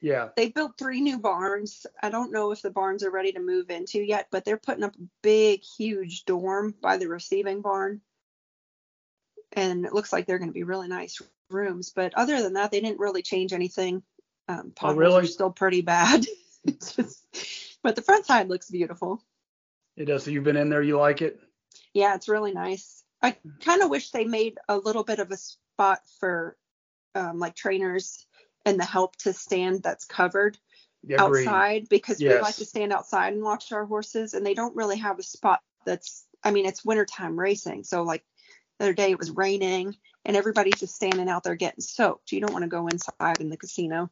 Yeah. 0.00 0.28
They 0.36 0.50
built 0.50 0.78
three 0.78 1.00
new 1.00 1.18
barns. 1.18 1.86
I 2.02 2.10
don't 2.10 2.32
know 2.32 2.52
if 2.52 2.62
the 2.62 2.70
barns 2.70 3.02
are 3.02 3.10
ready 3.10 3.32
to 3.32 3.40
move 3.40 3.70
into 3.70 4.00
yet, 4.00 4.28
but 4.30 4.44
they're 4.44 4.58
putting 4.58 4.84
up 4.84 4.94
a 4.94 5.08
big, 5.22 5.62
huge 5.62 6.24
dorm 6.24 6.74
by 6.80 6.98
the 6.98 7.08
receiving 7.08 7.62
barn. 7.62 8.02
And 9.52 9.86
it 9.86 9.94
looks 9.94 10.12
like 10.12 10.26
they're 10.26 10.38
going 10.38 10.50
to 10.50 10.54
be 10.54 10.64
really 10.64 10.88
nice 10.88 11.20
rooms. 11.50 11.92
But 11.94 12.14
other 12.14 12.42
than 12.42 12.54
that, 12.54 12.70
they 12.70 12.80
didn't 12.80 13.00
really 13.00 13.22
change 13.22 13.52
anything. 13.52 14.02
Um, 14.48 14.72
oh, 14.82 14.94
really? 14.94 15.24
are 15.24 15.26
still 15.26 15.50
pretty 15.50 15.80
bad. 15.80 16.26
just, 16.66 17.24
but 17.82 17.96
the 17.96 18.02
front 18.02 18.26
side 18.26 18.48
looks 18.48 18.70
beautiful. 18.70 19.22
It 19.96 20.06
does. 20.06 20.24
So 20.24 20.30
you've 20.30 20.44
been 20.44 20.56
in 20.56 20.68
there. 20.68 20.82
You 20.82 20.98
like 20.98 21.22
it? 21.22 21.40
Yeah, 21.94 22.14
it's 22.14 22.28
really 22.28 22.52
nice. 22.52 23.02
I 23.22 23.36
kind 23.64 23.82
of 23.82 23.90
wish 23.90 24.10
they 24.10 24.24
made 24.24 24.58
a 24.68 24.76
little 24.76 25.04
bit 25.04 25.18
of 25.18 25.30
a 25.30 25.36
spot 25.36 26.00
for 26.20 26.56
um, 27.14 27.38
like 27.38 27.54
trainers 27.54 28.26
and 28.64 28.78
the 28.78 28.84
help 28.84 29.16
to 29.16 29.32
stand 29.32 29.82
that's 29.82 30.04
covered 30.04 30.58
agreed. 31.14 31.46
outside 31.46 31.88
because 31.88 32.18
we 32.20 32.38
like 32.40 32.56
to 32.56 32.64
stand 32.64 32.92
outside 32.92 33.32
and 33.32 33.42
watch 33.42 33.72
our 33.72 33.84
horses 33.84 34.34
and 34.34 34.44
they 34.44 34.54
don't 34.54 34.76
really 34.76 34.98
have 34.98 35.18
a 35.18 35.22
spot 35.22 35.60
that's 35.84 36.26
I 36.42 36.50
mean 36.50 36.66
it's 36.66 36.84
wintertime 36.84 37.38
racing 37.38 37.84
so 37.84 38.02
like 38.02 38.24
the 38.78 38.86
other 38.86 38.94
day 38.94 39.10
it 39.10 39.18
was 39.18 39.30
raining 39.30 39.96
and 40.24 40.36
everybody's 40.36 40.80
just 40.80 40.94
standing 40.94 41.28
out 41.28 41.44
there 41.44 41.54
getting 41.54 41.80
soaked 41.80 42.32
you 42.32 42.40
don't 42.40 42.52
want 42.52 42.64
to 42.64 42.68
go 42.68 42.88
inside 42.88 43.40
in 43.40 43.48
the 43.48 43.56
casino 43.56 44.10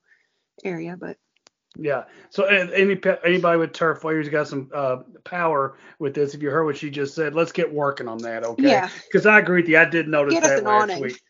area 0.62 0.96
but 0.98 1.16
Yeah. 1.76 2.04
So 2.30 2.44
uh, 2.44 2.68
any 2.74 2.98
anybody 3.24 3.58
with 3.58 3.72
turf 3.72 4.00
players 4.00 4.28
got 4.28 4.46
some 4.48 4.70
uh, 4.72 4.98
power 5.24 5.76
with 5.98 6.14
this. 6.14 6.34
If 6.34 6.42
you 6.42 6.50
heard 6.50 6.64
what 6.64 6.76
she 6.76 6.90
just 6.90 7.14
said, 7.14 7.34
let's 7.34 7.52
get 7.52 7.72
working 7.72 8.06
on 8.08 8.18
that. 8.18 8.44
Okay. 8.44 8.62
Yeah. 8.62 8.88
Because 9.06 9.26
I 9.26 9.38
agree 9.40 9.60
with 9.62 9.68
you. 9.68 9.78
I 9.78 9.84
did 9.84 10.06
notice 10.08 10.34
Get 10.34 10.44
us 10.44 10.50
that 10.50 10.58
an 10.60 10.64
last 10.66 10.82
awning. 10.84 11.02
week. 11.02 11.20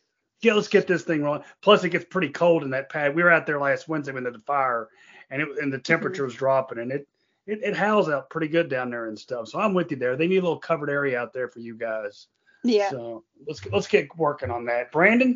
Yeah, 0.42 0.53
let's 0.55 0.68
get 0.68 0.86
this 0.86 1.03
thing 1.05 1.22
rolling. 1.22 1.42
Plus, 1.62 1.82
it 1.84 1.88
gets 1.90 2.05
pretty 2.05 2.28
cold 2.28 2.64
in 2.64 2.70
that 2.70 2.90
pad. 2.90 3.14
We 3.14 3.22
were 3.22 3.30
out 3.30 3.47
there 3.47 3.59
last 3.59 3.88
Wednesday 3.88 4.12
when 4.12 4.24
the 4.24 4.38
fire, 4.47 4.88
and 5.30 5.40
it 5.40 5.49
and 5.62 5.72
the 5.72 5.78
temperature 5.78 6.24
was 6.24 6.34
dropping, 6.34 6.78
and 6.78 6.92
it, 6.92 7.09
it 7.47 7.61
it 7.62 7.74
howls 7.76 8.11
out 8.11 8.28
pretty 8.28 8.49
good 8.49 8.68
down 8.68 8.90
there 8.90 9.07
and 9.07 9.18
stuff. 9.18 9.49
So 9.49 9.59
I'm 9.59 9.72
with 9.72 9.90
you 9.90 9.97
there. 9.97 10.16
They 10.16 10.26
need 10.26 10.36
a 10.38 10.42
little 10.42 10.59
covered 10.59 10.90
area 10.90 11.18
out 11.18 11.32
there 11.32 11.49
for 11.49 11.61
you 11.61 11.74
guys. 11.78 12.26
yeah 12.62 12.90
So 12.90 13.24
let's 13.47 13.64
let's 13.66 13.88
get 13.88 14.14
working 14.18 14.51
on 14.51 14.66
that. 14.66 14.92
Brandon. 14.92 15.34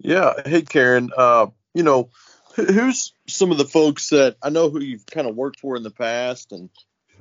Yeah. 0.00 0.32
Hey, 0.44 0.62
Karyn. 0.62 1.10
Uh, 1.16 1.46
you 1.74 1.82
know, 1.84 2.04
who- 2.04 2.10
who's 2.66 3.12
some 3.26 3.50
of 3.52 3.58
the 3.58 3.64
folks 3.64 4.10
that 4.10 4.36
I 4.42 4.50
know 4.50 4.68
who 4.68 4.80
you've 4.80 5.06
kind 5.06 5.28
of 5.28 5.36
worked 5.36 5.60
for 5.60 5.76
in 5.76 5.82
the 5.82 5.90
past 5.90 6.52
and 6.52 6.70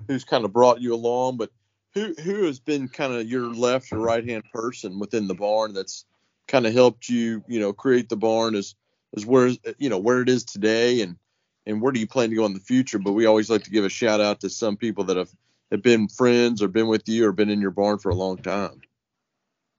who's 0.07 0.23
kind 0.23 0.45
of 0.45 0.53
brought 0.53 0.81
you 0.81 0.93
along, 0.93 1.37
but 1.37 1.51
who 1.93 2.13
who 2.13 2.45
has 2.45 2.59
been 2.59 2.87
kind 2.87 3.13
of 3.13 3.27
your 3.27 3.53
left 3.53 3.91
or 3.91 3.99
right 3.99 4.27
hand 4.27 4.43
person 4.53 4.99
within 4.99 5.27
the 5.27 5.35
barn 5.35 5.73
that's 5.73 6.05
kind 6.47 6.65
of 6.65 6.73
helped 6.73 7.09
you, 7.09 7.43
you 7.47 7.59
know, 7.59 7.73
create 7.73 8.09
the 8.09 8.17
barn 8.17 8.55
as 8.55 8.75
as 9.15 9.25
where 9.25 9.51
you 9.77 9.89
know 9.89 9.97
where 9.97 10.21
it 10.21 10.29
is 10.29 10.43
today 10.43 11.01
and 11.01 11.17
and 11.65 11.81
where 11.81 11.91
do 11.91 11.99
you 11.99 12.07
plan 12.07 12.29
to 12.29 12.35
go 12.35 12.45
in 12.45 12.53
the 12.53 12.59
future? 12.59 12.99
But 12.99 13.13
we 13.13 13.25
always 13.25 13.49
like 13.49 13.63
to 13.63 13.71
give 13.71 13.85
a 13.85 13.89
shout 13.89 14.21
out 14.21 14.41
to 14.41 14.49
some 14.49 14.77
people 14.77 15.05
that 15.05 15.17
have 15.17 15.29
have 15.71 15.81
been 15.81 16.07
friends 16.07 16.61
or 16.61 16.67
been 16.67 16.87
with 16.87 17.07
you 17.07 17.27
or 17.27 17.31
been 17.31 17.49
in 17.49 17.61
your 17.61 17.71
barn 17.71 17.99
for 17.99 18.09
a 18.09 18.15
long 18.15 18.37
time. 18.37 18.81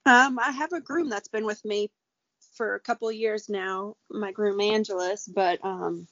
um 0.07 0.39
I 0.39 0.51
have 0.51 0.73
a 0.73 0.81
groom 0.81 1.09
that's 1.09 1.29
been 1.29 1.47
with 1.47 1.65
me 1.65 1.91
for 2.59 2.75
a 2.75 2.81
couple 2.81 3.11
years 3.11 3.49
now 3.49 3.97
my 4.11 4.33
groom 4.33 4.61
Angelus 4.61 5.27
but 5.27 5.65
um 5.65 6.07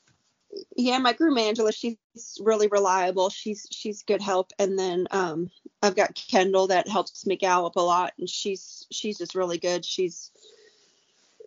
yeah 0.77 0.99
my 0.99 1.13
groom 1.13 1.39
Angela 1.39 1.73
she's 1.73 1.97
really 2.41 2.69
reliable. 2.69 3.31
She's 3.31 3.67
she's 3.71 4.03
good 4.03 4.23
help. 4.23 4.53
And 4.59 4.79
then 4.79 5.07
um 5.11 5.51
I've 5.83 5.97
got 5.97 6.15
Kendall 6.15 6.69
that 6.69 6.89
helps 6.89 7.27
me 7.27 7.37
gallop 7.37 7.77
a 7.77 7.81
lot 7.81 8.15
and 8.19 8.29
she's 8.29 8.87
she's 8.91 9.19
just 9.19 9.35
really 9.35 9.59
good. 9.59 9.85
She's 9.85 10.31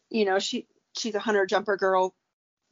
you 0.09 0.25
know 0.25 0.39
she 0.39 0.67
she's 0.97 1.15
a 1.15 1.19
hunter 1.19 1.45
jumper 1.45 1.77
girl 1.77 2.15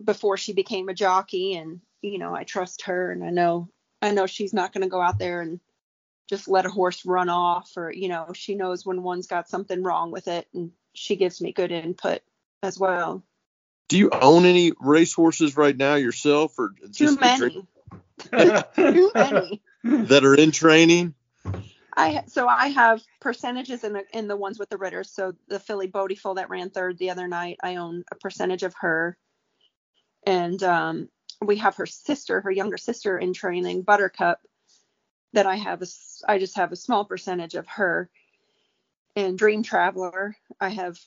before 0.03 0.37
she 0.37 0.53
became 0.53 0.89
a 0.89 0.93
jockey 0.93 1.55
and 1.55 1.81
you 2.01 2.19
know 2.19 2.35
I 2.35 2.43
trust 2.43 2.83
her 2.83 3.11
and 3.11 3.23
I 3.23 3.29
know 3.29 3.69
I 4.01 4.11
know 4.11 4.27
she's 4.27 4.53
not 4.53 4.73
going 4.73 4.83
to 4.83 4.89
go 4.89 5.01
out 5.01 5.17
there 5.17 5.41
and 5.41 5.59
just 6.29 6.47
let 6.47 6.65
a 6.65 6.69
horse 6.69 7.05
run 7.05 7.29
off 7.29 7.71
or 7.77 7.91
you 7.91 8.09
know 8.09 8.31
she 8.33 8.55
knows 8.55 8.85
when 8.85 9.01
one's 9.01 9.27
got 9.27 9.49
something 9.49 9.81
wrong 9.81 10.11
with 10.11 10.27
it 10.27 10.47
and 10.53 10.71
she 10.97 11.15
gives 11.15 11.41
me 11.41 11.51
good 11.53 11.71
input 11.71 12.21
as 12.63 12.79
well 12.79 13.23
Do 13.89 13.97
you 13.97 14.09
own 14.11 14.45
any 14.45 14.73
racehorses 14.79 15.55
right 15.55 15.77
now 15.77 15.95
yourself 15.95 16.57
or 16.57 16.73
too 16.93 17.15
just 17.15 17.19
the 17.21 17.29
tra- 17.29 17.51
many 17.51 17.67
too 18.75 19.11
many 19.15 19.61
that 19.83 20.25
are 20.25 20.35
in 20.35 20.51
training? 20.51 21.13
I 21.95 22.23
so 22.27 22.47
I 22.47 22.67
have 22.67 23.01
percentages 23.19 23.83
in 23.83 23.93
the 23.93 24.03
in 24.13 24.27
the 24.27 24.35
ones 24.37 24.59
with 24.59 24.69
the 24.69 24.77
Ritters. 24.77 25.11
So 25.11 25.33
the 25.47 25.59
filly 25.59 25.87
Bodiful 25.87 26.35
that 26.35 26.49
ran 26.49 26.69
third 26.69 26.97
the 26.97 27.09
other 27.09 27.27
night, 27.27 27.57
I 27.63 27.77
own 27.77 28.03
a 28.11 28.15
percentage 28.15 28.63
of 28.63 28.75
her. 28.81 29.17
And 30.25 30.61
um, 30.63 31.09
we 31.41 31.57
have 31.57 31.77
her 31.77 31.85
sister, 31.85 32.41
her 32.41 32.51
younger 32.51 32.77
sister 32.77 33.17
in 33.17 33.33
training, 33.33 33.83
Buttercup, 33.83 34.39
that 35.33 35.45
I 35.45 35.55
have 35.55 35.81
a 35.81 35.87
I 36.27 36.37
just 36.37 36.57
have 36.57 36.71
a 36.71 36.75
small 36.77 37.05
percentage 37.05 37.55
of 37.55 37.67
her. 37.67 38.09
And 39.17 39.37
Dream 39.37 39.63
Traveler, 39.63 40.37
I 40.61 40.69
have 40.69 40.99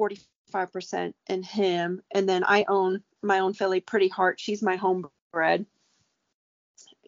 45% 0.00 1.14
in 1.28 1.42
him. 1.44 2.02
And 2.10 2.28
then 2.28 2.42
I 2.44 2.64
own 2.68 3.04
my 3.22 3.38
own 3.38 3.54
filly, 3.54 3.80
Pretty 3.80 4.08
Heart. 4.08 4.40
She's 4.40 4.62
my 4.62 4.76
homebred 4.76 5.66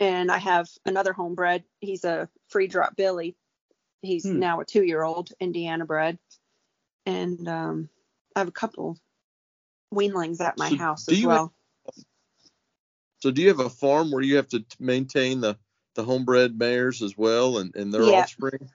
and 0.01 0.31
I 0.31 0.39
have 0.39 0.69
another 0.87 1.13
homebred. 1.13 1.65
He's 1.81 2.05
a 2.05 2.29
free 2.49 2.69
drop 2.69 2.97
Billy. 2.97 3.37
He's 4.03 4.25
Hmm. 4.25 4.39
now 4.39 4.61
a 4.61 4.65
two 4.65 4.85
year 4.85 5.03
old 5.03 5.33
Indiana 5.41 5.85
bred. 5.87 6.19
And 7.05 7.49
um, 7.49 7.89
I 8.37 8.39
have 8.41 8.49
a 8.49 8.53
couple 8.53 8.97
weanlings 9.93 10.41
at 10.41 10.57
my 10.57 10.69
So 10.69 10.77
house 10.77 11.09
as 11.09 11.21
well. 11.23 11.53
So 13.21 13.33
do 13.33 13.43
you 13.43 13.49
have 13.49 13.61
a 13.61 13.71
farm 13.71 14.13
where 14.13 14.23
you 14.23 14.37
have 14.37 14.49
to 14.49 14.65
maintain 14.79 15.41
the 15.41 15.59
the 15.95 16.05
homebred 16.05 16.59
mares 16.59 17.03
as 17.03 17.17
well 17.17 17.59
and, 17.59 17.75
and 17.75 17.93
their 17.93 18.03
Yeah. 18.03 18.23
offspring? 18.23 18.71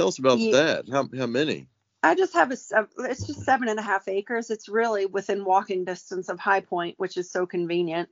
Tell 0.00 0.08
us 0.08 0.18
about 0.18 0.38
Ye- 0.38 0.52
that. 0.52 0.88
How 0.90 1.08
how 1.16 1.26
many? 1.26 1.68
I 2.02 2.14
just 2.14 2.32
have 2.32 2.50
a, 2.50 2.56
it's 3.00 3.26
just 3.26 3.44
seven 3.44 3.68
and 3.68 3.78
a 3.78 3.82
half 3.82 4.08
acres. 4.08 4.48
It's 4.48 4.68
really 4.68 5.04
within 5.04 5.44
walking 5.44 5.84
distance 5.84 6.30
of 6.30 6.38
High 6.38 6.62
Point, 6.62 6.94
which 6.98 7.18
is 7.18 7.30
so 7.30 7.44
convenient. 7.44 8.08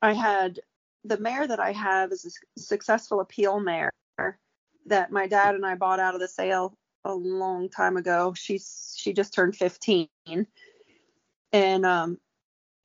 I 0.00 0.12
had 0.12 0.60
the 1.04 1.18
mare 1.18 1.48
that 1.48 1.58
I 1.58 1.72
have 1.72 2.12
is 2.12 2.24
a 2.56 2.60
successful 2.60 3.20
appeal 3.20 3.58
mare 3.58 3.90
that 4.86 5.10
my 5.10 5.26
dad 5.26 5.56
and 5.56 5.66
I 5.66 5.74
bought 5.74 5.98
out 5.98 6.14
of 6.14 6.20
the 6.20 6.28
sale 6.28 6.76
a 7.04 7.12
long 7.12 7.68
time 7.68 7.96
ago. 7.96 8.32
She's 8.36 8.94
she 8.96 9.12
just 9.12 9.34
turned 9.34 9.56
15, 9.56 10.08
and 11.52 11.84
um, 11.84 12.18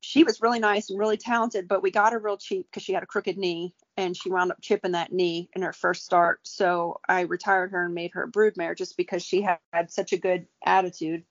she 0.02 0.24
was 0.24 0.42
really 0.42 0.60
nice 0.60 0.90
and 0.90 1.00
really 1.00 1.18
talented, 1.18 1.68
but 1.68 1.82
we 1.82 1.92
got 1.92 2.14
her 2.14 2.20
real 2.20 2.38
cheap 2.38 2.68
because 2.70 2.84
she 2.84 2.94
had 2.94 3.04
a 3.04 3.08
crooked 3.08 3.38
knee 3.38 3.74
and 3.96 4.16
she 4.16 4.30
wound 4.30 4.52
up 4.52 4.62
chipping 4.62 4.92
that 4.92 5.12
knee 5.12 5.50
in 5.56 5.64
her 5.64 5.74
first 5.74 6.06
start. 6.06 6.40
So 6.44 7.00
I 7.08 7.22
retired 7.22 7.72
her 7.72 7.86
and 7.86 7.96
made 7.96 8.12
her 8.14 8.24
a 8.24 8.32
broodmare 8.32 8.78
just 8.78 8.96
because 8.96 9.24
she 9.24 9.42
had, 9.42 9.58
had 9.74 9.92
such 9.92 10.14
a 10.14 10.18
good 10.18 10.48
attitude. 10.64 11.24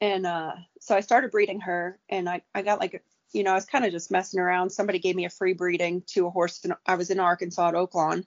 And 0.00 0.26
uh, 0.26 0.52
so 0.80 0.96
I 0.96 1.00
started 1.00 1.30
breeding 1.30 1.60
her 1.60 1.98
and 2.08 2.28
I, 2.28 2.42
I 2.54 2.62
got 2.62 2.80
like, 2.80 3.04
you 3.32 3.42
know, 3.42 3.52
I 3.52 3.56
was 3.56 3.66
kind 3.66 3.84
of 3.84 3.92
just 3.92 4.10
messing 4.10 4.40
around. 4.40 4.70
Somebody 4.70 5.00
gave 5.00 5.16
me 5.16 5.26
a 5.26 5.30
free 5.30 5.52
breeding 5.52 6.02
to 6.08 6.26
a 6.26 6.30
horse. 6.30 6.64
In, 6.64 6.72
I 6.86 6.94
was 6.94 7.10
in 7.10 7.20
Arkansas 7.20 7.68
at 7.68 7.74
Oaklawn. 7.74 8.24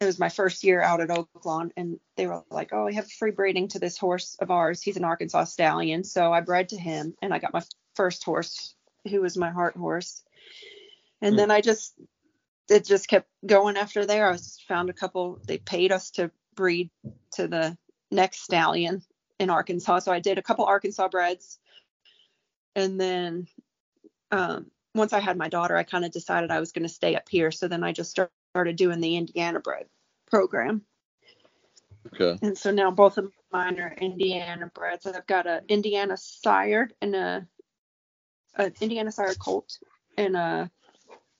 It 0.00 0.04
was 0.04 0.18
my 0.18 0.28
first 0.28 0.64
year 0.64 0.82
out 0.82 1.00
at 1.00 1.08
Oaklawn 1.08 1.70
and 1.78 1.98
they 2.16 2.26
were 2.26 2.42
like, 2.50 2.70
oh, 2.72 2.84
we 2.84 2.94
have 2.94 3.10
free 3.10 3.30
breeding 3.30 3.68
to 3.68 3.78
this 3.78 3.96
horse 3.96 4.36
of 4.40 4.50
ours. 4.50 4.82
He's 4.82 4.98
an 4.98 5.04
Arkansas 5.04 5.44
stallion. 5.44 6.04
So 6.04 6.32
I 6.32 6.40
bred 6.40 6.68
to 6.70 6.76
him 6.76 7.14
and 7.22 7.32
I 7.32 7.38
got 7.38 7.54
my 7.54 7.62
first 7.94 8.22
horse 8.24 8.74
who 9.08 9.20
was 9.22 9.36
my 9.36 9.50
heart 9.50 9.76
horse. 9.76 10.22
And 11.22 11.36
Hmm. 11.36 11.38
then 11.38 11.50
I 11.50 11.60
just 11.60 11.94
it 12.70 12.84
just 12.84 13.08
kept 13.08 13.28
going 13.46 13.76
after 13.76 14.06
there. 14.06 14.28
I 14.28 14.32
was 14.32 14.60
found 14.68 14.90
a 14.90 14.94
couple. 14.94 15.40
They 15.46 15.58
paid 15.58 15.92
us 15.92 16.10
to 16.12 16.30
breed 16.54 16.90
to 17.32 17.48
the 17.48 17.76
next 18.10 18.40
stallion 18.42 19.02
in 19.38 19.50
Arkansas, 19.50 20.00
so 20.00 20.12
I 20.12 20.20
did 20.20 20.38
a 20.38 20.42
couple 20.42 20.64
Arkansas 20.64 21.08
breds, 21.08 21.58
and 22.76 23.00
then 23.00 23.48
um, 24.32 24.66
once 24.94 25.12
I 25.12 25.20
had 25.20 25.38
my 25.38 25.48
daughter, 25.48 25.76
I 25.76 25.84
kind 25.84 26.04
of 26.04 26.12
decided 26.12 26.50
I 26.50 26.60
was 26.60 26.72
going 26.72 26.84
to 26.84 26.88
stay 26.94 27.16
up 27.16 27.28
here. 27.28 27.50
So 27.50 27.68
then 27.68 27.84
I 27.84 27.92
just 27.92 28.10
started 28.10 28.76
doing 28.76 29.00
the 29.00 29.16
Indiana 29.16 29.60
bred 29.60 29.86
program, 30.30 30.82
Okay. 32.14 32.40
and 32.42 32.58
so 32.58 32.70
now 32.72 32.90
both 32.90 33.18
of 33.18 33.32
mine 33.52 33.80
are 33.80 33.94
Indiana 34.00 34.70
breds. 34.74 35.06
I've 35.06 35.26
got 35.26 35.46
a 35.46 35.62
Indiana 35.68 36.16
sired 36.16 36.94
and 37.02 37.14
a 37.16 37.48
an 38.56 38.72
Indiana 38.80 39.12
Sire 39.12 39.34
colt 39.34 39.78
and 40.16 40.36
a 40.36 40.70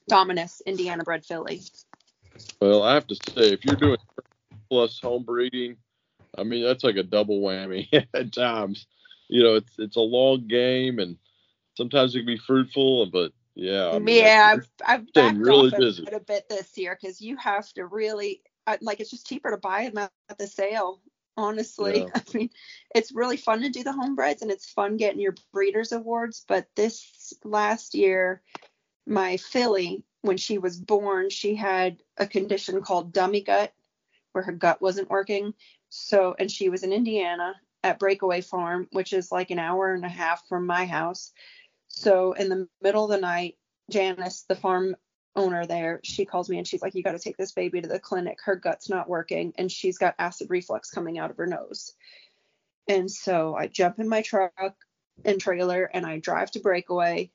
Dominus 0.09 0.63
Indiana 0.67 1.05
bred 1.05 1.25
filly. 1.25 1.63
Well, 2.61 2.83
I 2.83 2.95
have 2.95 3.07
to 3.09 3.15
say, 3.15 3.53
if 3.53 3.65
you're 3.65 3.77
doing 3.77 3.99
plus 4.69 5.01
home 5.01 5.25
breeding, 5.25 5.77
I 6.37 6.43
mean 6.43 6.65
that's 6.65 6.85
like 6.85 6.97
a 6.97 7.03
double 7.03 7.41
whammy 7.41 7.89
at 8.15 8.33
times. 8.33 8.87
You 9.29 9.43
know, 9.43 9.55
it's 9.55 9.73
it's 9.79 9.97
a 9.97 10.01
long 10.01 10.47
game, 10.49 10.99
and 10.99 11.17
sometimes 11.77 12.15
it 12.15 12.21
can 12.21 12.27
be 12.27 12.39
fruitful, 12.39 13.07
but 13.07 13.33
yeah. 13.55 13.91
I 13.91 13.99
mean, 13.99 14.25
yeah, 14.25 14.55
I've, 14.55 14.69
I've 14.87 15.13
backed 15.13 15.39
really 15.39 15.73
off 15.73 15.79
busy. 15.79 16.05
a 16.13 16.21
bit 16.21 16.49
this 16.49 16.77
year 16.77 16.99
because 17.01 17.21
you 17.21 17.37
have 17.37 17.73
to 17.75 17.87
really 17.87 18.43
uh, 18.67 18.77
like 18.81 19.01
it's 19.01 19.11
just 19.11 19.27
cheaper 19.27 19.51
to 19.51 19.57
buy 19.57 19.89
them 19.89 20.09
at 20.29 20.39
the 20.39 20.47
sale. 20.47 21.01
Honestly, 21.37 22.01
Yeah. 22.01 22.11
I 22.15 22.23
mean, 22.33 22.51
it's 22.95 23.13
really 23.13 23.37
fun 23.37 23.63
to 23.63 23.71
do 23.71 23.83
the 23.83 23.91
homebreds 23.91 24.43
and 24.43 24.51
it's 24.51 24.71
fun 24.71 24.97
getting 24.97 25.21
your 25.21 25.35
breeders 25.53 25.93
awards. 25.93 26.45
But 26.47 26.69
this 26.77 27.35
last 27.45 27.95
year, 27.95 28.43
my 29.07 29.37
filly, 29.37 30.05
when 30.23 30.37
she 30.37 30.59
was 30.59 30.79
born, 30.79 31.31
she 31.31 31.55
had 31.55 32.03
a 32.17 32.27
condition 32.27 32.83
called 32.83 33.13
dummy 33.13 33.43
gut, 33.43 33.73
where 34.33 34.45
her 34.45 34.53
gut 34.53 34.81
wasn't 34.81 35.11
working. 35.11 35.55
So, 35.91 36.35
and 36.39 36.51
she 36.51 36.69
was 36.69 36.83
in 36.83 36.93
Indiana 36.93 37.55
at 37.83 37.99
Breakaway 37.99 38.41
Farm, 38.41 38.89
which 38.93 39.13
is 39.13 39.31
like 39.31 39.51
an 39.51 39.59
hour 39.59 39.93
and 39.93 40.05
a 40.05 40.09
half 40.09 40.47
from 40.49 40.67
my 40.67 40.87
house. 40.87 41.33
So, 41.89 42.33
in 42.33 42.49
the 42.49 42.69
middle 42.81 43.05
of 43.05 43.11
the 43.11 43.19
night, 43.19 43.59
Janice, 43.91 44.45
the 44.49 44.57
farm 44.57 44.97
owner 45.37 45.67
there, 45.67 46.01
she 46.05 46.25
calls 46.25 46.49
me 46.49 46.59
and 46.59 46.67
she's 46.67 46.83
like, 46.83 46.95
"You 46.95 47.03
got 47.03 47.13
to 47.13 47.19
take 47.19 47.37
this 47.37 47.53
baby 47.53 47.81
to 47.81 47.89
the 47.89 47.99
clinic. 47.99 48.39
Her 48.45 48.57
gut's 48.57 48.89
not 48.89 49.09
working, 49.09 49.53
and 49.59 49.71
she's 49.71 49.99
got 49.99 50.15
acid 50.19 50.49
reflux 50.51 50.91
coming 50.91 51.19
out 51.19 51.31
of 51.31 51.37
her 51.37 51.47
nose." 51.47 51.95
And 52.89 53.11
so 53.11 53.55
I 53.55 53.67
jump 53.67 53.99
in 53.99 54.09
my 54.09 54.23
truck 54.23 54.77
and 55.25 55.41
trailer 55.41 55.85
and 55.85 56.05
I 56.05 56.19
drive 56.19 56.51
to 56.53 56.61
Breakaway. 56.61 57.31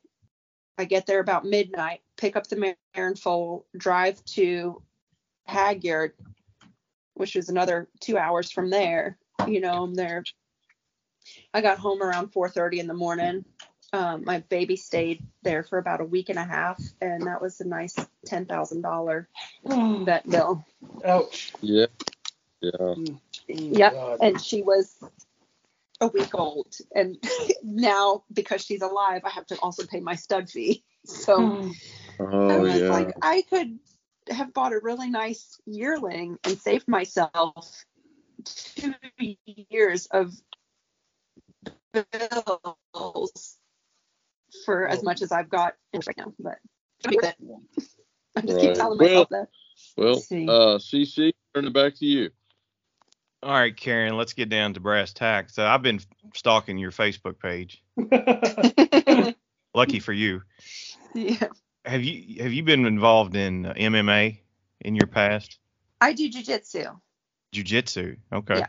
I 0.77 0.85
get 0.85 1.05
there 1.05 1.19
about 1.19 1.43
midnight, 1.43 2.01
pick 2.17 2.35
up 2.35 2.47
the 2.47 2.55
mare 2.55 2.75
and 2.93 3.17
foal, 3.17 3.65
drive 3.75 4.23
to 4.25 4.81
Hagyard, 5.47 6.11
which 7.15 7.35
is 7.35 7.49
another 7.49 7.89
two 7.99 8.17
hours 8.17 8.51
from 8.51 8.69
there. 8.69 9.17
You 9.47 9.59
know, 9.59 9.83
I'm 9.83 9.95
there. 9.95 10.23
I 11.53 11.61
got 11.61 11.79
home 11.79 12.01
around 12.01 12.31
4:30 12.31 12.79
in 12.79 12.87
the 12.87 12.93
morning. 12.93 13.43
Um, 13.91 14.23
my 14.25 14.39
baby 14.49 14.75
stayed 14.75 15.25
there 15.41 15.63
for 15.63 15.79
about 15.79 16.01
a 16.01 16.05
week 16.05 16.29
and 16.29 16.37
a 16.37 16.43
half, 16.43 16.79
and 17.01 17.25
that 17.27 17.41
was 17.41 17.59
a 17.59 17.67
nice 17.67 17.95
ten 18.25 18.45
thousand 18.45 18.81
dollar 18.81 19.27
mm. 19.65 20.05
vet 20.05 20.29
bill. 20.29 20.65
Ouch. 21.05 21.53
Yeah. 21.61 21.87
Mm. 22.61 23.19
Yeah. 23.47 23.77
Yep. 23.77 23.93
God. 23.93 24.17
and 24.21 24.41
she 24.41 24.61
was 24.61 24.95
a 26.01 26.07
week 26.07 26.33
old 26.33 26.73
and 26.95 27.17
now 27.63 28.23
because 28.31 28.63
she's 28.63 28.81
alive 28.81 29.21
i 29.25 29.29
have 29.29 29.45
to 29.47 29.55
also 29.57 29.85
pay 29.85 29.99
my 29.99 30.15
stud 30.15 30.49
fee 30.49 30.83
so 31.05 31.39
mm. 31.39 31.73
oh, 32.19 32.49
i 32.49 32.53
Oh 32.53 32.61
was 32.61 32.79
yeah. 32.79 32.89
like 32.89 33.13
i 33.21 33.43
could 33.49 33.79
have 34.29 34.53
bought 34.53 34.73
a 34.73 34.79
really 34.79 35.09
nice 35.09 35.59
yearling 35.65 36.37
and 36.43 36.57
saved 36.57 36.87
myself 36.87 37.83
two 38.45 38.93
years 39.45 40.05
of 40.07 40.33
bills 41.93 43.58
for 44.65 44.87
as 44.87 45.03
much 45.03 45.21
as 45.21 45.31
i've 45.31 45.49
got 45.49 45.75
right 45.93 46.17
now 46.17 46.33
but 46.39 46.57
I'm 47.05 47.15
with 47.15 47.25
it. 47.25 47.35
just 47.77 47.97
keep 48.59 48.67
Right. 48.69 48.75
telling 48.75 48.97
Well- 48.97 49.07
myself 49.09 49.29
that 49.29 49.47
well, 49.97 50.15
see. 50.17 50.45
uh, 50.47 50.77
CC, 50.77 51.31
turn 51.55 51.65
it 51.65 51.73
back 51.73 51.95
to 51.95 52.05
you. 52.05 52.31
All 53.41 53.53
right, 53.53 53.73
Karyn, 53.75 54.17
let's 54.17 54.33
get 54.33 54.49
down 54.49 54.73
to 54.73 54.81
brass 54.81 55.13
tacks. 55.13 55.55
So 55.55 55.65
I've 55.65 55.81
been 55.81 56.01
stalking 56.35 56.77
your 56.77 56.91
Facebook 56.91 57.39
page. 57.39 57.81
Lucky 59.73 59.99
for 59.99 60.11
you. 60.13 60.41
yeah 61.15 61.47
Have 61.85 62.03
you 62.03 62.43
have 62.43 62.51
you 62.51 62.63
been 62.63 62.85
involved 62.85 63.35
in 63.35 63.65
uh, 63.67 63.73
MMA 63.73 64.39
in 64.81 64.95
your 64.95 65.07
past? 65.07 65.57
i 66.01 66.11
do 66.13 66.29
jujitsu 66.29 66.99
Jiu-jitsu. 67.53 68.17
Okay. 68.33 68.61
Uh, 68.61 68.65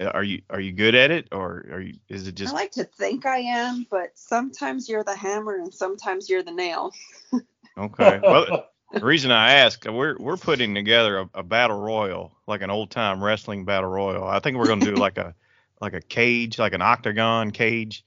Uh, 0.00 0.06
are 0.06 0.24
you 0.24 0.42
are 0.50 0.60
you 0.60 0.72
good 0.72 0.94
at 0.94 1.10
it 1.10 1.28
or 1.32 1.66
are 1.70 1.80
you 1.80 1.94
is 2.08 2.26
it 2.26 2.34
just 2.34 2.52
I 2.52 2.56
like 2.56 2.72
to 2.72 2.84
think 2.84 3.26
I 3.26 3.38
am, 3.38 3.86
but 3.90 4.12
sometimes 4.14 4.88
you're 4.88 5.04
the 5.04 5.16
hammer 5.16 5.56
and 5.56 5.72
sometimes 5.72 6.28
you're 6.28 6.42
the 6.42 6.52
nail. 6.52 6.92
okay? 7.78 8.20
Well, 8.22 8.66
the 8.92 9.04
reason 9.04 9.30
I 9.30 9.52
ask, 9.54 9.84
we're 9.84 10.16
we're 10.18 10.36
putting 10.36 10.74
together 10.74 11.20
a, 11.20 11.30
a 11.34 11.42
battle 11.42 11.78
royal, 11.78 12.36
like 12.46 12.62
an 12.62 12.70
old 12.70 12.90
time 12.90 13.22
wrestling 13.22 13.64
battle 13.64 13.90
royal. 13.90 14.24
I 14.24 14.40
think 14.40 14.56
we're 14.56 14.66
gonna 14.66 14.84
do 14.84 14.94
like 14.94 15.18
a 15.18 15.34
like 15.80 15.94
a 15.94 16.00
cage, 16.00 16.58
like 16.58 16.74
an 16.74 16.82
octagon 16.82 17.50
cage, 17.50 18.04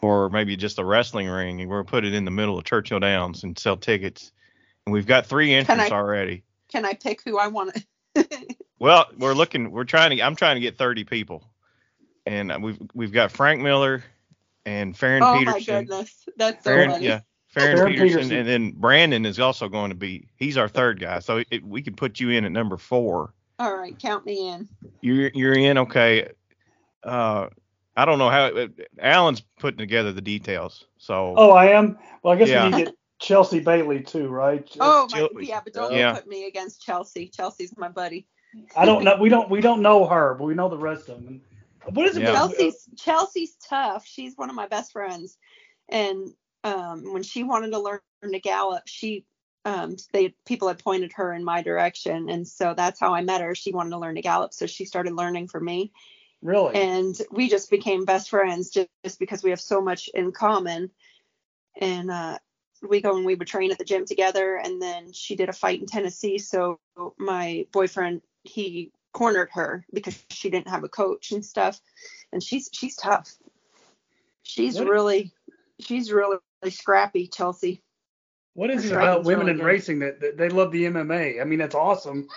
or 0.00 0.30
maybe 0.30 0.56
just 0.56 0.78
a 0.78 0.84
wrestling 0.84 1.28
ring, 1.28 1.60
and 1.60 1.70
we're 1.70 1.84
put 1.84 2.04
it 2.04 2.14
in 2.14 2.24
the 2.24 2.30
middle 2.30 2.58
of 2.58 2.64
Churchill 2.64 3.00
Downs 3.00 3.44
and 3.44 3.58
sell 3.58 3.76
tickets. 3.76 4.32
And 4.86 4.92
we've 4.92 5.06
got 5.06 5.26
three 5.26 5.52
entrants 5.52 5.90
I- 5.90 5.94
already. 5.94 6.44
Can 6.68 6.86
I 6.86 6.94
pick 6.94 7.20
who 7.22 7.38
I 7.38 7.48
want 7.48 7.74
to? 8.14 8.46
Well, 8.82 9.06
we're 9.16 9.34
looking. 9.34 9.70
We're 9.70 9.84
trying 9.84 10.10
to. 10.10 10.22
I'm 10.24 10.34
trying 10.34 10.56
to 10.56 10.60
get 10.60 10.76
30 10.76 11.04
people, 11.04 11.48
and 12.26 12.60
we've 12.60 12.80
we've 12.94 13.12
got 13.12 13.30
Frank 13.30 13.60
Miller 13.60 14.02
and 14.66 14.96
Farron 14.96 15.22
oh 15.22 15.40
my 15.42 15.60
goodness, 15.60 16.28
that's 16.36 16.64
so 16.64 16.70
Farron, 16.70 16.90
funny. 16.90 17.04
yeah, 17.06 17.20
Farron, 17.46 17.76
Farron 17.76 17.92
Peterson, 17.92 18.18
Peterson. 18.18 18.36
and 18.38 18.48
then 18.48 18.72
Brandon 18.72 19.24
is 19.24 19.38
also 19.38 19.68
going 19.68 19.90
to 19.90 19.94
be. 19.94 20.26
He's 20.34 20.56
our 20.56 20.66
third 20.66 20.98
guy, 20.98 21.20
so 21.20 21.44
it, 21.48 21.64
we 21.64 21.80
can 21.80 21.94
put 21.94 22.18
you 22.18 22.30
in 22.30 22.44
at 22.44 22.50
number 22.50 22.76
four. 22.76 23.32
All 23.60 23.76
right, 23.76 23.96
count 24.00 24.26
me 24.26 24.48
in. 24.48 24.68
You're 25.00 25.30
you're 25.32 25.54
in. 25.54 25.78
Okay. 25.78 26.32
Uh, 27.04 27.50
I 27.96 28.04
don't 28.04 28.18
know 28.18 28.30
how. 28.30 28.46
uh, 28.46 28.66
Alan's 28.98 29.42
putting 29.60 29.78
together 29.78 30.10
the 30.10 30.20
details. 30.20 30.86
So 30.98 31.34
Oh, 31.36 31.52
I 31.52 31.66
am. 31.66 31.98
Well, 32.24 32.34
I 32.34 32.36
guess 32.36 32.48
Yeah. 32.48 32.64
we 32.64 32.70
need 32.70 32.78
to 32.78 32.84
get 32.86 32.94
Chelsea 33.20 33.60
Bailey 33.60 34.02
too, 34.02 34.26
right? 34.26 34.68
Oh 34.80 35.06
my, 35.12 35.28
yeah, 35.40 35.60
but 35.62 35.72
don't 35.72 35.92
Yeah. 35.92 36.14
put 36.14 36.26
me 36.26 36.48
against 36.48 36.82
Chelsea. 36.82 37.28
Chelsea's 37.28 37.76
my 37.76 37.88
buddy. 37.88 38.26
I 38.76 38.84
don't 38.84 39.04
know. 39.04 39.16
We 39.16 39.28
don't. 39.28 39.48
We 39.50 39.60
don't 39.60 39.82
know 39.82 40.06
her, 40.06 40.34
but 40.34 40.44
we 40.44 40.54
know 40.54 40.68
the 40.68 40.78
rest 40.78 41.08
of 41.08 41.24
them. 41.24 41.40
What 41.90 42.06
is 42.06 42.16
it? 42.16 42.22
Yeah. 42.22 42.32
Chelsea's 42.32 42.88
Chelsea's 42.96 43.56
tough. 43.68 44.06
She's 44.06 44.36
one 44.36 44.50
of 44.50 44.56
my 44.56 44.66
best 44.66 44.92
friends, 44.92 45.38
and 45.88 46.28
um, 46.64 47.12
when 47.12 47.22
she 47.22 47.42
wanted 47.42 47.70
to 47.70 47.78
learn 47.78 48.00
to 48.22 48.38
gallop, 48.40 48.84
she 48.86 49.24
um, 49.64 49.96
they 50.12 50.34
people 50.46 50.68
had 50.68 50.78
pointed 50.78 51.12
her 51.14 51.32
in 51.32 51.44
my 51.44 51.62
direction, 51.62 52.28
and 52.28 52.46
so 52.46 52.74
that's 52.76 53.00
how 53.00 53.14
I 53.14 53.22
met 53.22 53.40
her. 53.40 53.54
She 53.54 53.72
wanted 53.72 53.90
to 53.90 53.98
learn 53.98 54.16
to 54.16 54.22
gallop, 54.22 54.52
so 54.52 54.66
she 54.66 54.84
started 54.84 55.14
learning 55.14 55.48
for 55.48 55.60
me. 55.60 55.92
really? 56.42 56.74
and 56.74 57.20
we 57.30 57.48
just 57.48 57.70
became 57.70 58.04
best 58.04 58.28
friends 58.28 58.70
just, 58.70 58.88
just 59.04 59.18
because 59.18 59.42
we 59.42 59.50
have 59.50 59.60
so 59.60 59.80
much 59.80 60.08
in 60.14 60.32
common 60.32 60.90
and 61.80 62.10
uh 62.10 62.36
we 62.88 63.00
go 63.00 63.16
and 63.16 63.24
we 63.24 63.36
would 63.36 63.46
train 63.46 63.70
at 63.70 63.78
the 63.78 63.84
gym 63.84 64.04
together 64.04 64.56
and 64.56 64.82
then 64.82 65.12
she 65.12 65.36
did 65.36 65.48
a 65.48 65.52
fight 65.52 65.80
in 65.80 65.86
tennessee 65.86 66.36
so 66.36 66.80
my 67.16 67.64
boyfriend 67.72 68.20
he 68.44 68.92
cornered 69.12 69.48
her 69.52 69.84
because 69.92 70.22
she 70.30 70.48
didn't 70.50 70.68
have 70.68 70.84
a 70.84 70.88
coach 70.88 71.32
and 71.32 71.44
stuff 71.44 71.80
and 72.32 72.42
she's 72.42 72.68
she's 72.72 72.96
tough 72.96 73.30
she's 74.42 74.78
What- 74.78 74.88
really 74.88 75.32
she's 75.80 76.10
really 76.12 76.38
scrappy 76.70 77.26
chelsea 77.28 77.82
What 78.54 78.70
is 78.70 78.84
it 78.86 78.92
about 78.92 79.24
women 79.24 79.46
really 79.46 79.50
in 79.52 79.56
good. 79.58 79.66
racing 79.66 79.98
that, 80.00 80.20
that 80.20 80.36
they 80.36 80.48
love 80.50 80.72
the 80.72 80.84
MMA? 80.84 81.40
I 81.40 81.44
mean, 81.44 81.58
that's 81.58 81.74
awesome, 81.74 82.28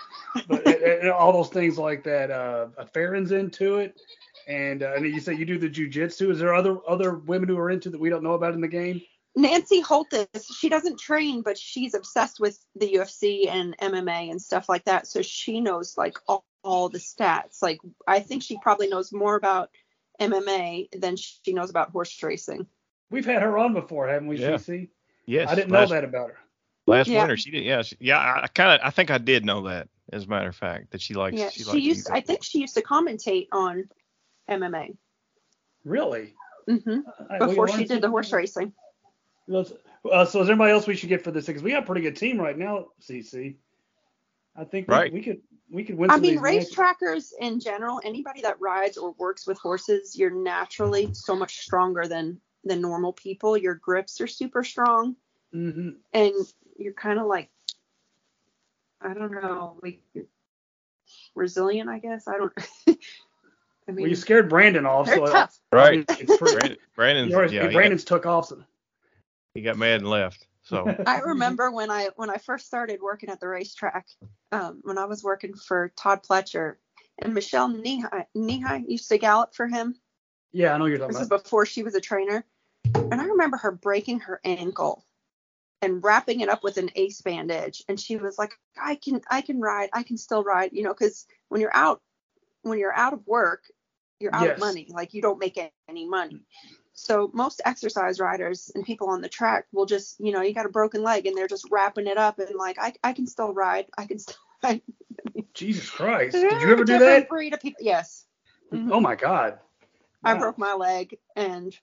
but 0.48 0.66
and- 0.66 0.82
and 0.82 1.10
all 1.10 1.32
those 1.32 1.50
things 1.50 1.76
like 1.78 2.02
that. 2.04 2.30
Uh, 2.30 2.68
Farron's 2.94 3.32
into 3.32 3.76
it, 3.76 4.00
and 4.48 4.82
uh, 4.82 4.94
and 4.96 5.04
you 5.04 5.20
say 5.20 5.34
you 5.34 5.44
do 5.44 5.58
the 5.58 5.68
jujitsu. 5.68 6.30
Is 6.30 6.38
there 6.38 6.54
other 6.54 6.78
other 6.88 7.16
women 7.18 7.48
who 7.50 7.58
are 7.58 7.68
into 7.70 7.90
that 7.90 8.00
we 8.00 8.08
don't 8.08 8.22
know 8.22 8.32
about 8.32 8.54
in 8.54 8.62
the 8.62 8.68
game? 8.68 9.02
Nancy 9.36 9.82
Holthus, 9.82 10.28
she 10.58 10.70
doesn't 10.70 10.98
train, 10.98 11.42
but 11.42 11.58
she's 11.58 11.92
obsessed 11.94 12.40
with 12.40 12.58
the 12.74 12.90
UFC 12.94 13.46
and 13.48 13.76
MMA 13.76 14.30
and 14.30 14.40
stuff 14.40 14.66
like 14.68 14.84
that. 14.86 15.06
So 15.06 15.20
she 15.20 15.60
knows 15.60 15.96
like 15.98 16.16
all, 16.26 16.46
all 16.64 16.88
the 16.88 16.98
stats. 16.98 17.62
Like 17.62 17.78
I 18.06 18.20
think 18.20 18.42
she 18.42 18.58
probably 18.62 18.88
knows 18.88 19.12
more 19.12 19.36
about 19.36 19.68
MMA 20.18 20.88
than 20.98 21.16
she 21.16 21.52
knows 21.52 21.68
about 21.68 21.90
horse 21.90 22.22
racing. 22.22 22.66
We've 23.10 23.26
had 23.26 23.42
her 23.42 23.58
on 23.58 23.74
before, 23.74 24.08
haven't 24.08 24.28
we, 24.28 24.38
Yeah. 24.38 24.52
CC? 24.52 24.88
yes, 25.26 25.50
I 25.50 25.54
didn't 25.54 25.70
last, 25.70 25.90
know 25.90 25.94
that 25.96 26.04
about 26.04 26.30
her. 26.30 26.38
last 26.86 27.08
Yeah. 27.08 27.20
winter 27.20 27.36
she 27.36 27.50
did. 27.50 27.62
Yeah, 27.64 27.82
she, 27.82 27.96
yeah. 28.00 28.18
I, 28.18 28.44
I 28.44 28.46
kind 28.48 28.72
of. 28.80 28.80
I 28.86 28.90
think 28.90 29.10
I 29.10 29.18
did 29.18 29.44
know 29.44 29.68
that. 29.68 29.88
As 30.12 30.24
a 30.24 30.28
matter 30.28 30.48
of 30.48 30.54
fact, 30.56 30.92
that 30.92 31.00
she 31.00 31.14
likes. 31.14 31.36
yeah, 31.36 31.50
she, 31.50 31.64
she 31.64 31.68
likes 31.70 31.82
used. 31.84 32.10
I 32.10 32.20
think 32.20 32.42
she 32.44 32.60
used 32.60 32.74
to 32.74 32.82
commentate 32.82 33.48
on 33.52 33.88
MMA 34.48 34.96
Really? 35.84 36.34
hmm 36.68 36.74
All 36.88 37.26
right, 37.28 37.40
we 37.40 37.46
before 37.48 37.68
she 37.68 37.84
did 37.84 38.00
the 38.02 38.08
horse 38.08 38.32
racing. 38.32 38.72
Let's- 39.48 39.72
Uh, 40.10 40.24
so 40.24 40.40
is 40.40 40.46
there 40.46 40.54
anybody 40.54 40.72
else 40.72 40.86
we 40.86 40.94
should 40.94 41.08
get 41.08 41.22
for 41.24 41.30
this? 41.32 41.46
Because 41.46 41.62
we 41.62 41.72
got 41.72 41.82
a 41.82 41.86
pretty 41.86 42.00
good 42.02 42.16
team 42.16 42.40
right 42.40 42.56
now, 42.56 42.86
CC. 43.00 43.56
I 44.54 44.64
think 44.64 44.86
we, 44.88 44.94
Right. 44.94 45.12
we 45.12 45.22
could 45.22 45.42
we 45.68 45.82
could 45.84 45.96
win. 45.96 46.10
I 46.10 46.14
some 46.14 46.22
mean, 46.22 46.36
of 46.36 46.42
race 46.44 46.70
trackers 46.70 47.34
in 47.40 47.58
general, 47.58 48.00
anybody 48.04 48.40
that 48.42 48.60
rides 48.60 48.96
or 48.96 49.12
works 49.18 49.48
with 49.48 49.58
horses, 49.58 50.16
you're 50.16 50.30
naturally 50.30 51.12
so 51.12 51.34
much 51.34 51.58
stronger 51.58 52.06
than 52.06 52.40
than 52.62 52.80
normal 52.80 53.12
people. 53.12 53.56
Your 53.56 53.74
grips 53.74 54.20
are 54.20 54.26
super 54.28 54.62
strong. 54.64 55.16
Mhm. 55.54 55.96
and 56.12 56.34
you're 56.76 56.92
kind 56.92 57.18
of 57.18 57.26
like 57.26 57.50
I 59.00 59.12
don't 59.14 59.30
know, 59.32 59.78
like 59.82 60.00
resilient, 61.34 61.88
I 61.88 61.98
guess. 61.98 62.26
I 62.28 62.36
don't. 62.38 62.52
I 62.88 63.92
Well, 63.92 64.06
you 64.08 64.16
scared 64.16 64.48
Brandon 64.48 64.86
off, 64.86 65.08
so 65.08 65.26
tough. 65.26 65.58
Right. 65.72 66.04
it's 66.08 66.36
pretty. 66.36 66.56
Brandon, 66.58 66.78
Brandon's, 66.96 67.30
you 67.30 67.36
already- 67.36 67.54
yeah, 67.56 67.62
he 67.62 67.68
got, 67.68 67.74
Brandon's 67.74 68.04
took 68.04 68.26
off. 68.26 68.46
So. 68.48 68.62
He 69.56 69.62
got 69.62 69.78
mad 69.78 70.00
and 70.00 70.10
left. 70.10 70.46
So 70.62 70.84
I 71.06 71.20
remember 71.20 71.70
when 71.70 71.90
I 71.90 72.10
when 72.16 72.30
I 72.30 72.36
first 72.36 72.66
started 72.66 73.00
working 73.00 73.30
at 73.30 73.40
the 73.40 73.48
racetrack, 73.48 74.06
um, 74.52 74.80
when 74.82 74.98
I 74.98 75.06
was 75.06 75.24
working 75.24 75.54
for 75.54 75.92
Todd 75.96 76.22
Pletcher 76.22 76.76
and 77.20 77.34
Michelle 77.34 77.70
Nehai, 77.70 78.26
Nehai 78.36 78.84
used 78.86 79.08
to 79.08 79.18
gallop 79.18 79.54
for 79.54 79.66
him. 79.66 79.96
Yeah, 80.52 80.74
I 80.74 80.78
know 80.78 80.86
you're 80.86 80.98
talking 80.98 81.16
about 81.16 81.18
This 81.18 81.38
is 81.38 81.42
before 81.42 81.66
she 81.66 81.82
was 81.82 81.94
a 81.94 82.00
trainer, 82.00 82.44
and 82.94 83.20
I 83.20 83.24
remember 83.24 83.56
her 83.56 83.72
breaking 83.72 84.20
her 84.20 84.40
ankle 84.44 85.04
and 85.82 86.02
wrapping 86.02 86.40
it 86.40 86.48
up 86.48 86.62
with 86.62 86.76
an 86.76 86.90
ace 86.94 87.20
bandage, 87.20 87.82
and 87.88 87.98
she 87.98 88.16
was 88.16 88.38
like, 88.38 88.52
"I 88.80 88.96
can 88.96 89.22
I 89.30 89.40
can 89.40 89.60
ride, 89.60 89.90
I 89.92 90.02
can 90.02 90.18
still 90.18 90.44
ride," 90.44 90.72
you 90.72 90.82
know, 90.82 90.92
because 90.92 91.26
when 91.48 91.60
you're 91.60 91.74
out 91.76 92.02
when 92.62 92.78
you're 92.78 92.94
out 92.94 93.14
of 93.14 93.26
work, 93.26 93.64
you're 94.20 94.34
out 94.34 94.44
Yes. 94.44 94.54
of 94.56 94.60
money, 94.60 94.86
like 94.90 95.14
you 95.14 95.22
don't 95.22 95.38
make 95.38 95.58
any 95.88 96.08
money. 96.08 96.44
So 96.96 97.30
most 97.34 97.60
exercise 97.64 98.18
riders 98.18 98.72
and 98.74 98.84
people 98.84 99.10
on 99.10 99.20
the 99.20 99.28
track 99.28 99.66
will 99.70 99.84
just, 99.84 100.18
you 100.18 100.32
know, 100.32 100.40
you 100.40 100.54
got 100.54 100.66
a 100.66 100.70
broken 100.70 101.02
leg 101.02 101.26
and 101.26 101.36
they're 101.36 101.46
just 101.46 101.68
wrapping 101.70 102.06
it 102.06 102.16
up 102.16 102.38
and 102.38 102.56
like, 102.56 102.78
I, 102.80 102.94
I 103.04 103.12
can 103.12 103.26
still 103.26 103.52
ride. 103.52 103.86
I 103.96 104.06
can 104.06 104.18
still 104.18 104.36
ride. 104.62 104.80
Jesus 105.52 105.90
Christ! 105.90 106.32
Did 106.32 106.62
you 106.62 106.72
ever 106.72 106.84
do 106.84 106.98
that? 106.98 107.28
Breed 107.28 107.52
of 107.54 107.60
people. 107.60 107.84
Yes. 107.84 108.24
Mhm. 108.72 108.90
Oh 108.90 109.00
my 109.00 109.14
God! 109.14 109.58
I 110.24 110.34
broke 110.34 110.58
my 110.58 110.74
leg 110.74 111.18
and 111.36 111.76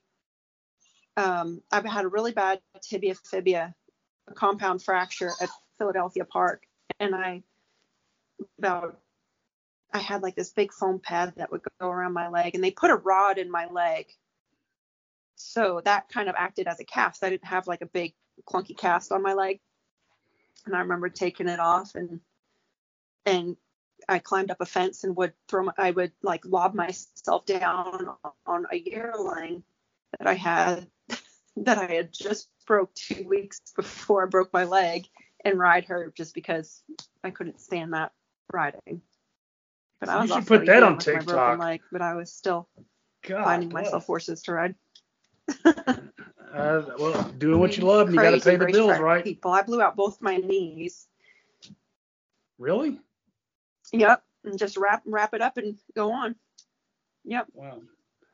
um, 1.16 1.62
I've 1.72 1.84
had 1.84 2.04
a 2.04 2.08
really 2.08 2.32
bad 2.32 2.60
tibia 2.82 3.14
fibia 3.14 3.74
a 4.28 4.34
compound 4.34 4.82
fracture 4.82 5.30
at 5.40 5.48
Philadelphia 5.78 6.24
Park, 6.24 6.66
and 6.98 7.14
I 7.14 7.42
about 8.58 8.98
I 9.92 9.98
had 9.98 10.22
like 10.22 10.34
this 10.34 10.50
big 10.50 10.72
foam 10.72 10.98
pad 10.98 11.34
that 11.36 11.52
would 11.52 11.60
go 11.80 11.88
around 11.88 12.14
my 12.14 12.28
leg, 12.28 12.54
and 12.54 12.64
they 12.64 12.72
put 12.72 12.90
a 12.90 12.96
rod 12.96 13.38
in 13.38 13.50
my 13.50 13.66
leg, 13.66 14.06
so 15.36 15.80
that 15.84 16.08
kind 16.08 16.28
of 16.28 16.34
acted 16.38 16.66
as 16.66 16.80
a 16.80 16.84
cast. 16.84 17.24
I 17.24 17.30
didn't 17.30 17.46
have 17.46 17.66
like 17.66 17.82
a 17.82 17.86
big 17.86 18.14
clunky 18.48 18.76
cast 18.76 19.12
on 19.12 19.22
my 19.22 19.34
leg, 19.34 19.60
and 20.66 20.74
I 20.74 20.80
remember 20.80 21.08
taking 21.08 21.48
it 21.48 21.60
off 21.60 21.94
and 21.94 22.20
and 23.26 23.56
I 24.08 24.18
climbed 24.18 24.50
up 24.50 24.60
a 24.60 24.66
fence 24.66 25.04
and 25.04 25.16
would 25.16 25.32
throw 25.48 25.64
my, 25.64 25.72
I 25.78 25.90
would 25.90 26.12
like 26.22 26.44
lob 26.44 26.74
myself 26.74 27.46
down 27.46 28.08
on 28.46 28.66
a 28.70 28.76
yearling 28.76 29.62
that 30.18 30.28
I 30.28 30.34
had 30.34 30.86
that 31.56 31.78
I 31.78 31.86
had 31.86 32.12
just 32.12 32.48
broke 32.66 32.94
two 32.94 33.26
weeks 33.26 33.60
before 33.76 34.24
I 34.24 34.28
broke 34.28 34.52
my 34.52 34.64
leg 34.64 35.06
and 35.44 35.58
ride 35.58 35.86
her 35.86 36.12
just 36.16 36.34
because 36.34 36.82
I 37.22 37.30
couldn't 37.30 37.60
stand 37.60 37.92
that 37.94 38.12
riding. 38.52 39.00
But 40.00 40.08
I 40.08 40.16
You 40.16 40.22
was 40.22 40.30
should 40.32 40.46
put 40.46 40.66
that 40.66 40.82
on 40.82 40.96
with 40.96 41.06
my 41.06 41.12
broken 41.12 41.28
TikTok. 41.28 41.58
leg, 41.58 41.80
but 41.92 42.02
I 42.02 42.14
was 42.14 42.32
still 42.32 42.68
God, 43.22 43.44
finding 43.44 43.68
bless. 43.70 43.84
myself 43.86 44.06
horses 44.06 44.42
to 44.42 44.52
ride. 44.52 44.74
Uh, 46.54 46.82
well, 47.00 47.24
doing 47.36 47.58
what 47.58 47.76
you 47.76 47.82
love, 47.82 48.06
and 48.06 48.14
you 48.14 48.22
got 48.22 48.30
to 48.30 48.38
pay 48.40 48.54
the 48.54 48.66
bills, 48.66 48.96
right? 49.00 49.24
People, 49.24 49.50
I 49.50 49.62
blew 49.62 49.82
out 49.82 49.96
both 49.96 50.22
my 50.22 50.36
knees. 50.36 51.08
Really? 52.58 53.00
Yep, 53.92 54.22
and 54.44 54.56
just 54.56 54.76
wrap 54.76 55.02
wrap 55.04 55.34
it 55.34 55.40
up 55.40 55.56
and 55.56 55.76
go 55.96 56.12
on. 56.12 56.36
Yep. 57.24 57.48
Wow. 57.54 57.80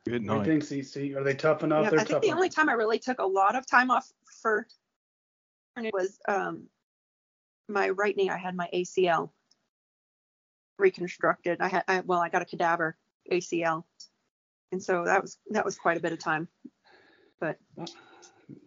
Good 0.05 0.13
What 0.13 0.45
do 0.45 0.51
you 0.51 0.55
night. 0.57 0.67
think, 0.69 0.83
CC? 0.83 1.15
Are 1.15 1.23
they 1.23 1.33
tough 1.33 1.63
enough? 1.63 1.85
Yeah, 1.85 1.89
They're 1.89 1.99
I 1.99 2.03
tough 2.03 2.09
think 2.09 2.21
the 2.21 2.27
enough. 2.27 2.37
only 2.37 2.49
time 2.49 2.69
I 2.69 2.73
really 2.73 2.99
took 2.99 3.17
a 3.17 3.25
lot 3.25 3.55
of 3.55 3.65
time 3.65 3.89
off 3.89 4.07
for 4.41 4.67
it 5.77 5.93
was 5.93 6.19
um 6.27 6.67
my 7.67 7.89
right 7.89 8.15
knee. 8.15 8.29
I 8.29 8.37
had 8.37 8.55
my 8.55 8.69
ACL 8.71 9.31
reconstructed. 10.77 11.61
I 11.61 11.69
had 11.69 11.83
I, 11.87 12.01
well, 12.01 12.19
I 12.19 12.29
got 12.29 12.41
a 12.41 12.45
cadaver 12.45 12.97
ACL, 13.31 13.83
and 14.71 14.83
so 14.83 15.05
that 15.05 15.21
was 15.21 15.37
that 15.49 15.65
was 15.65 15.77
quite 15.77 15.97
a 15.97 16.01
bit 16.01 16.13
of 16.13 16.19
time. 16.19 16.47
But 17.41 17.57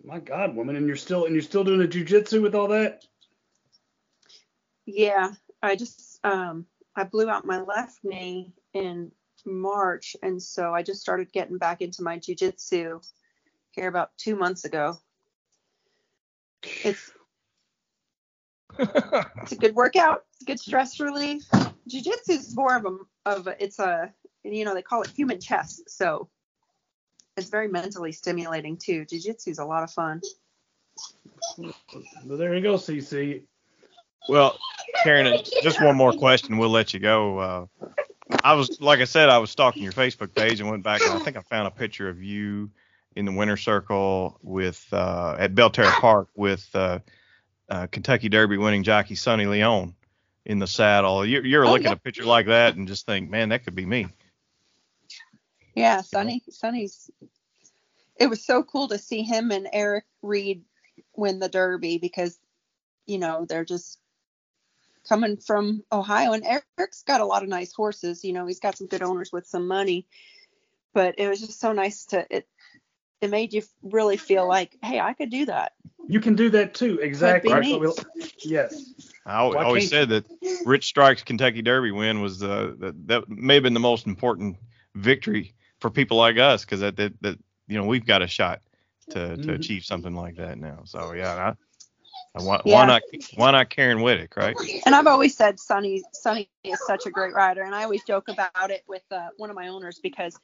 My 0.02 0.18
God, 0.18 0.54
woman, 0.54 0.76
and 0.76 0.86
you're 0.86 0.96
still 0.96 1.24
and 1.24 1.34
you're 1.34 1.42
still 1.42 1.64
doing 1.64 1.78
the 1.78 1.88
jujitsu 1.88 2.42
with 2.42 2.54
all 2.54 2.68
that? 2.68 3.04
yeah, 4.84 5.30
I 5.62 5.76
just 5.76 6.20
um 6.24 6.66
I 6.96 7.04
blew 7.04 7.30
out 7.30 7.46
my 7.46 7.60
left 7.60 8.00
knee 8.04 8.52
in 8.74 9.12
March, 9.46 10.16
and 10.22 10.42
so 10.42 10.74
I 10.74 10.82
just 10.82 11.00
started 11.00 11.32
getting 11.32 11.58
back 11.58 11.80
into 11.80 12.02
my 12.02 12.18
jujitsu 12.18 13.06
here 13.70 13.88
about 13.88 14.10
two 14.18 14.36
months 14.36 14.64
ago. 14.64 14.98
It's 16.84 17.12
it's 18.78 19.52
a 19.52 19.56
good 19.56 19.74
workout, 19.74 20.24
good 20.46 20.58
stress 20.58 20.98
relief. 20.98 21.44
Jiu-jitsu 21.86 22.32
is 22.32 22.56
more 22.56 22.76
of 22.76 22.86
a 22.86 22.96
of 23.26 23.46
a, 23.46 23.62
it's 23.62 23.78
a 23.78 24.12
you 24.42 24.64
know 24.64 24.74
they 24.74 24.82
call 24.82 25.02
it 25.02 25.10
human 25.14 25.40
chess, 25.40 25.80
so 25.86 26.28
it's 27.36 27.50
very 27.50 27.68
mentally 27.68 28.12
stimulating 28.12 28.76
too. 28.76 29.04
Jiu-jitsu 29.04 29.50
is 29.50 29.58
a 29.58 29.64
lot 29.64 29.82
of 29.82 29.90
fun. 29.90 30.20
Well, 31.58 32.38
there 32.38 32.54
you 32.54 32.62
go, 32.62 32.74
CC. 32.74 33.42
Well, 34.28 34.58
Karyn, 35.04 35.44
just 35.62 35.82
one 35.82 35.96
more 35.96 36.12
question. 36.12 36.56
We'll 36.56 36.70
let 36.70 36.94
you 36.94 37.00
go. 37.00 37.38
Uh, 37.38 37.66
I 38.42 38.54
was, 38.54 38.80
like 38.80 39.00
I 39.00 39.04
said, 39.04 39.28
I 39.28 39.38
was 39.38 39.50
stalking 39.50 39.82
your 39.82 39.92
Facebook 39.92 40.34
page 40.34 40.60
and 40.60 40.70
went 40.70 40.82
back 40.82 41.02
and 41.02 41.10
I 41.12 41.18
think 41.18 41.36
I 41.36 41.40
found 41.42 41.68
a 41.68 41.70
picture 41.70 42.08
of 42.08 42.22
you 42.22 42.70
in 43.16 43.26
the 43.26 43.32
winter 43.32 43.56
circle 43.56 44.38
with 44.42 44.84
uh, 44.92 45.36
at 45.38 45.54
Belterra 45.54 45.90
Park 46.00 46.28
with 46.34 46.68
uh, 46.74 47.00
uh, 47.68 47.86
Kentucky 47.88 48.28
Derby 48.28 48.56
winning 48.56 48.82
jockey 48.82 49.14
Sonny 49.14 49.46
Leon 49.46 49.94
in 50.46 50.58
the 50.58 50.66
saddle. 50.66 51.24
You're, 51.26 51.44
you're 51.44 51.66
Oh, 51.66 51.70
looking 51.70 51.84
yeah. 51.84 51.92
at 51.92 51.98
a 51.98 52.00
picture 52.00 52.24
like 52.24 52.46
that 52.46 52.76
and 52.76 52.88
just 52.88 53.06
think, 53.06 53.30
man, 53.30 53.50
that 53.50 53.64
could 53.64 53.74
be 53.74 53.86
me. 53.86 54.06
Yeah, 55.74 56.02
Sonny, 56.02 56.42
Sonny's. 56.50 57.10
It 58.16 58.28
was 58.28 58.44
so 58.44 58.62
cool 58.62 58.88
to 58.88 58.98
see 58.98 59.22
him 59.22 59.50
and 59.50 59.68
Eric 59.72 60.04
Reed 60.22 60.62
win 61.16 61.40
the 61.40 61.48
Derby 61.48 61.98
because, 61.98 62.38
you 63.06 63.18
know, 63.18 63.44
they're 63.48 63.64
just 63.64 63.98
coming 65.08 65.36
from 65.36 65.82
Ohio, 65.92 66.32
and 66.32 66.44
Eric's 66.78 67.02
got 67.02 67.20
a 67.20 67.26
lot 67.26 67.42
of 67.42 67.48
nice 67.48 67.72
horses. 67.72 68.24
You 68.24 68.32
know, 68.32 68.46
he's 68.46 68.60
got 68.60 68.78
some 68.78 68.86
good 68.86 69.02
owners 69.02 69.32
with 69.32 69.46
some 69.46 69.66
money, 69.66 70.06
but 70.94 71.16
it 71.18 71.28
was 71.28 71.40
just 71.40 71.60
so 71.60 71.72
nice 71.72 72.04
to 72.06 72.24
it. 72.30 72.46
It 73.20 73.30
made 73.30 73.52
you 73.52 73.62
really 73.82 74.16
feel 74.16 74.46
like, 74.46 74.76
hey, 74.82 75.00
I 75.00 75.14
could 75.14 75.30
do 75.30 75.46
that. 75.46 75.72
You 76.06 76.20
can 76.20 76.34
do 76.34 76.50
that 76.50 76.74
too. 76.74 76.98
Exactly. 77.00 77.52
me. 77.54 77.70
So 77.72 77.78
we'll- 77.78 77.96
yes. 78.44 78.92
I 79.26 79.38
al- 79.38 79.54
Why 79.54 79.64
always 79.64 79.88
said 79.88 80.10
that 80.10 80.24
Rich 80.66 80.84
Strike's 80.84 81.22
Kentucky 81.22 81.62
Derby 81.62 81.90
win 81.90 82.20
was 82.20 82.42
uh, 82.42 82.74
that, 82.78 83.06
that 83.08 83.28
may 83.28 83.54
have 83.54 83.62
been 83.62 83.72
the 83.74 83.80
most 83.80 84.06
important 84.06 84.56
victory 84.94 85.54
for 85.84 85.90
people 85.90 86.16
like 86.16 86.38
us 86.38 86.64
because 86.64 86.80
that, 86.80 86.96
that 86.96 87.12
that 87.20 87.38
you 87.68 87.76
know 87.76 87.84
we've 87.84 88.06
got 88.06 88.22
a 88.22 88.26
shot 88.26 88.62
to 89.10 89.36
to 89.36 89.48
Mhm. 89.48 89.54
achieve 89.54 89.84
something 89.84 90.14
like 90.14 90.36
that 90.36 90.56
now. 90.56 90.80
So 90.86 91.12
yeah, 91.12 91.52
I, 92.34 92.38
I, 92.38 92.40
why, 92.40 92.62
Yeah. 92.64 92.76
why 92.76 92.86
not 92.86 93.02
why 93.36 93.50
not 93.50 93.68
Karyn 93.68 93.98
Wittek, 93.98 94.34
right? 94.34 94.56
And 94.86 94.94
I've 94.94 95.06
always 95.06 95.36
said 95.36 95.60
Sonny 95.60 96.02
Sonny 96.12 96.48
is 96.64 96.80
such 96.80 97.04
a 97.04 97.10
great 97.10 97.34
rider, 97.34 97.60
and 97.60 97.74
I 97.74 97.84
always 97.84 98.02
joke 98.02 98.28
about 98.28 98.70
it 98.70 98.82
with 98.88 99.02
uh, 99.10 99.28
one 99.36 99.50
of 99.50 99.56
my 99.56 99.68
owners 99.68 100.00
because 100.02 100.34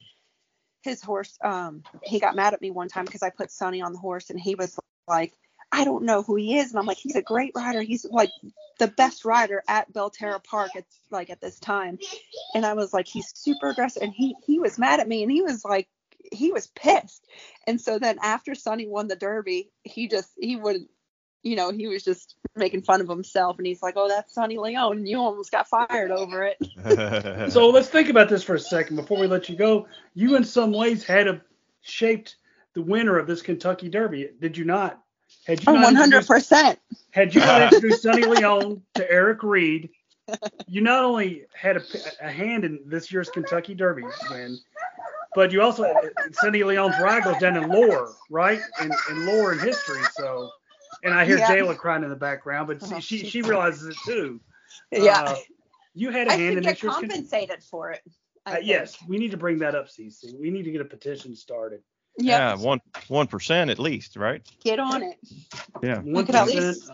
his 0.83 1.01
horse, 1.01 1.39
um, 1.43 1.81
he 2.03 2.19
got 2.19 2.35
mad 2.35 2.53
at 2.53 2.61
me 2.61 2.69
one 2.69 2.87
time 2.87 3.05
because 3.05 3.23
I 3.23 3.31
put 3.31 3.49
Sonny 3.49 3.81
on 3.81 3.93
the 3.93 3.99
horse, 3.99 4.29
and 4.29 4.39
he 4.39 4.53
was 4.53 4.79
like, 5.07 5.33
I 5.71 5.85
don't 5.85 6.03
know 6.03 6.21
who 6.21 6.35
he 6.35 6.57
is, 6.57 6.71
and 6.71 6.79
I'm 6.79 6.85
like, 6.85 6.97
he's 6.97 7.15
a 7.15 7.21
great 7.21 7.53
rider. 7.55 7.81
He's 7.81 8.05
like 8.05 8.29
the 8.79 8.87
best 8.87 9.25
rider 9.25 9.63
at 9.67 9.91
Belterra 9.93 10.43
Park 10.43 10.71
at 10.75 10.85
like 11.09 11.29
at 11.29 11.41
this 11.41 11.59
time, 11.59 11.99
and 12.53 12.65
I 12.65 12.73
was 12.73 12.93
like, 12.93 13.07
he's 13.07 13.31
super 13.35 13.69
aggressive, 13.69 14.03
and 14.03 14.13
he 14.13 14.35
he 14.45 14.59
was 14.59 14.77
mad 14.77 14.99
at 14.99 15.07
me, 15.07 15.23
and 15.23 15.31
he 15.31 15.41
was 15.41 15.63
like. 15.65 15.87
He 16.31 16.51
was 16.51 16.67
pissed, 16.67 17.25
and 17.65 17.81
so 17.81 17.97
then 17.97 18.19
after 18.21 18.53
Sonny 18.53 18.87
won 18.87 19.07
the 19.07 19.15
Derby, 19.15 19.71
he 19.83 20.07
just 20.07 20.29
he 20.39 20.55
would 20.55 20.85
you 21.43 21.55
know, 21.55 21.71
he 21.71 21.87
was 21.87 22.03
just 22.03 22.35
making 22.55 22.83
fun 22.83 23.01
of 23.01 23.09
himself 23.09 23.57
and 23.57 23.65
he's 23.65 23.81
like, 23.81 23.95
Oh, 23.97 24.07
that's 24.07 24.33
Sonny 24.33 24.57
Leon 24.57 24.97
and 24.97 25.07
you 25.07 25.19
almost 25.19 25.51
got 25.51 25.67
fired 25.67 26.11
over 26.11 26.43
it. 26.43 26.57
So 27.51 27.69
let's 27.69 27.87
think 27.87 28.09
about 28.09 28.29
this 28.29 28.43
for 28.43 28.55
a 28.55 28.59
second 28.59 28.95
before 28.95 29.19
we 29.19 29.27
let 29.27 29.49
you 29.49 29.55
go. 29.55 29.87
You, 30.13 30.35
in 30.35 30.43
some 30.43 30.71
ways, 30.71 31.03
had 31.03 31.27
a 31.27 31.41
shaped 31.81 32.35
the 32.73 32.81
winner 32.81 33.17
of 33.17 33.27
this 33.27 33.41
Kentucky 33.41 33.89
Derby, 33.89 34.29
did 34.39 34.57
you 34.57 34.65
not? 34.65 35.01
Had 35.45 35.59
you 35.59 35.65
Oh, 35.67 35.73
one 35.81 35.95
hundred 35.95 36.25
percent. 36.27 36.79
Had 37.11 37.33
you 37.35 37.41
not 37.41 37.61
introduced 37.73 38.03
Sonny 38.03 38.23
Leon 38.23 38.81
to 38.95 39.11
Eric 39.11 39.43
Reed, 39.43 39.89
you 40.67 40.81
not 40.81 41.03
only 41.03 41.45
had 41.53 41.77
a, 41.77 41.81
a 42.21 42.31
hand 42.31 42.63
in 42.63 42.79
this 42.85 43.11
year's 43.11 43.29
Kentucky 43.29 43.73
Derby 43.73 44.03
win, 44.29 44.57
but 45.35 45.51
you 45.51 45.61
also 45.61 45.93
Sonny 46.33 46.63
Leon's 46.63 46.95
ride 47.01 47.23
goes 47.23 47.37
down 47.37 47.57
in 47.57 47.69
lore, 47.69 48.13
right? 48.29 48.59
In, 48.81 48.91
in 49.09 49.25
lore 49.25 49.51
and 49.53 49.61
history. 49.61 50.01
So, 50.13 50.49
and 51.03 51.13
I 51.13 51.25
hear 51.25 51.37
Yeah. 51.37 51.49
Jayla 51.49 51.77
crying 51.77 52.03
in 52.03 52.09
the 52.09 52.15
background, 52.15 52.67
but 52.67 52.77
Oh, 52.81 52.99
she 52.99 53.25
she 53.25 53.41
realizes 53.41 53.87
it 53.87 53.97
too. 54.05 54.39
Yeah. 54.91 55.21
Uh, 55.23 55.35
you 55.93 56.11
had 56.11 56.27
a 56.27 56.31
I 56.31 56.35
hand 56.37 56.57
in 56.57 56.63
this 56.63 56.81
year's 56.81 56.95
Ken- 56.95 57.09
compensated 57.09 57.63
for 57.63 57.91
it. 57.91 58.01
Uh, 58.45 58.55
yes, 58.61 58.97
we 59.07 59.17
need 59.17 59.31
to 59.31 59.37
bring 59.37 59.59
that 59.59 59.75
up, 59.75 59.87
CC. 59.87 60.33
We 60.39 60.49
need 60.49 60.63
to 60.63 60.71
get 60.71 60.81
a 60.81 60.85
petition 60.85 61.35
started. 61.35 61.81
Yeah, 62.17 62.55
one 62.55 62.81
one 63.07 63.27
percent 63.27 63.69
at 63.69 63.79
least, 63.79 64.15
right? 64.15 64.41
Get 64.63 64.79
on 64.79 65.03
it. 65.03 65.17
Yeah. 65.81 66.01
I 66.15 66.23
could 66.23 66.35
at 66.35 66.47
least 66.47 66.91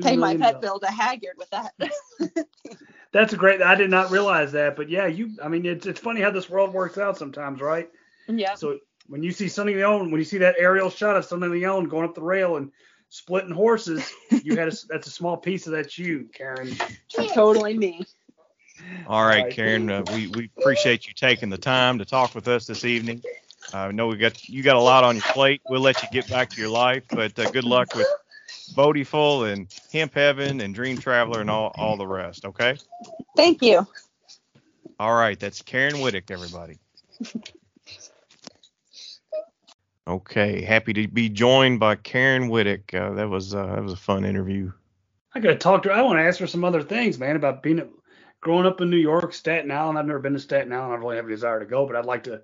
Pay 0.00 0.16
my 0.16 0.36
pet 0.36 0.60
bill 0.60 0.78
to 0.80 0.86
Hagyard 0.86 1.36
with 1.36 1.50
that. 1.50 1.72
That's 3.12 3.32
a 3.32 3.36
great. 3.36 3.62
I 3.62 3.74
did 3.74 3.90
not 3.90 4.10
realize 4.10 4.52
that, 4.52 4.76
but 4.76 4.90
yeah, 4.90 5.06
you. 5.06 5.30
I 5.42 5.48
mean, 5.48 5.64
it's 5.64 5.86
it's 5.86 6.00
funny 6.00 6.20
how 6.20 6.30
this 6.30 6.48
world 6.48 6.74
works 6.74 6.98
out 6.98 7.16
sometimes, 7.16 7.60
right? 7.60 7.88
yeah. 8.28 8.54
So 8.54 8.78
when 9.06 9.22
you 9.22 9.32
see 9.32 9.48
Sonny 9.48 9.74
Leon, 9.74 10.10
when 10.10 10.20
you 10.20 10.24
see 10.24 10.38
that 10.38 10.56
aerial 10.58 10.90
shot 10.90 11.16
of 11.16 11.24
Sonny 11.24 11.48
Leon 11.48 11.88
going 11.88 12.04
up 12.04 12.14
the 12.14 12.22
rail 12.22 12.56
and 12.56 12.70
splitting 13.08 13.50
horses, 13.50 14.12
you 14.42 14.56
had 14.56 14.68
a, 14.68 14.72
that's 14.88 15.06
a 15.06 15.10
small 15.10 15.36
piece 15.36 15.66
of 15.66 15.72
that's 15.72 15.98
you, 15.98 16.28
Karyn. 16.38 16.78
Totally 17.32 17.78
me. 17.78 18.04
All 19.06 19.24
right, 19.24 19.44
Right. 19.44 19.56
Karyn, 19.56 19.90
uh, 19.90 20.04
we 20.14 20.28
we 20.28 20.50
appreciate 20.58 21.06
you 21.06 21.14
taking 21.14 21.48
the 21.48 21.58
time 21.58 21.98
to 21.98 22.04
talk 22.04 22.34
with 22.34 22.46
us 22.46 22.66
this 22.66 22.84
evening. 22.84 23.22
Uh, 23.72 23.78
I 23.78 23.92
know 23.92 24.06
we 24.08 24.16
got 24.16 24.48
you 24.48 24.62
got 24.62 24.76
a 24.76 24.80
lot 24.80 25.04
on 25.04 25.16
your 25.16 25.24
plate. 25.24 25.60
We'll 25.68 25.80
let 25.80 26.02
you 26.02 26.08
get 26.10 26.28
back 26.28 26.50
to 26.50 26.60
your 26.60 26.70
life, 26.70 27.04
but 27.10 27.38
uh, 27.38 27.50
good 27.50 27.64
luck 27.64 27.94
with 27.94 28.06
Bodiful 28.74 29.52
and 29.52 29.68
Hemp 29.92 30.14
Heaven 30.14 30.60
and 30.60 30.74
Dream 30.74 30.98
Traveler 30.98 31.40
and 31.40 31.50
all 31.50 31.72
all 31.76 31.96
the 31.96 32.06
rest. 32.06 32.44
Okay. 32.44 32.76
Thank 33.36 33.62
you. 33.62 33.86
All 35.00 35.14
right, 35.14 35.38
that's 35.38 35.62
Karyn 35.62 35.94
Wittek, 35.94 36.30
everybody. 36.30 36.78
Okay, 40.08 40.62
happy 40.62 40.94
to 40.94 41.06
be 41.06 41.28
joined 41.28 41.80
by 41.80 41.94
Karyn 41.94 42.48
Wittek. 42.48 42.94
Uh, 42.94 43.12
that 43.12 43.28
was 43.28 43.54
uh, 43.54 43.66
that 43.66 43.82
was 43.82 43.92
a 43.92 43.96
fun 43.96 44.24
interview. 44.24 44.72
I 45.34 45.40
gotta 45.40 45.56
talk 45.56 45.82
to 45.82 45.90
her. 45.90 45.94
I 45.94 46.00
want 46.00 46.18
to 46.18 46.22
ask 46.22 46.40
her 46.40 46.46
some 46.46 46.64
other 46.64 46.82
things, 46.82 47.18
man, 47.18 47.36
about 47.36 47.62
being 47.62 47.86
growing 48.40 48.64
up 48.64 48.80
in 48.80 48.88
New 48.88 48.96
York, 48.96 49.34
Staten 49.34 49.70
Island. 49.70 49.98
I've 49.98 50.06
never 50.06 50.18
been 50.18 50.32
to 50.32 50.38
Staten 50.38 50.72
Island. 50.72 50.94
I 50.94 50.96
really 50.96 51.16
have 51.16 51.26
a 51.26 51.30
desire 51.30 51.60
to 51.60 51.66
go, 51.66 51.86
but 51.86 51.94
I'd 51.94 52.06
like 52.06 52.24
to. 52.24 52.40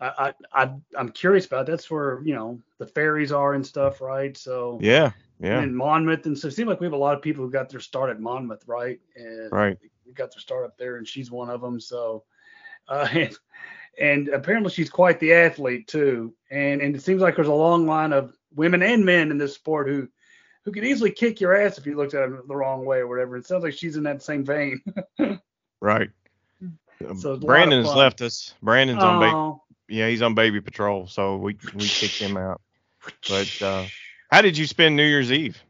I, 0.00 0.34
I, 0.52 0.70
I'm 0.96 1.10
curious 1.10 1.46
about. 1.46 1.66
That's 1.66 1.90
where 1.90 2.20
you 2.24 2.34
know 2.34 2.60
the 2.78 2.86
ferries 2.86 3.32
are 3.32 3.54
and 3.54 3.66
stuff, 3.66 4.00
right? 4.00 4.36
So 4.36 4.78
Yeah, 4.82 5.12
Yeah. 5.40 5.60
And 5.60 5.76
Monmouth, 5.76 6.26
and 6.26 6.36
so 6.38 6.48
it 6.48 6.54
seems 6.54 6.68
like 6.68 6.80
we 6.80 6.86
have 6.86 6.92
a 6.92 6.98
lot 6.98 7.14
of 7.14 7.22
people 7.22 7.44
who 7.44 7.50
got 7.50 7.68
their 7.68 7.80
start 7.80 8.10
at 8.10 8.20
Monmouth, 8.20 8.66
right? 8.66 9.00
And 9.16 9.52
Right. 9.52 9.78
We 10.06 10.12
got 10.12 10.32
their 10.32 10.40
start 10.40 10.64
up 10.64 10.76
there, 10.76 10.96
and 10.96 11.08
she's 11.08 11.30
one 11.30 11.48
of 11.48 11.60
them. 11.60 11.80
So, 11.80 12.24
uh, 12.88 13.08
and, 13.12 13.36
and 13.98 14.28
apparently 14.28 14.70
she's 14.70 14.90
quite 14.90 15.20
the 15.20 15.32
athlete 15.32 15.86
too. 15.86 16.34
And 16.50 16.82
and 16.82 16.94
it 16.94 17.02
seems 17.02 17.22
like 17.22 17.36
there's 17.36 17.48
a 17.48 17.54
long 17.54 17.86
line 17.86 18.12
of 18.12 18.36
women 18.54 18.82
and 18.82 19.04
men 19.04 19.30
in 19.30 19.38
this 19.38 19.54
sport 19.54 19.88
who 19.88 20.08
who 20.64 20.72
could 20.72 20.84
easily 20.84 21.10
kick 21.10 21.40
your 21.40 21.54
ass 21.54 21.78
if 21.78 21.86
you 21.86 21.96
looked 21.96 22.14
at 22.14 22.20
them 22.22 22.42
the 22.48 22.56
wrong 22.56 22.84
way 22.84 22.98
or 22.98 23.06
whatever. 23.06 23.36
It 23.36 23.46
sounds 23.46 23.64
like 23.64 23.74
she's 23.74 23.96
in 23.96 24.02
that 24.04 24.22
same 24.22 24.44
vein. 24.44 24.82
Right. 25.80 26.08
So 27.18 27.36
Brandon's 27.36 27.92
left 27.92 28.22
us. 28.22 28.54
Brandon's 28.62 29.04
on. 29.04 29.22
Oh. 29.22 29.62
Yeah, 29.94 30.08
he's 30.08 30.22
on 30.22 30.34
baby 30.34 30.60
patrol, 30.60 31.06
so 31.06 31.36
we 31.36 31.56
we 31.72 31.86
kicked 31.86 32.18
him 32.18 32.36
out. 32.36 32.60
But 33.28 33.62
uh, 33.62 33.84
how 34.28 34.42
did 34.42 34.58
you 34.58 34.66
spend 34.66 34.96
New 34.96 35.06
Year's 35.06 35.30
Eve? 35.30 35.62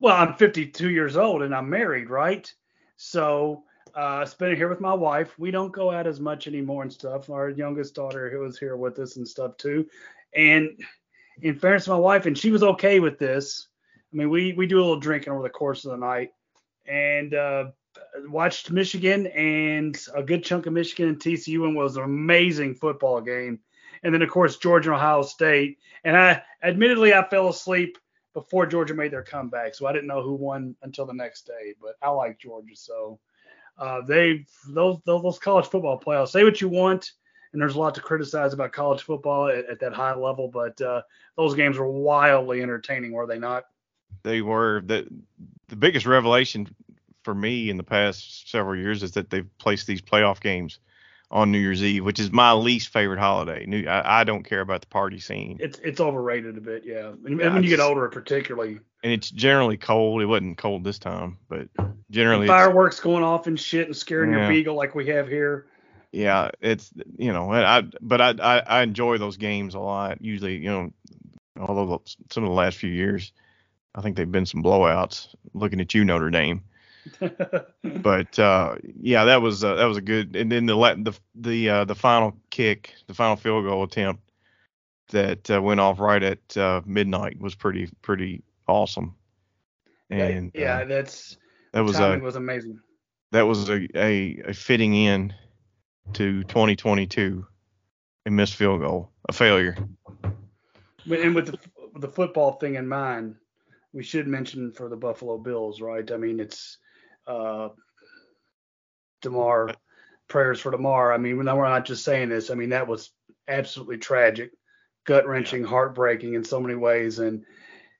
Well, 0.00 0.16
I'm 0.16 0.34
52 0.34 0.90
years 0.90 1.16
old 1.16 1.42
and 1.42 1.54
I'm 1.54 1.70
married, 1.70 2.10
right? 2.10 2.52
So 2.96 3.62
uh, 3.94 4.26
it 4.40 4.56
here 4.56 4.68
with 4.68 4.80
my 4.80 4.94
wife. 4.94 5.38
We 5.38 5.52
don't 5.52 5.72
go 5.72 5.92
out 5.92 6.08
as 6.08 6.18
much 6.18 6.48
anymore 6.48 6.82
and 6.82 6.92
stuff. 6.92 7.30
Our 7.30 7.50
youngest 7.50 7.94
daughter 7.94 8.28
who 8.30 8.40
was 8.40 8.58
here 8.58 8.76
with 8.76 8.98
us 8.98 9.16
and 9.16 9.26
stuff 9.26 9.56
too. 9.58 9.86
And 10.34 10.70
in 11.40 11.56
fairness 11.56 11.86
my 11.86 11.96
wife, 11.96 12.26
and 12.26 12.36
she 12.36 12.50
was 12.50 12.64
okay 12.64 12.98
with 12.98 13.16
this. 13.16 13.68
I 14.12 14.16
mean, 14.16 14.28
we 14.28 14.54
we 14.54 14.66
do 14.66 14.78
a 14.78 14.80
little 14.80 14.98
drinking 14.98 15.32
over 15.32 15.42
the 15.42 15.50
course 15.50 15.84
of 15.84 15.92
the 15.92 15.98
night, 15.98 16.32
and 16.86 17.32
uh, 17.32 17.66
watched 18.26 18.70
Michigan 18.70 19.26
and 19.28 19.98
a 20.14 20.22
good 20.22 20.44
chunk 20.44 20.66
of 20.66 20.72
Michigan 20.72 21.08
and 21.08 21.18
TCU, 21.18 21.64
and 21.64 21.76
was 21.76 21.96
an 21.96 22.04
amazing 22.04 22.74
football 22.74 23.20
game. 23.20 23.60
And 24.02 24.14
then 24.14 24.22
of 24.22 24.30
course 24.30 24.56
Georgia 24.56 24.90
and 24.90 24.96
Ohio 24.96 25.22
State. 25.22 25.78
And 26.04 26.16
I 26.16 26.42
admittedly 26.62 27.14
I 27.14 27.28
fell 27.28 27.48
asleep 27.48 27.98
before 28.34 28.66
Georgia 28.66 28.94
made 28.94 29.12
their 29.12 29.22
comeback, 29.22 29.74
so 29.74 29.86
I 29.86 29.92
didn't 29.92 30.08
know 30.08 30.22
who 30.22 30.34
won 30.34 30.76
until 30.82 31.06
the 31.06 31.14
next 31.14 31.46
day. 31.46 31.74
But 31.80 31.94
I 32.02 32.10
like 32.10 32.38
Georgia, 32.38 32.76
so 32.76 33.18
uh, 33.78 34.02
they 34.02 34.44
those, 34.68 34.98
those 35.06 35.38
college 35.38 35.66
football 35.66 35.98
playoffs. 35.98 36.28
Say 36.28 36.44
what 36.44 36.60
you 36.60 36.68
want, 36.68 37.12
and 37.52 37.60
there's 37.60 37.74
a 37.74 37.78
lot 37.78 37.94
to 37.94 38.00
criticize 38.00 38.52
about 38.52 38.72
college 38.72 39.02
football 39.02 39.48
at, 39.48 39.64
at 39.66 39.80
that 39.80 39.94
high 39.94 40.14
level, 40.14 40.48
but 40.48 40.78
uh, 40.80 41.02
those 41.36 41.54
games 41.54 41.78
were 41.78 41.90
wildly 41.90 42.62
entertaining, 42.62 43.12
were 43.12 43.26
they 43.26 43.38
not? 43.38 43.64
They 44.22 44.42
were 44.42 44.82
the 44.84 45.08
the 45.68 45.76
biggest 45.76 46.06
revelation 46.06 46.68
for 47.26 47.34
me 47.34 47.68
in 47.68 47.76
the 47.76 47.82
past 47.82 48.48
several 48.48 48.78
years 48.78 49.02
is 49.02 49.10
that 49.10 49.30
they've 49.30 49.50
placed 49.58 49.88
these 49.88 50.00
playoff 50.00 50.40
games 50.40 50.78
on 51.32 51.50
New 51.50 51.58
Year's 51.58 51.82
Eve, 51.82 52.04
which 52.04 52.20
is 52.20 52.30
my 52.30 52.52
least 52.52 52.90
favorite 52.90 53.18
holiday. 53.18 53.66
New, 53.66 53.84
I, 53.84 54.20
I 54.20 54.24
don't 54.24 54.44
care 54.44 54.60
about 54.60 54.82
the 54.82 54.86
party 54.86 55.18
scene, 55.18 55.56
It's 55.60 55.80
it's 55.80 56.00
overrated 56.00 56.56
a 56.56 56.60
bit, 56.60 56.84
yeah. 56.86 57.08
And 57.26 57.40
Yeah, 57.40 57.52
when 57.52 57.64
you 57.64 57.68
get 57.68 57.80
older, 57.80 58.08
particularly, 58.08 58.78
and 59.02 59.12
it's 59.12 59.28
generally 59.28 59.76
cold. 59.76 60.22
It 60.22 60.26
wasn't 60.26 60.56
cold 60.56 60.84
this 60.84 61.00
time, 61.00 61.36
but 61.48 61.68
generally, 62.12 62.46
fireworks 62.46 63.00
going 63.00 63.24
off 63.24 63.48
and 63.48 63.58
shit 63.58 63.86
and 63.86 63.96
scaring 63.96 64.32
Yeah. 64.32 64.38
your 64.38 64.48
beagle 64.48 64.76
like 64.76 64.94
we 64.94 65.08
have 65.08 65.26
here. 65.26 65.66
yeah, 66.12 66.50
it's 66.60 66.92
you 67.18 67.32
know, 67.32 67.52
I 67.52 67.82
but 68.00 68.20
I, 68.20 68.34
I 68.40 68.58
I 68.60 68.82
enjoy 68.82 69.18
those 69.18 69.36
games 69.36 69.74
a 69.74 69.80
lot. 69.80 70.22
Usually, 70.22 70.58
you 70.58 70.70
know, 70.70 70.92
although 71.58 72.02
some 72.30 72.44
of 72.44 72.50
the 72.50 72.54
last 72.54 72.76
few 72.78 72.90
years, 72.90 73.32
I 73.96 74.00
think 74.00 74.16
they've 74.16 74.30
been 74.30 74.46
some 74.46 74.62
blowouts. 74.62 75.34
Looking 75.54 75.80
at 75.80 75.92
you, 75.92 76.04
Notre 76.04 76.30
Dame. 76.30 76.62
but 77.82 78.38
uh, 78.38 78.76
yeah, 79.00 79.24
that 79.24 79.42
was 79.42 79.64
uh, 79.64 79.74
that 79.74 79.84
was 79.84 79.96
a 79.96 80.02
good. 80.02 80.36
And 80.36 80.50
then 80.50 80.66
the 80.66 80.76
the 80.76 81.18
the 81.34 81.70
uh, 81.70 81.84
the 81.84 81.94
final 81.94 82.36
kick, 82.50 82.94
the 83.06 83.14
final 83.14 83.36
field 83.36 83.64
goal 83.64 83.82
attempt 83.84 84.22
that 85.10 85.50
uh, 85.50 85.62
went 85.62 85.80
off 85.80 86.00
right 86.00 86.22
at 86.22 86.56
uh, 86.56 86.82
midnight 86.84 87.40
was 87.40 87.54
pretty 87.54 87.88
pretty 88.02 88.42
awesome. 88.66 89.14
And 90.10 90.48
uh, 90.48 90.60
yeah, 90.60 90.84
that's 90.84 91.36
that 91.72 91.80
was 91.80 91.98
a 91.98 92.18
was 92.18 92.36
amazing. 92.36 92.80
that 93.32 93.42
was 93.42 93.68
a, 93.68 93.86
a 93.98 94.42
a 94.48 94.54
fitting 94.54 94.94
in 94.94 95.34
to 96.14 96.44
2022, 96.44 97.46
a 98.26 98.30
missed 98.30 98.54
field 98.54 98.80
goal, 98.80 99.10
a 99.28 99.32
failure. 99.32 99.76
And 101.08 101.34
with 101.34 101.46
the, 101.46 101.58
with 101.92 102.02
the 102.02 102.08
football 102.08 102.52
thing 102.52 102.76
in 102.76 102.86
mind, 102.88 103.36
we 103.92 104.02
should 104.02 104.26
mention 104.26 104.72
for 104.72 104.88
the 104.88 104.96
Buffalo 104.96 105.38
Bills, 105.38 105.80
right? 105.80 106.10
I 106.10 106.16
mean, 106.16 106.40
it's 106.40 106.78
uh, 107.26 107.68
Damar. 109.22 109.72
Prayers 110.28 110.60
for 110.60 110.72
Damar. 110.72 111.12
I 111.12 111.18
mean, 111.18 111.36
we're 111.36 111.44
not, 111.44 111.84
just 111.84 112.04
saying 112.04 112.30
this. 112.30 112.50
I 112.50 112.54
mean, 112.54 112.70
that 112.70 112.88
was 112.88 113.10
absolutely 113.46 113.98
tragic, 113.98 114.50
gut 115.04 115.26
wrenching, 115.26 115.62
heartbreaking 115.62 116.34
in 116.34 116.44
so 116.44 116.60
many 116.60 116.74
ways. 116.74 117.20
And 117.20 117.44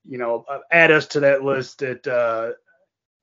you 0.09 0.19
know, 0.19 0.45
uh, 0.49 0.59
add 0.71 0.91
us 0.91 1.07
to 1.09 1.21
that 1.21 1.43
list. 1.43 1.79
That 1.79 2.07
uh, 2.07 2.53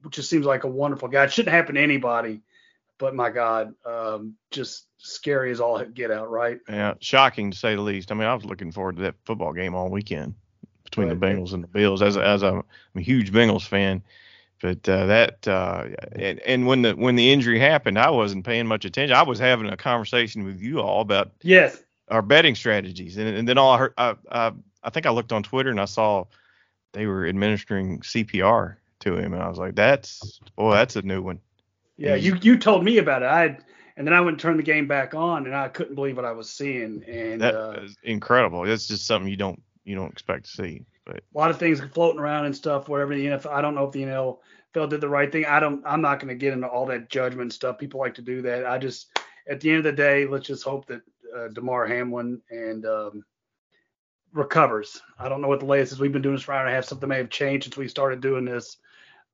which 0.02 0.16
just 0.16 0.30
seems 0.30 0.46
like 0.46 0.64
a 0.64 0.70
wonderful 0.70 1.08
guy. 1.08 1.26
It 1.26 1.32
shouldn't 1.32 1.54
happen 1.54 1.76
to 1.76 1.82
anybody, 1.82 2.42
but 2.98 3.16
my 3.16 3.30
God, 3.30 3.74
um, 3.86 4.36
just 4.52 4.88
scary 4.98 5.52
as 5.52 5.60
all 5.60 5.84
get 5.84 6.12
out, 6.12 6.30
right? 6.30 6.60
Yeah, 6.70 6.94
shocking 7.00 7.52
to 7.52 7.58
say 7.58 7.76
the 7.76 7.82
least. 7.82 8.12
I 8.12 8.16
mean, 8.16 8.28
I 8.28 8.34
was 8.34 8.46
looking 8.46 8.72
forward 8.72 8.98
to 8.98 9.04
that 9.04 9.16
football 9.26 9.54
game 9.54 9.76
all 9.76 9.90
weekend 9.90 10.36
between 10.84 11.10
the 11.10 11.16
Bengals 11.16 11.54
and 11.54 11.64
the 11.64 11.68
Bills. 11.68 12.02
As 12.02 12.16
a, 12.18 12.26
as 12.26 12.44
a, 12.44 12.48
I'm 12.48 12.64
a 12.96 13.02
huge 13.02 13.32
Bengals 13.32 13.66
fan, 13.66 14.04
but 14.64 14.88
uh, 14.88 15.08
that 15.08 15.46
uh, 15.46 15.88
and, 16.14 16.40
and 16.40 16.66
when 16.66 16.84
the 16.84 16.94
when 16.94 17.18
the 17.18 17.34
injury 17.34 17.60
happened, 17.60 18.00
I 18.00 18.10
wasn't 18.10 18.46
paying 18.46 18.66
much 18.66 18.86
attention. 18.86 19.14
I 19.14 19.24
was 19.24 19.38
having 19.38 19.68
a 19.68 19.76
conversation 19.76 20.46
with 20.46 20.62
you 20.62 20.80
all 20.80 21.02
about 21.02 21.34
Yes. 21.42 21.84
our 22.08 22.22
betting 22.22 22.56
strategies, 22.56 23.18
and, 23.18 23.28
and 23.28 23.46
then 23.46 23.58
all 23.58 23.74
I 23.74 23.78
heard, 23.78 23.94
I, 23.98 24.16
I 24.32 24.52
I 24.82 24.90
think 24.90 25.06
I 25.06 25.10
looked 25.10 25.34
on 25.34 25.44
Twitter 25.44 25.70
and 25.70 25.82
I 25.82 25.86
saw 25.86 26.28
they 26.94 27.08
were 27.08 27.28
administering 27.28 28.00
CPR 28.00 28.78
to 29.02 29.18
him, 29.18 29.34
and 29.34 29.44
I 29.44 29.50
was 29.50 29.58
like, 29.58 29.76
that's 29.76 30.40
boy, 30.56 30.72
that's 30.76 30.96
a 30.96 31.02
new 31.02 31.22
one. 31.22 31.42
Yeah, 31.98 32.16
you 32.16 32.38
you 32.42 32.58
told 32.58 32.86
me 32.86 33.00
about 33.00 33.22
it. 33.22 33.26
I 33.26 33.58
and 33.98 34.08
then 34.08 34.14
I 34.14 34.22
went 34.22 34.36
and 34.36 34.40
turned 34.40 34.60
the 34.60 34.64
game 34.64 34.88
back 34.88 35.14
on, 35.14 35.46
and 35.46 35.54
I 35.54 35.68
couldn't 35.68 35.96
believe 35.96 36.16
what 36.16 36.24
I 36.26 36.32
was 36.32 36.50
seeing. 36.50 37.04
And 37.04 37.42
That 37.42 37.54
uh, 37.54 37.82
incredible. 38.02 38.64
That's 38.64 38.88
just 38.88 39.06
something 39.08 39.30
you 39.30 39.36
don't 39.36 39.62
you 39.84 39.96
don't 39.96 40.14
expect 40.14 40.46
to 40.46 40.52
see. 40.52 40.86
But 41.06 41.18
a 41.18 41.38
lot 41.38 41.52
of 41.52 41.60
things 41.60 41.82
floating 41.94 42.20
around 42.20 42.46
and 42.46 42.56
stuff. 42.56 42.88
Whatever 42.88 43.16
the 43.16 43.26
NFL, 43.26 43.52
I 43.52 43.62
don't 43.62 43.76
know 43.76 43.86
if 43.86 43.92
the 43.92 44.04
NFL 44.04 44.40
did 44.90 45.02
the 45.02 45.10
right 45.10 45.32
thing. 45.32 45.46
I 45.46 45.60
don't. 45.60 45.84
I'm 45.86 46.02
not 46.02 46.20
going 46.20 46.30
to 46.30 46.36
get 46.36 46.54
into 46.54 46.68
all 46.68 46.86
that 46.88 47.10
judgment 47.10 47.54
stuff. 47.54 47.78
People 47.78 48.00
like 48.00 48.16
to 48.16 48.22
do 48.22 48.42
that. 48.44 48.66
I 48.66 48.78
just, 48.78 49.18
at 49.50 49.60
the 49.60 49.70
end 49.70 49.80
of 49.80 49.84
the 49.84 49.92
day, 49.92 50.26
let's 50.26 50.48
just 50.48 50.64
hope 50.64 50.86
that 50.88 51.02
uh, 51.36 51.50
Damar 51.50 51.86
Hamlin 51.86 52.42
and 52.50 52.86
um, 52.86 53.26
recovers. 54.34 55.02
I 55.20 55.30
don't 55.30 55.42
know 55.42 55.48
what 55.48 55.60
the 55.60 55.66
latest 55.66 55.94
is. 55.94 56.00
We've 56.00 56.12
been 56.12 56.22
doing 56.22 56.36
this 56.36 56.44
for 56.44 56.54
an 56.54 56.60
hour 56.60 56.66
and 56.66 56.74
a 56.74 56.76
half. 56.76 56.86
Something 56.86 57.10
may 57.10 57.18
have 57.18 57.30
changed 57.30 57.66
since 57.66 57.78
we 57.78 57.88
started 57.88 58.22
doing 58.22 58.46
this, 58.46 58.78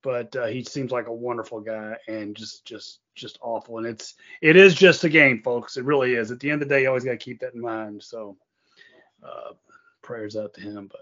but 0.01 0.35
uh, 0.35 0.47
he 0.47 0.63
seems 0.63 0.91
like 0.91 1.07
a 1.07 1.13
wonderful 1.13 1.61
guy 1.61 1.95
and 2.07 2.35
just, 2.35 2.65
just, 2.65 2.99
just 3.15 3.37
awful. 3.41 3.77
And 3.77 3.87
it's, 3.87 4.15
it 4.41 4.55
is 4.55 4.75
just 4.75 5.03
a 5.03 5.09
game, 5.09 5.41
folks. 5.41 5.77
It 5.77 5.85
really 5.85 6.15
is. 6.15 6.31
At 6.31 6.39
the 6.39 6.51
end 6.51 6.61
of 6.61 6.67
the 6.67 6.75
day, 6.75 6.83
you 6.83 6.87
always 6.87 7.03
got 7.03 7.11
to 7.11 7.17
keep 7.17 7.39
that 7.39 7.53
in 7.53 7.61
mind. 7.61 8.03
So, 8.03 8.37
uh, 9.23 9.53
prayers 10.01 10.35
out 10.35 10.53
to 10.55 10.61
him. 10.61 10.89
But 10.91 11.01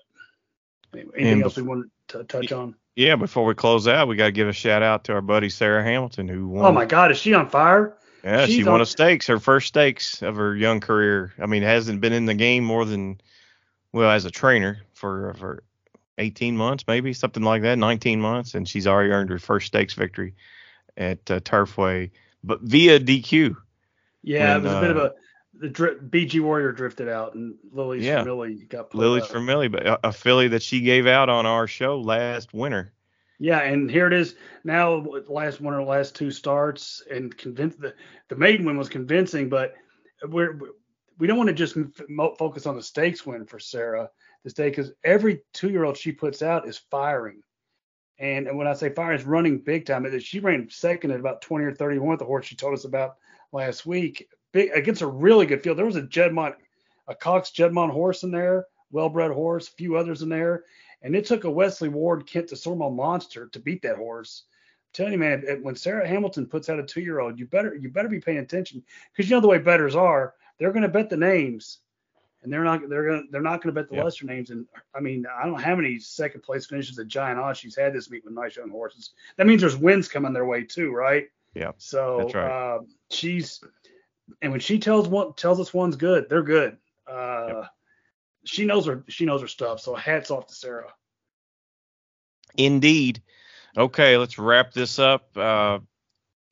anything 0.98 1.34
And 1.34 1.44
else 1.44 1.56
we 1.56 1.64
want 1.64 1.90
to 2.10 2.24
touch 2.24 2.52
on? 2.52 2.76
Yeah, 2.96 3.16
before 3.16 3.46
we 3.46 3.54
close 3.54 3.88
out, 3.88 4.08
we 4.08 4.16
got 4.16 4.26
to 4.26 4.32
give 4.32 4.48
a 4.48 4.54
shout 4.54 4.82
out 4.82 5.04
to 5.06 5.14
our 5.14 5.22
buddy 5.22 5.50
Sarah 5.50 5.84
Hamilton 5.84 6.28
who 6.28 6.48
won. 6.48 6.66
Oh 6.66 6.72
my 6.72 6.86
God, 6.86 7.12
is 7.12 7.18
she 7.18 7.34
on 7.34 7.50
fire? 7.50 7.96
Yeah, 8.24 8.46
she 8.46 8.64
won 8.64 8.76
on- 8.76 8.82
a 8.82 8.86
stakes, 8.86 9.28
her 9.28 9.40
first 9.40 9.68
stakes 9.68 10.22
of 10.24 10.36
her 10.36 10.56
young 10.56 10.80
career. 10.80 11.34
I 11.40 11.46
mean, 11.46 11.62
hasn't 11.64 12.02
been 12.02 12.14
in 12.14 12.26
the 12.26 12.34
game 12.34 12.64
more 12.64 12.86
than 12.86 13.22
well 13.94 14.10
as 14.10 14.26
a 14.26 14.32
trainer 14.32 14.80
for 14.94 15.34
for 15.36 15.64
18 16.18 16.58
months, 16.58 16.84
maybe 16.88 17.14
something 17.14 17.44
like 17.44 17.62
that, 17.62 17.78
19 17.78 18.20
months, 18.20 18.56
and 18.56 18.68
she's 18.68 18.88
already 18.88 19.12
earned 19.12 19.30
her 19.30 19.40
first 19.40 19.68
stakes 19.68 19.94
victory 19.94 20.34
at 20.98 21.20
uh, 21.30 21.40
Turfway, 21.42 22.10
but 22.44 22.62
via 22.62 23.00
DQ. 23.00 23.56
Yeah, 24.24 24.58
When, 24.58 24.66
it 24.66 24.68
was 24.68 24.74
a 24.74 24.82
bit 24.82 24.92
of 24.92 24.98
uh, 24.98 25.10
a 25.10 25.12
the 25.60 25.70
dri- 25.70 25.96
BG 25.96 26.40
Warrior 26.42 26.72
drifted 26.72 27.08
out 27.10 27.36
and 27.36 27.56
Lily's 27.72 28.06
Yeah. 28.06 28.24
Millie 28.24 28.56
got 28.70 28.94
Lily's 28.94 29.24
up. 29.24 29.30
from 29.30 29.46
Millie, 29.46 29.68
but 29.68 29.86
a, 29.86 30.08
a 30.08 30.12
filly 30.14 30.48
that 30.50 30.62
she 30.64 30.82
gave 30.82 31.08
out 31.08 31.30
on 31.30 31.46
our 31.46 31.68
show 31.68 32.00
last 32.00 32.54
winter. 32.54 32.94
Yeah, 33.40 33.60
and 33.60 33.90
here 33.90 34.08
it 34.08 34.14
is 34.14 34.36
now. 34.64 34.96
Last 35.28 35.62
one 35.62 35.74
or 35.76 35.84
last 35.84 36.16
two 36.16 36.32
starts, 36.32 37.04
and 37.12 37.36
convince 37.38 37.76
the 37.76 37.94
the 38.30 38.36
maiden 38.36 38.66
win 38.66 38.78
was 38.78 38.90
convincing, 38.90 39.48
but 39.48 39.76
we're 40.28 40.60
we 41.20 41.28
don't 41.28 41.38
want 41.38 41.48
to 41.50 41.54
just 41.54 41.78
focus 42.40 42.66
on 42.66 42.76
the 42.76 42.82
stakes 42.82 43.26
win 43.28 43.46
for 43.46 43.60
Sarah 43.60 44.10
this 44.44 44.54
day 44.54 44.70
because 44.70 44.92
every 45.04 45.42
two 45.54 45.70
year 45.70 45.84
old 45.84 45.98
she 45.98 46.12
puts 46.12 46.42
out 46.42 46.68
is 46.68 46.80
firing, 46.90 47.42
and, 48.18 48.48
and 48.48 48.58
when 48.58 48.66
I 48.68 48.74
say 48.74 48.90
firing, 48.90 49.20
is 49.20 49.26
running 49.26 49.60
big 49.60 49.86
time. 49.86 50.20
She 50.20 50.40
ran 50.40 50.68
second 50.72 51.12
at 51.12 51.20
about 51.20 51.42
20 51.44 51.66
or 51.66 51.76
31 51.76 52.08
with 52.10 52.20
the 52.20 52.26
horse 52.26 52.48
she 52.48 52.56
told 52.56 52.74
us 52.74 52.86
about 52.86 53.18
last 53.52 53.86
week, 53.86 54.28
big 54.58 54.72
against 54.74 55.02
a 55.02 55.08
really 55.08 55.46
good 55.46 55.62
field. 55.62 55.78
There 55.78 55.86
was 55.86 55.96
a 55.96 56.02
Juddmonte, 56.02 56.56
a 57.08 57.16
Cox 57.16 57.52
Juddmonte 57.52 57.92
horse 57.92 58.24
in 58.24 58.32
there, 58.32 58.66
well 58.92 59.10
bred 59.10 59.32
horse, 59.32 59.68
a 59.68 59.72
few 59.72 59.96
others 59.96 60.24
in 60.24 60.30
there. 60.30 60.64
And 61.04 61.16
it 61.16 61.26
took 61.26 61.44
a 61.44 61.52
Wesley 61.52 61.90
Ward 61.90 62.26
Kent 62.26 62.48
to 62.50 62.56
Sormo 62.56 62.94
monster 62.94 63.48
to 63.48 63.60
beat 63.60 63.84
that 63.84 63.98
horse. 63.98 64.44
I'm 64.48 64.94
telling 64.94 65.14
you, 65.14 65.20
man, 65.20 65.60
when 65.62 65.76
Sarah 65.76 66.08
Hamilton 66.08 66.48
puts 66.48 66.70
out 66.70 66.80
a 66.80 66.84
two-year-old, 66.84 67.38
you 67.38 67.46
better 67.46 67.76
you 67.76 67.90
better 67.90 68.10
be 68.10 68.20
paying 68.20 68.40
attention 68.40 68.84
because 69.12 69.30
you 69.30 69.36
know 69.36 69.42
the 69.42 69.48
way 69.48 69.60
betters 69.60 69.96
are. 69.96 70.34
They're 70.58 70.72
going 70.72 70.82
to 70.82 70.90
bet 70.90 71.12
the 71.12 71.18
names, 71.18 71.80
and 72.42 72.52
they're 72.52 72.64
not 72.64 72.90
they're 72.90 73.06
gonna 73.06 73.24
they're 73.30 73.42
not 73.42 73.62
gonna 73.62 73.74
bet 73.74 73.90
the 73.90 73.96
Yep. 73.96 74.06
lesser 74.06 74.26
names. 74.26 74.50
And 74.50 74.66
I 74.96 75.02
mean, 75.02 75.28
I 75.28 75.44
don't 75.44 75.52
know 75.52 75.60
how 75.60 75.76
many 75.76 76.00
second 76.00 76.42
place 76.42 76.66
finishes 76.66 76.98
at 76.98 77.08
Giant 77.08 77.40
Odds 77.40 77.60
she's 77.60 77.76
had 77.76 77.94
this 77.94 78.10
meet 78.10 78.26
with 78.26 78.34
nice 78.34 78.56
young 78.56 78.72
horses. 78.72 79.12
That 79.36 79.46
means 79.46 79.62
there's 79.62 79.78
wins 79.78 80.08
coming 80.08 80.34
their 80.34 80.46
way 80.46 80.64
too, 80.64 80.92
right? 80.92 81.28
Yeah. 81.54 81.72
So 81.78 82.30
right. 82.34 82.76
um, 82.76 82.88
she's 83.10 83.62
and 84.42 84.52
when 84.52 84.60
she 84.60 84.80
tells 84.80 85.08
one 85.08 85.34
tells 85.34 85.60
us 85.60 85.74
one's 85.74 85.96
good, 85.96 86.30
they're 86.30 86.44
good. 86.44 86.78
Uh, 87.10 87.64
She 88.46 88.66
knows 88.66 88.86
her 88.86 89.04
she 89.08 89.26
knows 89.26 89.42
her 89.42 89.48
stuff. 89.48 89.80
So 89.80 89.96
hats 89.96 90.32
off 90.32 90.48
to 90.48 90.54
Sarah. 90.54 90.94
Indeed. 92.56 93.22
Okay, 93.78 94.18
let's 94.18 94.40
wrap 94.40 94.74
this 94.74 95.00
up. 95.00 95.36
Uh, 95.38 95.80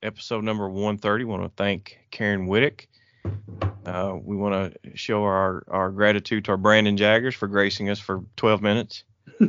episode 0.03 0.43
number 0.43 0.69
130. 0.69 1.23
want 1.23 1.43
to 1.43 1.49
thank 1.55 1.97
Karyn 2.11 2.47
Wittek. 2.47 2.87
Uh, 3.85 4.17
we 4.21 4.35
want 4.35 4.73
to 4.83 4.97
show 4.97 5.23
our, 5.23 5.63
our 5.67 5.91
gratitude 5.91 6.45
to 6.45 6.51
our 6.51 6.57
Brandon 6.57 6.97
Jaggers 6.97 7.33
for 7.33 7.47
gracing 7.47 7.89
us 7.89 7.99
for 7.99 8.23
12 8.35 8.61
minutes. 8.61 9.03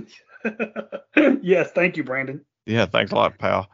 yes, 1.15 1.73
thank 1.73 1.97
you, 1.97 2.05
Brandon. 2.05 2.45
Yeah, 2.65 2.87
thanks 2.87 3.13
a 3.13 3.15
lot, 3.15 3.39
pal. 3.39 3.69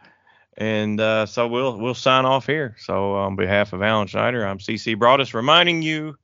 And 0.56 1.00
uh, 1.00 1.26
so 1.26 1.48
we'll 1.48 1.78
we'll 1.78 1.94
sign 1.94 2.24
off 2.24 2.46
here. 2.46 2.76
So 2.78 3.14
on 3.14 3.36
behalf 3.36 3.72
of 3.72 3.82
Alan 3.82 4.06
Schneider, 4.06 4.46
I'm 4.46 4.58
CC 4.58 4.96
Broaddus 4.96 5.32
reminding 5.32 5.82
you 5.82 6.16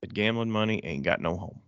that 0.00 0.14
gambling 0.14 0.50
money 0.50 0.80
ain't 0.84 1.02
got 1.02 1.20
no 1.20 1.36
home. 1.36 1.60